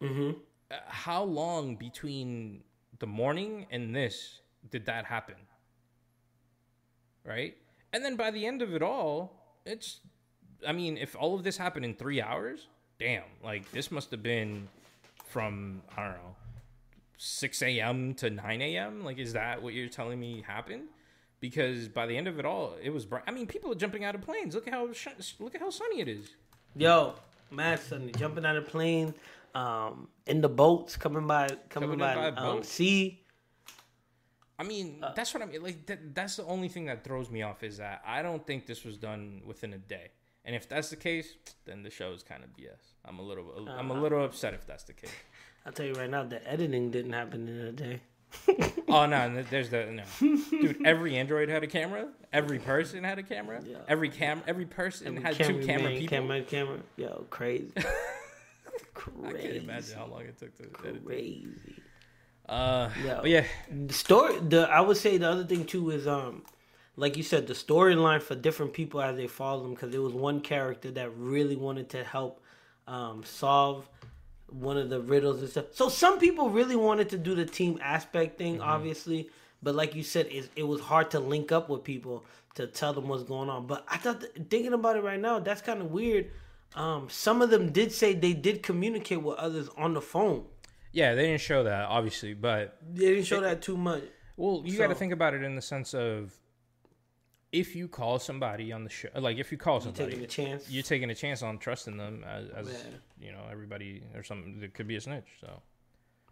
Mm-hmm. 0.01 0.31
uh, 0.71 0.75
how 0.87 1.23
long 1.23 1.75
between 1.75 2.63
the 2.97 3.05
morning 3.05 3.67
and 3.71 3.95
this 3.95 4.39
did 4.71 4.85
that 4.87 5.05
happen? 5.05 5.35
Right? 7.23 7.55
And 7.93 8.03
then 8.03 8.15
by 8.15 8.31
the 8.31 8.45
end 8.45 8.61
of 8.61 8.73
it 8.73 8.81
all, 8.81 9.59
it's 9.65 9.99
I 10.67 10.71
mean, 10.71 10.97
if 10.97 11.15
all 11.15 11.35
of 11.35 11.43
this 11.43 11.57
happened 11.57 11.85
in 11.85 11.95
3 11.95 12.21
hours, 12.21 12.67
damn, 12.99 13.23
like 13.43 13.69
this 13.71 13.91
must 13.91 14.11
have 14.11 14.23
been 14.23 14.67
from 15.25 15.81
I 15.97 16.03
don't 16.03 16.13
know, 16.13 16.35
6 17.17 17.61
a.m. 17.61 18.13
to 18.15 18.29
9 18.29 18.61
a.m. 18.61 19.03
Like, 19.03 19.17
is 19.17 19.33
that 19.33 19.61
what 19.61 19.73
you're 19.73 19.87
telling 19.87 20.19
me 20.19 20.43
happened? 20.45 20.83
Because 21.39 21.87
by 21.87 22.05
the 22.05 22.15
end 22.15 22.27
of 22.27 22.39
it 22.39 22.45
all, 22.45 22.75
it 22.81 22.91
was 22.91 23.05
bright. 23.05 23.23
I 23.27 23.31
mean, 23.31 23.47
people 23.47 23.71
are 23.71 23.75
jumping 23.75 24.03
out 24.03 24.15
of 24.15 24.21
planes. 24.21 24.53
Look 24.53 24.67
at 24.67 24.73
how 24.73 24.91
sh- 24.93 25.35
look 25.39 25.55
at 25.55 25.61
how 25.61 25.69
sunny 25.69 26.01
it 26.01 26.07
is. 26.07 26.29
Yo, 26.75 27.15
mad 27.49 27.79
sunny, 27.79 28.11
jumping 28.11 28.45
out 28.45 28.55
of 28.55 28.67
plane, 28.67 29.13
um, 29.55 30.07
in 30.27 30.41
the 30.41 30.49
boats 30.49 30.95
coming 30.95 31.27
by, 31.27 31.47
coming, 31.69 31.89
Coming 31.89 31.99
by, 31.99 32.31
by 32.31 32.37
um, 32.37 32.63
sea. 32.63 33.23
I 34.57 34.63
mean, 34.63 35.03
that's 35.15 35.33
what 35.33 35.41
I 35.41 35.47
mean. 35.47 35.63
Like, 35.63 35.87
that, 35.87 36.13
that's 36.13 36.35
the 36.35 36.45
only 36.45 36.67
thing 36.67 36.85
that 36.85 37.03
throws 37.03 37.31
me 37.31 37.41
off 37.41 37.63
is 37.63 37.77
that 37.77 38.03
I 38.05 38.21
don't 38.21 38.45
think 38.45 38.67
this 38.67 38.83
was 38.83 38.97
done 38.97 39.41
within 39.45 39.73
a 39.73 39.79
day. 39.79 40.11
And 40.43 40.55
if 40.55 40.67
that's 40.67 40.89
the 40.89 40.95
case, 40.95 41.35
then 41.65 41.83
the 41.83 41.89
show 41.91 42.11
is 42.13 42.23
kind 42.23 42.43
of 42.43 42.49
BS. 42.51 42.79
I'm 43.05 43.19
a 43.19 43.21
little, 43.21 43.67
I'm 43.69 43.91
a 43.91 44.01
little 44.01 44.23
upset 44.25 44.53
if 44.53 44.65
that's 44.65 44.83
the 44.83 44.93
case. 44.93 45.11
I'll 45.65 45.71
tell 45.71 45.85
you 45.85 45.93
right 45.93 46.09
now, 46.09 46.23
the 46.23 46.45
editing 46.49 46.89
didn't 46.89 47.13
happen 47.13 47.47
in 47.47 47.57
a 47.67 47.71
day. 47.71 48.01
Oh 48.89 49.05
no, 49.05 49.43
there's 49.49 49.69
the 49.69 49.85
no, 49.85 50.03
dude. 50.19 50.85
Every 50.85 51.15
Android 51.15 51.47
had 51.47 51.63
a 51.63 51.67
camera. 51.67 52.07
Every 52.33 52.59
person 52.59 53.03
had 53.05 53.19
a 53.19 53.23
camera. 53.23 53.61
Yeah. 53.65 53.77
Every 53.87 54.09
cam, 54.09 54.41
every 54.47 54.65
person 54.65 55.07
Every 55.17 55.21
had 55.21 55.35
two 55.35 55.43
camera 55.45 55.63
cameraman, 55.65 55.99
people. 55.99 56.17
Camera, 56.17 56.41
camera. 56.41 56.79
Yo, 56.97 57.25
crazy. 57.29 57.71
crazy. 58.93 59.17
I 59.25 59.29
crazy. 59.31 59.47
can't 59.47 59.63
imagine 59.63 59.97
how 59.97 60.05
long 60.07 60.21
it 60.23 60.37
took 60.37 60.53
to 60.57 60.87
edit. 60.87 61.05
Crazy. 61.05 61.47
Uh, 62.49 62.89
Yeah. 63.05 63.19
but 63.21 63.29
yeah, 63.29 63.45
The 63.87 63.93
story. 63.93 64.39
The 64.39 64.61
I 64.69 64.81
would 64.81 64.97
say 64.97 65.17
the 65.17 65.29
other 65.29 65.45
thing 65.45 65.65
too 65.65 65.89
is 65.91 66.05
um, 66.07 66.43
like 66.95 67.17
you 67.17 67.23
said, 67.23 67.47
the 67.47 67.53
storyline 67.53 68.21
for 68.21 68.35
different 68.35 68.73
people 68.73 69.01
as 69.01 69.15
they 69.15 69.27
follow 69.27 69.63
them 69.63 69.73
because 69.73 69.91
there 69.91 70.01
was 70.01 70.13
one 70.13 70.41
character 70.41 70.91
that 70.91 71.09
really 71.17 71.55
wanted 71.55 71.89
to 71.89 72.03
help 72.03 72.43
um 72.87 73.23
solve 73.23 73.87
one 74.47 74.77
of 74.77 74.89
the 74.89 74.99
riddles 74.99 75.39
and 75.41 75.49
stuff. 75.49 75.65
So 75.71 75.87
some 75.87 76.19
people 76.19 76.49
really 76.49 76.75
wanted 76.75 77.09
to 77.09 77.17
do 77.17 77.35
the 77.35 77.45
team 77.45 77.79
aspect 77.81 78.37
thing, 78.37 78.55
Mm-hmm. 78.55 78.63
obviously, 78.69 79.29
but 79.63 79.75
like 79.75 79.95
you 79.95 80.03
said, 80.03 80.27
it, 80.29 80.49
it 80.55 80.63
was 80.63 80.81
hard 80.81 81.11
to 81.11 81.19
link 81.19 81.51
up 81.53 81.69
with 81.69 81.83
people 81.83 82.25
to 82.55 82.67
tell 82.67 82.91
them 82.93 83.07
what's 83.07 83.23
going 83.23 83.49
on. 83.49 83.65
But 83.67 83.85
I 83.87 83.97
thought 83.97 84.19
that, 84.19 84.49
thinking 84.49 84.73
about 84.73 84.97
it 84.97 85.03
right 85.03 85.19
now, 85.19 85.39
that's 85.39 85.61
kind 85.61 85.79
of 85.81 85.91
weird. 85.91 86.31
Um, 86.75 87.07
some 87.09 87.41
of 87.41 87.49
them 87.49 87.71
did 87.71 87.93
say 87.93 88.13
they 88.13 88.33
did 88.33 88.61
communicate 88.63 89.21
with 89.21 89.37
others 89.37 89.69
on 89.77 89.93
the 89.93 90.01
phone. 90.01 90.45
yeah, 92.93 93.13
they 93.13 93.21
if 97.51 97.75
you 97.75 97.87
call 97.87 98.17
somebody 98.19 98.71
on 98.71 98.83
the 98.83 98.89
show, 98.89 99.09
like 99.15 99.37
if 99.37 99.51
you 99.51 99.57
call 99.57 99.79
Taking 99.79 99.95
somebody, 99.95 100.23
a 100.23 100.27
chance. 100.27 100.69
you're 100.69 100.83
taking 100.83 101.09
a 101.09 101.15
chance 101.15 101.41
on 101.43 101.57
trusting 101.57 101.97
them 101.97 102.23
as, 102.27 102.49
as 102.49 102.85
you 103.19 103.31
know 103.31 103.41
everybody 103.51 104.03
or 104.15 104.23
something 104.23 104.59
that 104.61 104.73
could 104.73 104.87
be 104.87 104.95
a 104.95 105.01
snitch. 105.01 105.27
So 105.41 105.61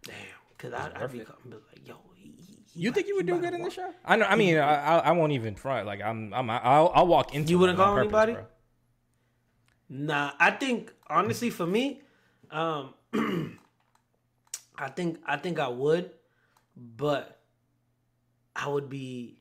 Damn, 0.04 0.14
because 0.56 0.72
I'd, 0.72 0.92
I'd 0.94 1.12
be, 1.12 1.18
be 1.18 1.24
like, 1.24 1.86
yo, 1.86 1.96
he, 2.16 2.32
he- 2.38 2.56
you 2.72 2.88
about- 2.88 2.94
think 2.96 3.08
you 3.08 3.16
would 3.16 3.26
do 3.26 3.38
good 3.40 3.52
in 3.52 3.62
the 3.62 3.70
show? 3.70 3.92
I 4.04 4.16
know. 4.16 4.24
I 4.26 4.36
mean, 4.36 4.56
I, 4.56 4.74
I, 4.74 4.98
I 4.98 5.12
won't 5.12 5.32
even 5.32 5.56
front. 5.56 5.86
Like 5.86 6.00
I'm, 6.02 6.32
I'm, 6.32 6.48
I'll, 6.48 6.90
I'll 6.94 7.06
walk 7.06 7.34
into. 7.34 7.50
You 7.50 7.58
wouldn't 7.58 7.76
call 7.78 7.94
purpose, 7.94 8.04
anybody? 8.06 8.32
bro. 8.34 8.44
Nah, 9.88 10.32
I 10.38 10.52
think 10.52 10.92
honestly 11.08 11.50
for 11.50 11.66
me, 11.66 12.00
um, 12.50 12.94
I 14.78 14.88
think 14.88 15.18
I 15.26 15.36
think 15.36 15.58
I 15.58 15.68
would, 15.68 16.12
but 16.76 17.40
I 18.56 18.68
would 18.68 18.88
be, 18.88 19.39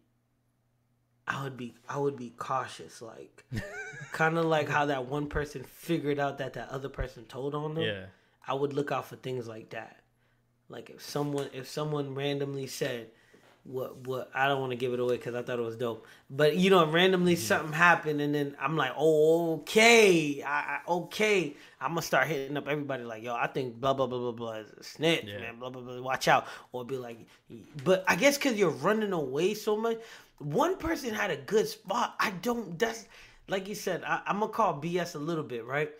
I 1.30 1.44
would 1.44 1.56
be, 1.56 1.76
I 1.88 1.98
would 2.00 2.18
be 2.18 2.32
cautious, 2.38 3.02
like 3.02 3.46
kind 4.12 4.38
of 4.38 4.46
like 4.46 4.68
how 4.68 4.88
that 4.88 5.06
one 5.06 5.28
person 5.28 5.64
figured 5.64 6.20
out 6.20 6.40
that 6.40 6.54
that 6.54 6.70
other 6.70 6.90
person 6.90 7.26
told 7.26 7.54
on 7.54 7.76
them. 7.76 7.84
Yeah. 7.84 8.06
I 8.48 8.56
would 8.56 8.74
look 8.74 8.92
out 8.92 9.06
for 9.08 9.16
things 9.16 9.48
like 9.48 9.70
that. 9.70 9.98
Like 10.70 10.90
if 10.90 11.04
someone 11.04 11.50
if 11.54 11.68
someone 11.68 12.16
randomly 12.16 12.66
said 12.68 13.08
what 13.64 14.08
what 14.08 14.32
I 14.34 14.48
don't 14.48 14.60
want 14.60 14.72
to 14.72 14.76
give 14.78 14.94
it 14.94 15.00
away 15.00 15.18
because 15.18 15.36
I 15.36 15.42
thought 15.44 15.60
it 15.60 15.64
was 15.64 15.76
dope, 15.76 16.08
but 16.30 16.56
you 16.56 16.70
know 16.72 16.86
randomly 16.88 17.36
something 17.36 17.74
happened 17.74 18.22
and 18.22 18.34
then 18.34 18.56
I'm 18.60 18.76
like 18.78 18.94
oh 18.98 19.56
okay 19.62 20.42
I, 20.42 20.50
I 20.50 20.80
okay 20.88 21.56
I'm 21.82 21.92
gonna 21.92 22.02
start 22.02 22.28
hitting 22.28 22.56
up 22.58 22.68
everybody 22.68 23.04
like 23.04 23.22
yo 23.22 23.36
I 23.36 23.48
think 23.48 23.80
blah 23.80 23.94
blah 23.94 24.08
blah 24.08 24.18
blah 24.20 24.32
blah 24.32 24.54
is 24.54 24.72
a 24.72 24.84
snitch 24.84 25.26
Yeah. 25.28 25.40
man 25.40 25.60
blah 25.60 25.70
blah 25.70 25.82
blah 25.82 26.02
watch 26.02 26.28
out 26.28 26.48
or 26.72 26.86
be 26.86 26.98
like 26.98 27.20
but 27.84 28.04
I 28.08 28.16
guess 28.16 28.38
because 28.38 28.58
you're 28.58 28.70
running 28.70 29.12
away 29.14 29.54
so 29.56 29.76
much 29.78 29.98
one 30.40 30.78
person 30.78 31.14
had 31.14 31.32
a 31.32 31.38
good 31.38 31.68
spot 31.68 32.16
I 32.20 32.32
don't 32.42 32.78
that's 32.80 33.06
like 33.48 33.68
you 33.68 33.76
said 33.76 34.04
I, 34.04 34.22
I'm 34.26 34.40
gonna 34.40 34.52
call 34.52 34.82
BS 34.82 35.16
a 35.16 35.20
little 35.20 35.44
bit 35.44 35.66
right 35.66 35.92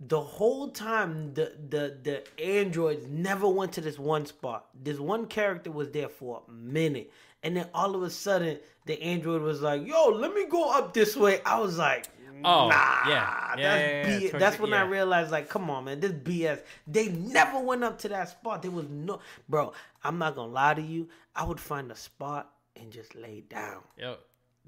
the 0.00 0.20
whole 0.20 0.68
time 0.70 1.34
the 1.34 1.52
the 1.70 1.96
the 2.02 2.42
androids 2.42 3.06
never 3.08 3.48
went 3.48 3.72
to 3.72 3.80
this 3.80 3.98
one 3.98 4.26
spot. 4.26 4.68
This 4.74 4.98
one 4.98 5.26
character 5.26 5.72
was 5.72 5.90
there 5.90 6.08
for 6.08 6.42
a 6.46 6.50
minute, 6.52 7.10
and 7.42 7.56
then 7.56 7.68
all 7.74 7.94
of 7.96 8.02
a 8.02 8.10
sudden 8.10 8.58
the 8.86 9.00
android 9.02 9.42
was 9.42 9.60
like, 9.60 9.84
"Yo, 9.86 10.08
let 10.10 10.32
me 10.34 10.46
go 10.46 10.70
up 10.70 10.94
this 10.94 11.16
way." 11.16 11.40
I 11.44 11.58
was 11.60 11.78
like. 11.78 12.06
Oh, 12.44 12.68
nah, 12.68 13.08
yeah. 13.08 13.56
Yeah, 13.56 13.56
that's 13.56 13.82
yeah, 13.82 14.02
yeah, 14.12 14.20
B- 14.20 14.28
That's 14.38 14.60
when 14.60 14.72
I 14.72 14.82
realized, 14.82 15.32
like, 15.32 15.48
come 15.48 15.68
on, 15.70 15.86
man, 15.86 15.98
this 15.98 16.12
BS. 16.12 16.62
They 16.86 17.08
never 17.08 17.58
went 17.58 17.82
up 17.82 17.98
to 17.98 18.08
that 18.10 18.28
spot. 18.28 18.62
There 18.62 18.70
was 18.70 18.88
no, 18.88 19.18
bro. 19.48 19.72
I'm 20.04 20.18
not 20.18 20.36
gonna 20.36 20.52
lie 20.52 20.74
to 20.74 20.80
you. 20.80 21.08
I 21.34 21.42
would 21.42 21.58
find 21.58 21.90
a 21.90 21.96
spot 21.96 22.52
and 22.80 22.90
just 22.92 23.14
lay 23.14 23.40
down. 23.42 23.82
Yo, 23.96 24.16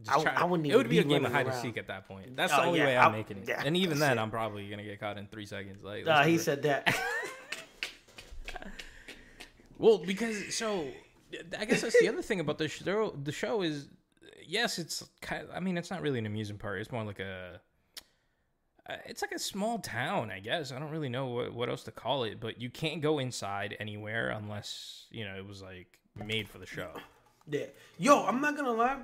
I- 0.09 0.23
I 0.37 0.45
wouldn't 0.45 0.69
it 0.69 0.77
would 0.77 0.89
be, 0.89 0.97
be 0.97 0.99
a 1.01 1.05
game 1.05 1.25
of 1.27 1.33
hide 1.33 1.47
and 1.47 1.55
seek 1.57 1.77
at 1.77 1.87
that 1.89 2.07
point. 2.09 2.37
That's 2.37 2.53
Oh, 2.53 2.57
the 2.57 2.63
only 2.69 2.79
yeah, 2.81 2.87
way 2.87 2.97
I'm 2.97 3.13
I- 3.13 3.17
making 3.17 3.39
it. 3.39 3.49
yeah, 3.49 3.63
and 3.65 3.77
even 3.77 3.99
then, 3.99 4.19
it. 4.19 4.21
I'm 4.21 4.31
probably 4.31 4.69
gonna 4.69 4.83
get 4.85 4.99
caught 5.01 5.19
in 5.19 5.27
three 5.27 5.47
seconds. 5.47 5.83
Like, 5.85 6.07
he 6.27 6.39
said 6.39 6.63
that. 6.63 6.95
Well, 9.79 9.97
because 9.99 10.55
so 10.55 10.89
I 11.59 11.65
guess 11.65 11.81
that's 11.81 11.99
the 12.01 12.09
other 12.09 12.21
thing 12.23 12.41
about 12.41 12.59
the 12.59 12.69
show. 12.69 13.17
The 13.23 13.33
show 13.33 13.63
is 13.63 13.89
yes, 14.47 14.79
it's 14.79 15.03
kind. 15.23 15.47
I 15.55 15.61
mean, 15.61 15.79
it's 15.79 15.91
not 15.91 16.03
really 16.03 16.19
an 16.19 16.27
amusement 16.27 16.61
park. 16.61 16.79
It's 16.81 16.93
more 16.93 17.03
like 17.05 17.19
a. 17.19 17.61
uh, 18.89 18.97
It's 19.07 19.23
like 19.23 19.33
a 19.33 19.39
small 19.39 19.79
town, 19.79 20.31
I 20.31 20.41
guess. 20.41 20.71
I 20.71 20.79
don't 20.79 20.91
really 20.91 21.09
know 21.09 21.29
what, 21.29 21.55
what 21.55 21.69
else 21.71 21.83
to 21.85 21.93
call 21.93 22.25
it, 22.25 22.41
but 22.41 22.61
you 22.61 22.69
can't 22.69 23.01
go 23.01 23.19
inside 23.21 23.75
anywhere 23.81 24.29
unless 24.31 25.07
you 25.11 25.25
know 25.25 25.35
it 25.35 25.47
was 25.49 25.63
like 25.63 25.99
made 26.15 26.47
for 26.47 26.59
the 26.59 26.67
show. 26.67 26.91
Yeah. 27.49 27.67
Yo, 27.99 28.25
I'm 28.27 28.41
not 28.41 28.57
gonna 28.57 28.73
lie. 28.73 28.99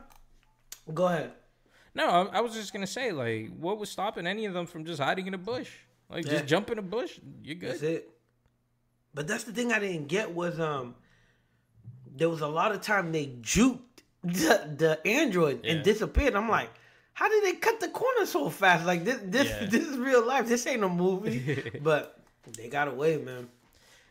Go 0.92 1.06
ahead. 1.06 1.32
No, 1.94 2.06
I, 2.08 2.38
I 2.38 2.40
was 2.40 2.54
just 2.54 2.72
gonna 2.72 2.86
say, 2.86 3.12
like, 3.12 3.50
what 3.58 3.78
was 3.78 3.90
stopping 3.90 4.26
any 4.26 4.44
of 4.46 4.54
them 4.54 4.66
from 4.66 4.84
just 4.84 5.00
hiding 5.00 5.26
in 5.26 5.34
a 5.34 5.38
bush? 5.38 5.70
Like, 6.08 6.24
Yeah. 6.24 6.32
just 6.32 6.46
jump 6.46 6.70
in 6.70 6.78
a 6.78 6.82
bush, 6.82 7.18
you're 7.42 7.56
That's 7.58 7.80
good. 7.80 7.90
it. 7.92 8.10
But 9.14 9.26
that's 9.26 9.44
the 9.44 9.52
thing 9.52 9.72
I 9.72 9.78
didn't 9.78 10.08
get 10.08 10.32
was 10.34 10.60
um 10.60 10.94
there 12.14 12.28
was 12.28 12.40
a 12.40 12.48
lot 12.48 12.72
of 12.72 12.80
time 12.80 13.12
they 13.12 13.26
juked 13.40 13.80
the, 14.22 14.74
the 14.76 15.00
android 15.06 15.60
Yeah. 15.64 15.72
and 15.72 15.84
disappeared. 15.84 16.34
I'm 16.34 16.48
like, 16.48 16.70
how 17.14 17.28
did 17.28 17.44
they 17.44 17.54
cut 17.58 17.80
the 17.80 17.88
corner 17.88 18.26
so 18.26 18.48
fast? 18.50 18.84
Like 18.86 19.04
this 19.04 19.18
this 19.24 19.48
Yeah. 19.48 19.66
this 19.66 19.86
is 19.86 19.96
real 19.98 20.24
life. 20.26 20.46
This 20.46 20.66
ain't 20.66 20.84
a 20.84 20.88
movie. 20.88 21.72
but 21.82 22.18
they 22.56 22.68
got 22.68 22.88
away, 22.88 23.16
man. 23.18 23.48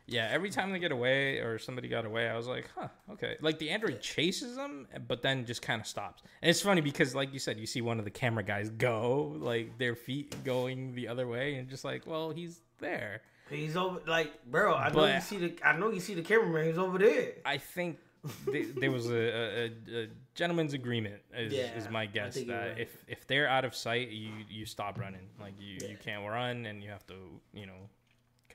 Yeah, 0.07 0.29
every 0.31 0.49
time 0.51 0.71
they 0.71 0.79
get 0.79 0.91
away 0.91 1.39
or 1.39 1.57
somebody 1.57 1.87
got 1.87 2.05
away, 2.05 2.29
I 2.29 2.37
was 2.37 2.47
like, 2.47 2.69
huh, 2.75 2.89
okay. 3.13 3.37
Like 3.41 3.57
the 3.57 3.71
android 3.71 4.01
chases 4.01 4.55
them, 4.55 4.87
but 5.07 5.21
then 5.21 5.45
just 5.45 5.61
kind 5.61 5.81
of 5.81 5.87
stops. 5.87 6.21
And 6.41 6.49
it's 6.49 6.61
funny 6.61 6.81
because, 6.81 7.15
like 7.15 7.33
you 7.33 7.39
said, 7.39 7.59
you 7.59 7.65
see 7.65 7.81
one 7.81 7.97
of 7.97 8.05
the 8.05 8.11
camera 8.11 8.43
guys 8.43 8.69
go, 8.69 9.35
like 9.37 9.77
their 9.79 9.95
feet 9.95 10.43
going 10.43 10.93
the 10.93 11.07
other 11.07 11.27
way, 11.27 11.55
and 11.55 11.67
just 11.67 11.83
like, 11.83 12.05
well, 12.05 12.29
he's 12.29 12.61
there. 12.77 13.21
He's 13.49 13.75
over 13.75 13.99
like, 14.07 14.45
bro, 14.45 14.73
I 14.75 14.89
know 14.89 15.05
you 15.05 15.21
see 15.21 15.37
the 15.37 15.55
I 15.63 15.77
know 15.77 15.91
you 15.91 15.99
see 15.99 16.13
the 16.13 16.23
cameraman, 16.23 16.67
he's 16.67 16.77
over 16.77 16.97
there. 16.97 17.33
I 17.45 17.57
think 17.57 17.97
th- 18.51 18.75
there 18.75 18.91
was 18.91 19.09
a, 19.09 19.15
a, 19.15 19.65
a, 19.93 20.07
gentleman's 20.33 20.73
agreement, 20.73 21.21
is, 21.35 21.53
Yeah, 21.53 21.75
is 21.75 21.89
my 21.89 22.05
guess. 22.05 22.35
That 22.35 22.49
right. 22.49 22.79
if, 22.79 22.97
if 23.07 23.27
they're 23.27 23.47
out 23.47 23.65
of 23.65 23.75
sight, 23.75 24.09
you, 24.09 24.31
you 24.49 24.65
stop 24.65 24.99
running. 24.99 25.27
Like, 25.39 25.53
you, 25.59 25.87
you 25.87 25.97
can't 26.03 26.27
run, 26.27 26.65
and 26.65 26.83
you 26.83 26.89
have 26.89 27.05
to, 27.07 27.15
you 27.53 27.65
know, 27.65 27.89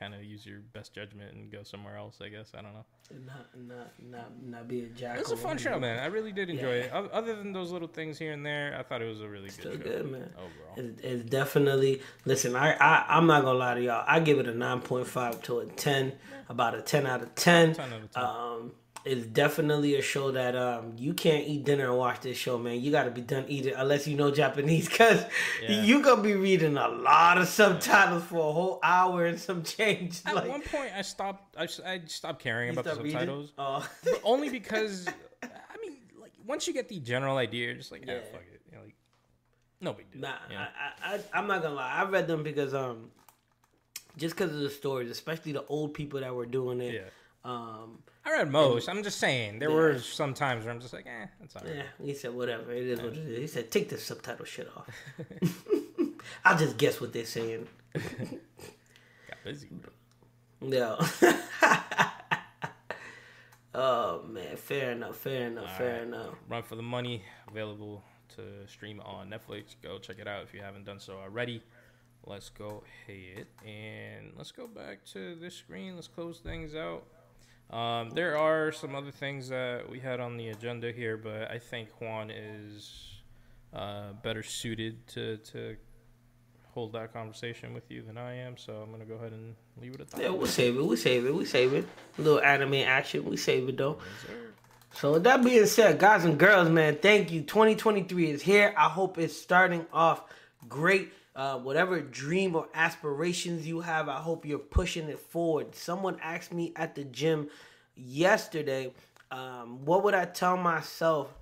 kind 0.01 0.15
of 0.15 0.23
use 0.23 0.45
your 0.45 0.59
best 0.73 0.93
judgment 0.95 1.33
and 1.35 1.51
go 1.51 1.61
somewhere 1.63 1.95
else, 1.95 2.17
I 2.21 2.29
guess. 2.29 2.51
I 2.57 2.61
don't 2.63 2.73
know. 2.73 2.85
Not 3.25 3.47
not 3.67 3.91
not 4.09 4.43
not 4.43 4.67
be 4.67 4.81
a 4.83 4.87
jack. 4.87 5.17
It 5.17 5.23
was 5.23 5.31
a 5.31 5.37
fun 5.37 5.57
show, 5.59 5.79
man. 5.79 5.99
I 5.99 6.07
really 6.07 6.31
did 6.31 6.49
enjoy 6.49 6.73
it. 6.73 6.91
O- 6.93 7.05
Other 7.13 7.35
than 7.35 7.53
those 7.53 7.71
little 7.71 7.87
things 7.87 8.17
here 8.17 8.31
and 8.33 8.43
there, 8.45 8.75
I 8.77 8.83
thought 8.83 9.01
it 9.01 9.07
was 9.07 9.21
a 9.21 9.29
really 9.29 9.49
Still 9.49 9.73
good 9.73 9.83
show 9.83 9.89
good, 10.03 10.11
man. 10.11 10.29
overall. 10.37 10.75
It's, 10.77 11.01
it's 11.03 11.29
definitely 11.29 12.01
listen. 12.25 12.55
I, 12.55 12.73
I 12.73 13.05
I'm 13.17 13.27
not 13.27 13.43
gonna 13.43 13.59
lie 13.59 13.75
to 13.75 13.81
y'all. 13.81 14.03
I 14.07 14.19
give 14.21 14.39
it 14.39 14.47
a 14.47 14.53
nine 14.55 14.81
point 14.81 15.05
five 15.07 15.41
to 15.43 15.59
a 15.59 15.65
ten, 15.67 16.13
about 16.49 16.73
a 16.73 16.81
ten 16.81 17.05
out 17.05 17.21
of 17.21 17.35
ten. 17.35 17.75
10 17.75 17.93
out 17.93 18.01
of 18.01 18.11
10. 18.11 18.23
Um, 18.23 18.71
it's 19.03 19.25
definitely 19.25 19.95
a 19.95 20.01
show 20.01 20.31
that 20.31 20.55
um 20.55 20.93
you 20.97 21.13
can't 21.13 21.47
eat 21.47 21.63
dinner 21.65 21.89
and 21.89 21.97
watch 21.97 22.21
this 22.21 22.37
show, 22.37 22.57
man. 22.57 22.79
You 22.81 22.91
got 22.91 23.03
to 23.05 23.11
be 23.11 23.21
done 23.21 23.45
eating 23.47 23.73
unless 23.75 24.07
you 24.07 24.15
know 24.15 24.29
Japanese, 24.31 24.87
cause 24.89 25.23
Yeah. 25.61 25.81
you 25.83 26.03
gonna 26.03 26.21
be 26.21 26.33
reading 26.35 26.77
a 26.77 26.87
lot 26.87 27.37
of 27.37 27.47
subtitles 27.47 28.23
for 28.23 28.37
a 28.49 28.51
whole 28.51 28.79
hour 28.83 29.25
and 29.25 29.39
some 29.39 29.63
change. 29.63 30.21
At 30.25 30.35
like 30.35 30.47
one 30.49 30.61
point, 30.61 30.91
I 30.95 31.01
stopped. 31.01 31.55
I, 31.57 31.67
I 31.85 32.01
stopped 32.05 32.41
caring 32.41 32.69
about 32.71 32.85
the 32.85 32.95
subtitles, 32.95 33.53
Oh. 33.57 33.87
but 34.03 34.21
only 34.23 34.49
because 34.49 35.07
I 35.41 35.47
mean, 35.81 35.97
like 36.19 36.33
once 36.45 36.67
you 36.67 36.73
get 36.73 36.87
the 36.89 36.99
general 36.99 37.37
idea, 37.37 37.67
you're 37.67 37.75
just 37.75 37.91
like, 37.91 38.05
yeah, 38.05 38.19
fuck 38.31 38.41
it, 38.53 38.61
you 38.71 38.77
know, 38.77 38.83
like 38.83 38.95
no 39.81 39.93
big 39.93 40.11
deal. 40.11 40.21
Nah, 40.21 40.33
you 40.49 40.55
know? 40.55 40.61
I, 40.61 41.13
I, 41.13 41.15
I, 41.15 41.19
I'm 41.33 41.47
not 41.47 41.63
gonna 41.63 41.73
lie. 41.75 41.91
I 41.91 42.03
read 42.07 42.27
them 42.27 42.43
because 42.43 42.73
um, 42.75 43.09
just 44.17 44.35
because 44.35 44.53
of 44.53 44.59
the 44.59 44.69
stories, 44.69 45.09
especially 45.09 45.53
the 45.53 45.65
old 45.65 45.93
people 45.95 46.19
that 46.19 46.35
were 46.35 46.45
doing 46.45 46.81
it. 46.81 46.93
yeah. 46.93 47.01
Um, 47.43 48.03
I 48.23 48.31
read 48.31 48.51
most. 48.51 48.87
I'm 48.87 49.01
just 49.03 49.17
saying 49.19 49.59
there 49.59 49.69
Yeah. 49.69 49.75
were 49.75 49.99
some 49.99 50.33
times 50.33 50.63
where 50.65 50.73
I'm 50.73 50.79
just 50.79 50.93
like, 50.93 51.07
eh, 51.07 51.25
that's 51.39 51.55
alright. 51.55 51.75
yeah, 51.75 51.83
he 52.05 52.13
said 52.13 52.33
whatever. 52.33 52.71
It 52.71 52.83
is 52.87 53.01
what 53.01 53.13
it 53.13 53.17
is. 53.17 53.37
He 53.39 53.47
said 53.47 53.71
take 53.71 53.89
the 53.89 53.97
subtitle 53.97 54.45
shit 54.45 54.69
off. 54.75 54.87
I'll 56.45 56.57
just 56.57 56.77
guess 56.77 57.01
what 57.01 57.13
they're 57.13 57.25
saying. 57.25 57.67
Got 57.93 59.37
busy. 59.43 59.69
Bro. 59.71 59.91
Yeah. 60.61 60.95
oh 63.73 64.23
man, 64.27 64.55
fair 64.57 64.91
enough. 64.91 65.15
Fair 65.17 65.47
enough. 65.47 65.77
fair 65.77 65.93
Alright. 65.93 66.07
enough. 66.07 66.35
Run 66.47 66.63
for 66.63 66.75
the 66.75 66.83
Money 66.83 67.23
available 67.49 68.03
to 68.35 68.67
stream 68.67 69.01
on 69.01 69.29
Netflix. 69.29 69.75
Go 69.81 69.97
check 69.97 70.17
it 70.19 70.27
out 70.27 70.43
if 70.43 70.53
you 70.53 70.61
haven't 70.61 70.85
done 70.85 70.99
so 70.99 71.13
already. 71.17 71.63
Let's 72.25 72.49
go 72.49 72.83
ahead 73.07 73.47
and 73.65 74.33
let's 74.37 74.51
go 74.51 74.67
back 74.67 75.03
to 75.13 75.35
this 75.35 75.55
screen. 75.55 75.95
Let's 75.95 76.07
close 76.07 76.39
things 76.39 76.75
out. 76.75 77.03
Um, 77.71 78.09
there 78.09 78.37
are 78.37 78.71
some 78.71 78.95
other 78.95 79.11
things 79.11 79.47
that 79.49 79.89
we 79.89 79.99
had 79.99 80.19
on 80.19 80.35
the 80.35 80.49
agenda 80.49 80.91
here, 80.91 81.15
but 81.15 81.49
I 81.49 81.57
think 81.57 81.89
Juan 82.01 82.29
is 82.29 83.21
uh, 83.73 84.11
better 84.21 84.43
suited 84.43 85.07
to, 85.07 85.37
to 85.37 85.77
hold 86.73 86.93
that 86.93 87.13
conversation 87.13 87.73
with 87.73 87.89
you 87.89 88.01
than 88.01 88.17
I 88.17 88.35
am. 88.35 88.57
So 88.57 88.73
I'm 88.73 88.91
gonna 88.91 89.05
go 89.05 89.15
ahead 89.15 89.31
and 89.31 89.55
leave 89.81 89.95
it 89.95 90.01
at 90.01 90.11
that. 90.11 90.21
Yeah, 90.21 90.29
we'll 90.29 90.47
save 90.47 90.77
it. 90.77 90.85
We 90.85 90.97
save 90.97 91.25
it. 91.25 91.33
We 91.33 91.45
save 91.45 91.73
it. 91.73 91.87
A 92.17 92.21
little 92.21 92.41
anime 92.41 92.73
action. 92.75 93.23
We 93.23 93.37
save 93.37 93.69
it 93.69 93.77
though. 93.77 93.99
Yes. 94.27 94.37
So 94.93 95.13
with 95.13 95.23
that 95.23 95.43
being 95.43 95.65
said, 95.65 95.99
guys 95.99 96.25
and 96.25 96.37
girls, 96.37 96.69
man, 96.69 96.97
thank 97.01 97.31
you. 97.31 97.41
2023 97.41 98.31
is 98.31 98.41
here. 98.41 98.73
I 98.77 98.89
hope 98.89 99.17
it's 99.17 99.35
starting 99.35 99.85
off 99.93 100.23
great. 100.67 101.13
Uh, 101.33 101.57
whatever 101.57 102.01
dream 102.01 102.55
or 102.55 102.67
aspirations 102.73 103.65
you 103.65 103.79
have, 103.79 104.09
I 104.09 104.17
hope 104.17 104.45
you're 104.45 104.59
pushing 104.59 105.07
it 105.07 105.19
forward. 105.19 105.75
Someone 105.75 106.17
asked 106.21 106.53
me 106.53 106.73
at 106.75 106.95
the 106.95 107.05
gym 107.05 107.49
yesterday, 107.95 108.93
um, 109.31 109.85
what 109.85 110.03
would 110.03 110.13
I 110.13 110.25
tell 110.25 110.57
myself 110.57 111.33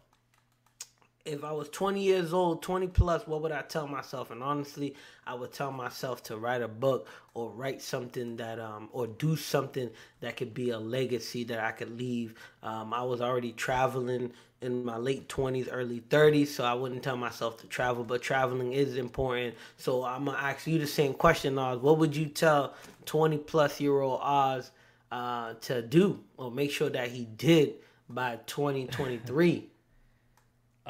if 1.30 1.44
I 1.44 1.52
was 1.52 1.70
20 1.70 2.02
years 2.02 2.34
old, 2.34 2.62
20 2.64 2.88
plus, 2.88 3.28
what 3.28 3.42
would 3.42 3.52
I 3.52 3.62
tell 3.62 3.88
myself? 3.88 4.32
And 4.32 4.42
honestly, 4.42 4.96
I 5.28 5.36
would 5.36 5.52
tell 5.54 5.72
myself 5.72 6.24
to 6.24 6.38
write 6.38 6.62
a 6.62 6.68
book 6.68 7.08
or 7.36 7.52
write 7.52 7.82
something 7.82 8.36
that, 8.38 8.60
um, 8.60 8.90
or 8.92 9.06
do 9.08 9.36
something 9.36 9.90
that 10.22 10.38
could 10.38 10.54
be 10.54 10.72
a 10.72 10.80
legacy 10.80 11.44
that 11.46 11.60
I 11.60 11.72
could 11.72 11.98
leave. 11.98 12.34
Um, 12.64 12.94
I 12.94 13.04
was 13.04 13.22
already 13.22 13.52
traveling 13.52 14.34
in 14.62 14.84
my 14.84 14.98
late 14.98 15.30
20s, 15.30 15.70
early 15.72 16.02
30s, 16.10 16.48
so 16.48 16.66
I 16.66 16.74
wouldn't 16.74 17.04
tell 17.04 17.16
myself 17.16 17.58
to 17.62 17.68
travel, 17.68 18.04
but 18.04 18.22
traveling 18.22 18.74
is 18.74 18.98
important. 18.98 19.56
So 19.78 20.04
I'm 20.04 20.26
gonna 20.26 20.38
ask 20.38 20.68
you 20.68 20.80
the 20.80 20.88
same 20.88 21.14
question, 21.14 21.58
Oz. 21.58 21.80
What 21.80 21.98
would 22.00 22.16
you 22.16 22.26
tell 22.26 22.74
20 23.06 23.38
plus 23.38 23.80
year 23.80 24.02
old 24.02 24.20
Oz 24.22 24.72
uh, 25.12 25.54
to 25.62 25.82
do 25.82 26.20
or 26.38 26.52
make 26.52 26.72
sure 26.72 26.90
that 26.90 27.10
he 27.10 27.26
did 27.26 27.76
by 28.10 28.40
2023? 28.48 29.70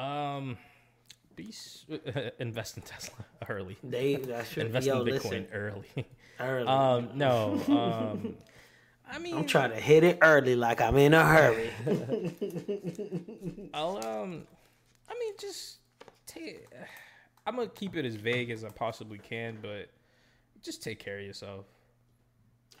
Um, 0.00 0.56
be 1.36 1.52
invest 2.38 2.76
in 2.76 2.82
Tesla 2.82 3.24
early. 3.48 3.76
They 3.82 4.16
that's 4.16 4.50
true. 4.50 4.64
Invest 4.64 4.86
Yo, 4.86 5.00
in 5.02 5.06
Bitcoin 5.06 5.12
listen, 5.22 5.46
early. 5.52 6.06
early. 6.40 6.66
um, 6.66 7.10
no. 7.14 7.60
Um, 7.68 8.34
I 9.12 9.18
mean, 9.18 9.36
I'm 9.36 9.46
trying 9.46 9.70
to 9.70 9.76
hit 9.80 10.04
it 10.04 10.18
early, 10.22 10.54
like 10.54 10.80
I'm 10.80 10.96
in 10.96 11.14
a 11.14 11.24
hurry. 11.24 11.70
I'll 13.74 13.96
um, 13.98 14.46
I 15.08 15.18
mean, 15.18 15.34
just 15.40 15.78
take. 16.26 16.66
I'm 17.46 17.56
gonna 17.56 17.68
keep 17.68 17.96
it 17.96 18.04
as 18.04 18.14
vague 18.14 18.50
as 18.50 18.64
I 18.64 18.68
possibly 18.68 19.18
can, 19.18 19.58
but 19.60 19.88
just 20.62 20.82
take 20.82 20.98
care 20.98 21.18
of 21.18 21.24
yourself. 21.24 21.66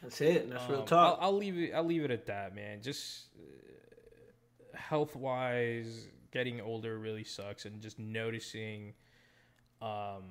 That's 0.02 0.20
it. 0.20 0.48
That's 0.48 0.68
real 0.70 0.80
Um, 0.80 0.86
talk. 0.86 1.18
I'll, 1.20 1.28
I'll 1.28 1.36
leave 1.36 1.58
it. 1.58 1.72
I'll 1.74 1.84
leave 1.84 2.04
it 2.04 2.10
at 2.10 2.26
that, 2.26 2.54
man. 2.54 2.80
Just 2.82 3.26
uh, 3.36 4.76
health 4.76 5.16
wise, 5.16 6.06
getting 6.32 6.60
older 6.60 6.98
really 6.98 7.24
sucks, 7.24 7.64
and 7.64 7.80
just 7.80 7.98
noticing, 7.98 8.94
um, 9.82 10.24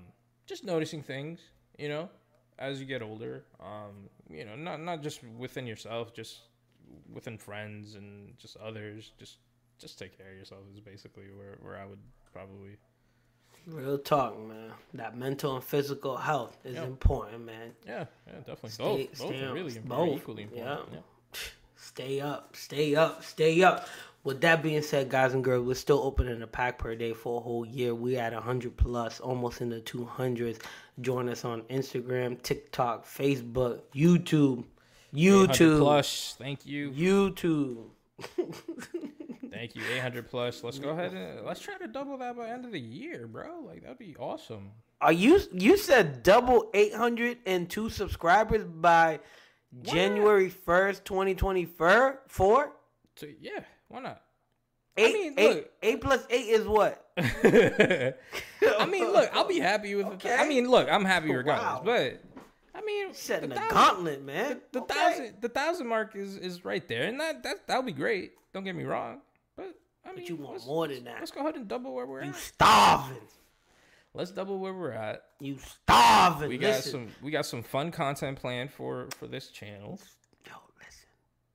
just 0.46 0.64
noticing 0.64 1.02
things. 1.04 1.40
You 1.78 1.90
know, 1.90 2.10
as 2.58 2.80
you 2.80 2.86
get 2.86 3.02
older. 3.02 3.44
Um, 3.60 4.10
you 4.30 4.46
know, 4.46 4.56
not 4.56 4.82
not 4.82 5.02
just 5.02 5.22
within 5.38 5.66
yourself, 5.66 6.14
just 6.14 6.40
within 7.14 7.38
friends 7.38 7.96
and 7.96 8.38
just 8.38 8.58
others. 8.58 9.12
Just 9.18 9.38
just 9.80 9.98
take 9.98 10.18
care 10.18 10.32
of 10.32 10.38
yourself 10.38 10.62
is 10.74 10.80
basically 10.82 11.26
where 11.38 11.58
where 11.62 11.78
I 11.78 11.86
would 11.86 12.00
probably. 12.34 12.78
real 13.66 13.98
talk, 13.98 14.38
man. 14.40 14.72
That 14.94 15.16
mental 15.18 15.56
and 15.56 15.64
physical 15.64 16.18
health 16.18 16.58
is 16.66 16.76
Yeah. 16.76 16.86
important, 16.86 17.46
man. 17.46 17.74
Yeah, 17.86 18.06
yeah, 18.28 18.34
definitely. 18.40 18.70
Stay- 18.72 18.84
both, 19.08 19.20
both 19.20 19.42
are 19.42 19.54
really 19.54 19.80
both, 19.80 20.18
equally 20.18 20.44
important. 20.44 20.90
yeah. 20.92 20.96
Yeah. 20.98 21.02
Stay 21.82 22.20
up, 22.20 22.56
stay 22.56 22.96
up, 22.96 23.24
stay 23.24 23.64
up. 23.64 23.88
With 24.26 24.42
that 24.42 24.62
being 24.62 24.82
said, 24.82 25.10
guys 25.10 25.34
and 25.34 25.44
girls, 25.44 25.66
we're 25.66 25.76
still 25.76 26.00
opening 26.00 26.42
a 26.42 26.48
pack 26.48 26.78
per 26.78 26.94
day 26.94 27.14
for 27.14 27.40
a 27.40 27.44
whole 27.44 27.66
year. 27.66 27.96
We 27.96 28.18
at 28.18 28.34
100 28.34 28.76
plus, 28.76 29.22
almost 29.22 29.62
in 29.62 29.70
the 29.70 29.80
200s. 29.80 30.62
Join 31.00 31.30
us 31.30 31.46
on 31.46 31.62
Instagram, 31.64 32.42
TikTok, 32.42 33.06
Facebook, 33.06 33.82
YouTube, 33.96 34.66
YouTube, 35.14 35.80
plus. 35.80 36.36
Thank 36.38 36.66
you. 36.66 36.92
YouTube. 36.92 37.86
Thank 39.50 39.76
you. 39.76 39.82
800 39.96 40.30
plus. 40.30 40.64
Let's 40.64 40.80
go 40.80 40.90
ahead 40.90 41.14
and 41.14 41.46
let's 41.46 41.62
try 41.62 41.78
to 41.78 41.88
double 41.88 42.18
that 42.18 42.38
by 42.38 42.50
end 42.50 42.66
of 42.66 42.74
the 42.74 42.80
year, 42.80 43.26
bro. 43.26 43.62
Like 43.66 43.84
that'd 43.84 43.98
be 43.98 44.16
awesome. 44.20 44.72
Are 45.02 45.14
you 45.14 45.40
you 45.54 45.78
said 45.78 46.24
double 46.24 46.70
802 46.74 47.90
subscribers 47.90 48.66
by 48.66 49.22
January 49.82 50.50
1st, 50.50 51.04
2024? 51.04 52.22
Four? 52.28 52.72
So 53.16 53.28
yeah, 53.40 53.60
why 53.88 54.00
not? 54.02 54.22
Eight, 54.98 55.14
mean, 55.14 55.34
eight- 55.38 55.56
look. 55.56 55.72
eight 55.84 56.02
plus 56.02 56.26
eight 56.30 56.48
is 56.50 56.66
what? 56.68 57.06
I 57.18 58.86
mean, 58.90 59.12
look, 59.12 59.30
I'll 59.34 59.48
be 59.48 59.60
happy 59.60 59.96
with 59.96 60.08
it. 60.26 60.40
I 60.40 60.48
mean, 60.48 60.70
look, 60.70 60.90
I'm 60.90 61.06
happy 61.06 61.34
regardless. 61.34 61.66
Wow. 61.66 61.82
But 61.86 62.22
I 62.76 62.82
mean, 62.82 63.14
Setting 63.14 63.50
the 63.50 63.56
a 63.56 63.60
thousand- 63.60 63.76
gauntlet, 63.76 64.24
man. 64.26 64.62
The 64.72 64.82
Okay. 64.82 64.94
thousand, 64.94 65.36
the 65.42 65.50
thousand 65.50 65.88
mark 65.88 66.16
is 66.16 66.38
is 66.38 66.66
right 66.66 66.86
there, 66.88 67.04
and 67.04 67.20
that 67.20 67.44
that 67.44 67.68
that'll 67.68 67.84
be 67.84 67.92
great. 67.94 68.34
Don't 68.54 68.64
get 68.64 68.76
me 68.76 68.84
wrong, 68.84 69.22
but 69.56 69.76
I 70.04 70.10
mean, 70.10 70.16
but 70.18 70.30
you 70.30 70.36
want 70.38 70.66
more 70.66 70.88
than 70.88 71.04
that. 71.06 71.20
Let's 71.20 71.32
go 71.32 71.42
ahead 71.42 71.56
and 71.56 71.68
double 71.68 71.94
where 71.94 72.06
we're 72.06 72.22
at. 72.22 72.26
You 72.26 72.32
at. 72.32 72.38
starving. 72.38 73.18
Let's 74.14 74.32
double 74.32 74.58
where 74.60 74.74
we're 74.74 74.92
at. 74.92 75.22
You 75.40 75.58
starving. 75.60 76.50
We 76.50 76.58
got 76.58 76.68
listen. 76.70 76.92
some 76.92 77.08
we 77.22 77.32
got 77.32 77.46
some 77.46 77.62
fun 77.62 77.92
content 77.92 78.40
planned 78.40 78.72
for 78.72 79.08
for 79.18 79.28
this 79.28 79.50
channel. 79.50 80.00
Yo, 80.46 80.54
listen. 80.80 81.08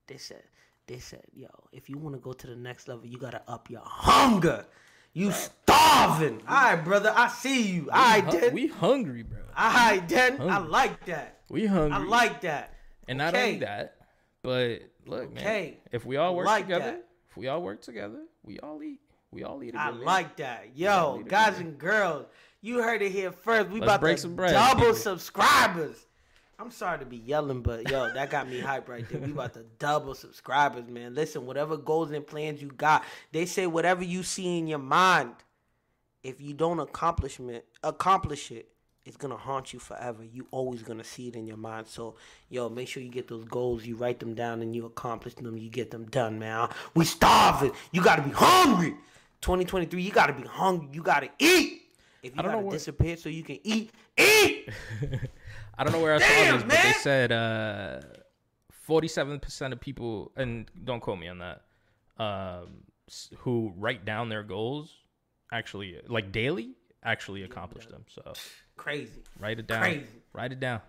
They 0.06 0.16
said, 0.18 0.42
they 0.86 0.98
said, 0.98 1.24
yo, 1.34 1.48
if 1.72 1.88
you 1.90 1.98
want 1.98 2.14
to 2.14 2.20
go 2.20 2.32
to 2.32 2.46
the 2.46 2.54
next 2.56 2.86
level, 2.88 3.06
you 3.06 3.18
gotta 3.18 3.42
up 3.48 3.70
your 3.70 3.82
hunger. 3.84 4.66
You 5.12 5.30
starving. 5.30 6.42
All 6.48 6.54
right, 6.54 6.84
brother. 6.84 7.12
I 7.14 7.28
see 7.28 7.62
you. 7.70 7.88
All 7.92 8.02
right, 8.02 8.30
then. 8.30 8.52
we 8.52 8.66
hungry, 8.66 9.22
bro. 9.22 9.38
All 9.56 9.72
right, 9.72 10.08
then. 10.08 10.40
I 10.40 10.58
like 10.58 11.04
that. 11.06 11.40
We 11.48 11.66
hungry. 11.66 11.92
I 11.92 11.98
like 12.04 12.40
that. 12.40 12.74
and 13.06 13.18
not 13.18 13.34
okay. 13.34 13.46
only 13.46 13.58
that, 13.60 13.96
but 14.42 14.80
look, 15.06 15.32
man. 15.32 15.74
If 15.92 16.04
we 16.04 16.16
all 16.16 16.34
work 16.34 16.46
Like 16.46 16.64
together, 16.64 16.84
that. 16.84 17.04
if 17.30 17.36
we 17.36 17.46
all 17.48 17.62
work 17.62 17.80
together, 17.82 18.22
we 18.42 18.58
all 18.60 18.82
eat. 18.82 19.00
We 19.34 19.42
all 19.42 19.62
eat. 19.62 19.74
A 19.74 19.80
I 19.80 19.90
good 19.90 19.96
meal. 19.96 20.06
like 20.06 20.36
that. 20.36 20.68
Yo, 20.74 21.22
guys 21.26 21.58
and 21.58 21.76
girls, 21.76 22.26
you 22.62 22.80
heard 22.82 23.02
it 23.02 23.10
here 23.10 23.32
first. 23.32 23.68
We 23.68 23.80
Let's 23.80 23.90
about 23.90 24.00
break 24.00 24.16
to 24.16 24.22
some 24.22 24.36
bread, 24.36 24.52
double 24.52 24.94
subscribers. 24.94 26.06
I'm 26.58 26.70
sorry 26.70 27.00
to 27.00 27.04
be 27.04 27.16
yelling, 27.16 27.62
but 27.62 27.90
yo, 27.90 28.12
that 28.12 28.30
got 28.30 28.48
me 28.48 28.60
hyped 28.60 28.88
right 28.88 29.04
there. 29.08 29.20
We 29.20 29.32
about 29.32 29.54
to 29.54 29.64
double 29.80 30.14
subscribers, 30.14 30.86
man. 30.88 31.14
Listen, 31.14 31.46
whatever 31.46 31.76
goals 31.76 32.12
and 32.12 32.24
plans 32.24 32.62
you 32.62 32.68
got, 32.68 33.04
they 33.32 33.44
say 33.44 33.66
whatever 33.66 34.04
you 34.04 34.22
see 34.22 34.56
in 34.58 34.68
your 34.68 34.78
mind, 34.78 35.34
if 36.22 36.40
you 36.40 36.54
don't 36.54 36.78
accomplishment 36.78 37.64
accomplish 37.82 38.52
it, 38.52 38.68
it's 39.04 39.16
gonna 39.16 39.36
haunt 39.36 39.72
you 39.72 39.80
forever. 39.80 40.24
You 40.24 40.46
always 40.52 40.82
gonna 40.82 41.04
see 41.04 41.28
it 41.28 41.34
in 41.34 41.46
your 41.46 41.56
mind. 41.56 41.88
So, 41.88 42.14
yo, 42.48 42.68
make 42.68 42.88
sure 42.88 43.02
you 43.02 43.10
get 43.10 43.28
those 43.28 43.44
goals, 43.44 43.84
you 43.84 43.96
write 43.96 44.20
them 44.20 44.34
down, 44.34 44.62
and 44.62 44.74
you 44.74 44.86
accomplish 44.86 45.34
them. 45.34 45.58
You 45.58 45.68
get 45.68 45.90
them 45.90 46.06
done, 46.06 46.38
man. 46.38 46.68
We 46.94 47.04
starving. 47.04 47.72
You 47.92 48.02
gotta 48.02 48.22
be 48.22 48.30
hungry. 48.30 48.94
2023, 49.44 50.00
you 50.02 50.10
gotta 50.10 50.32
be 50.32 50.42
hungry. 50.42 50.88
You 50.92 51.02
gotta 51.02 51.28
eat. 51.38 51.82
If 52.22 52.34
you 52.34 52.42
gotta 52.42 52.58
what- 52.58 52.72
disappear 52.72 53.16
so 53.18 53.28
you 53.28 53.42
can 53.42 53.58
eat, 53.62 53.90
eat. 54.18 54.70
I 55.76 55.84
don't 55.84 55.92
know 55.92 56.00
where 56.00 56.14
I 56.14 56.18
saw 56.18 56.26
Damn, 56.28 56.54
this, 56.54 56.62
but 56.62 56.70
they 56.70 56.82
man. 56.82 56.94
said 57.02 57.32
uh, 57.32 58.00
47% 58.88 59.72
of 59.72 59.80
people, 59.80 60.32
and 60.36 60.70
don't 60.84 61.00
quote 61.00 61.18
me 61.18 61.28
on 61.28 61.38
that, 61.40 61.62
um, 62.16 62.68
who 63.38 63.72
write 63.76 64.06
down 64.06 64.30
their 64.30 64.42
goals, 64.42 64.90
actually 65.52 65.98
like 66.08 66.32
daily, 66.32 66.70
actually 67.02 67.42
accomplish 67.42 67.86
them. 67.86 68.04
So 68.08 68.32
Crazy. 68.78 69.22
write 69.38 69.58
it 69.58 69.66
down. 69.66 69.82
Crazy. 69.82 70.06
Write 70.32 70.52
it 70.52 70.60
down. 70.60 70.80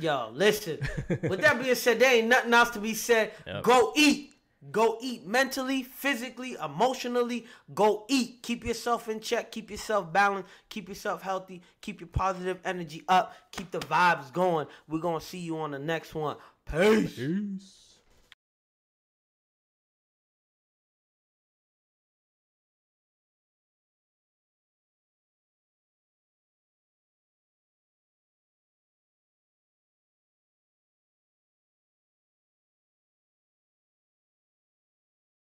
Yo, 0.00 0.30
listen. 0.32 0.78
With 1.08 1.42
that 1.42 1.60
being 1.62 1.74
said, 1.74 1.98
there 2.00 2.14
ain't 2.14 2.28
nothing 2.28 2.54
else 2.54 2.70
to 2.70 2.78
be 2.80 2.94
said. 2.94 3.32
Yep. 3.46 3.62
Go 3.62 3.92
eat. 3.94 4.32
Go 4.72 4.98
eat 5.00 5.24
mentally, 5.24 5.82
physically, 5.84 6.56
emotionally. 6.62 7.46
Go 7.74 8.04
eat. 8.08 8.42
Keep 8.42 8.64
yourself 8.64 9.08
in 9.08 9.20
check. 9.20 9.52
Keep 9.52 9.70
yourself 9.70 10.12
balanced. 10.12 10.48
Keep 10.68 10.88
yourself 10.88 11.22
healthy. 11.22 11.62
Keep 11.80 12.00
your 12.00 12.08
positive 12.08 12.58
energy 12.64 13.02
up. 13.08 13.36
Keep 13.52 13.70
the 13.70 13.78
vibes 13.78 14.32
going. 14.32 14.66
We're 14.88 14.98
going 15.00 15.20
to 15.20 15.24
see 15.24 15.38
you 15.38 15.58
on 15.58 15.70
the 15.70 15.78
next 15.78 16.14
one. 16.14 16.36
Peace. 16.70 17.14
Peace. 17.14 17.87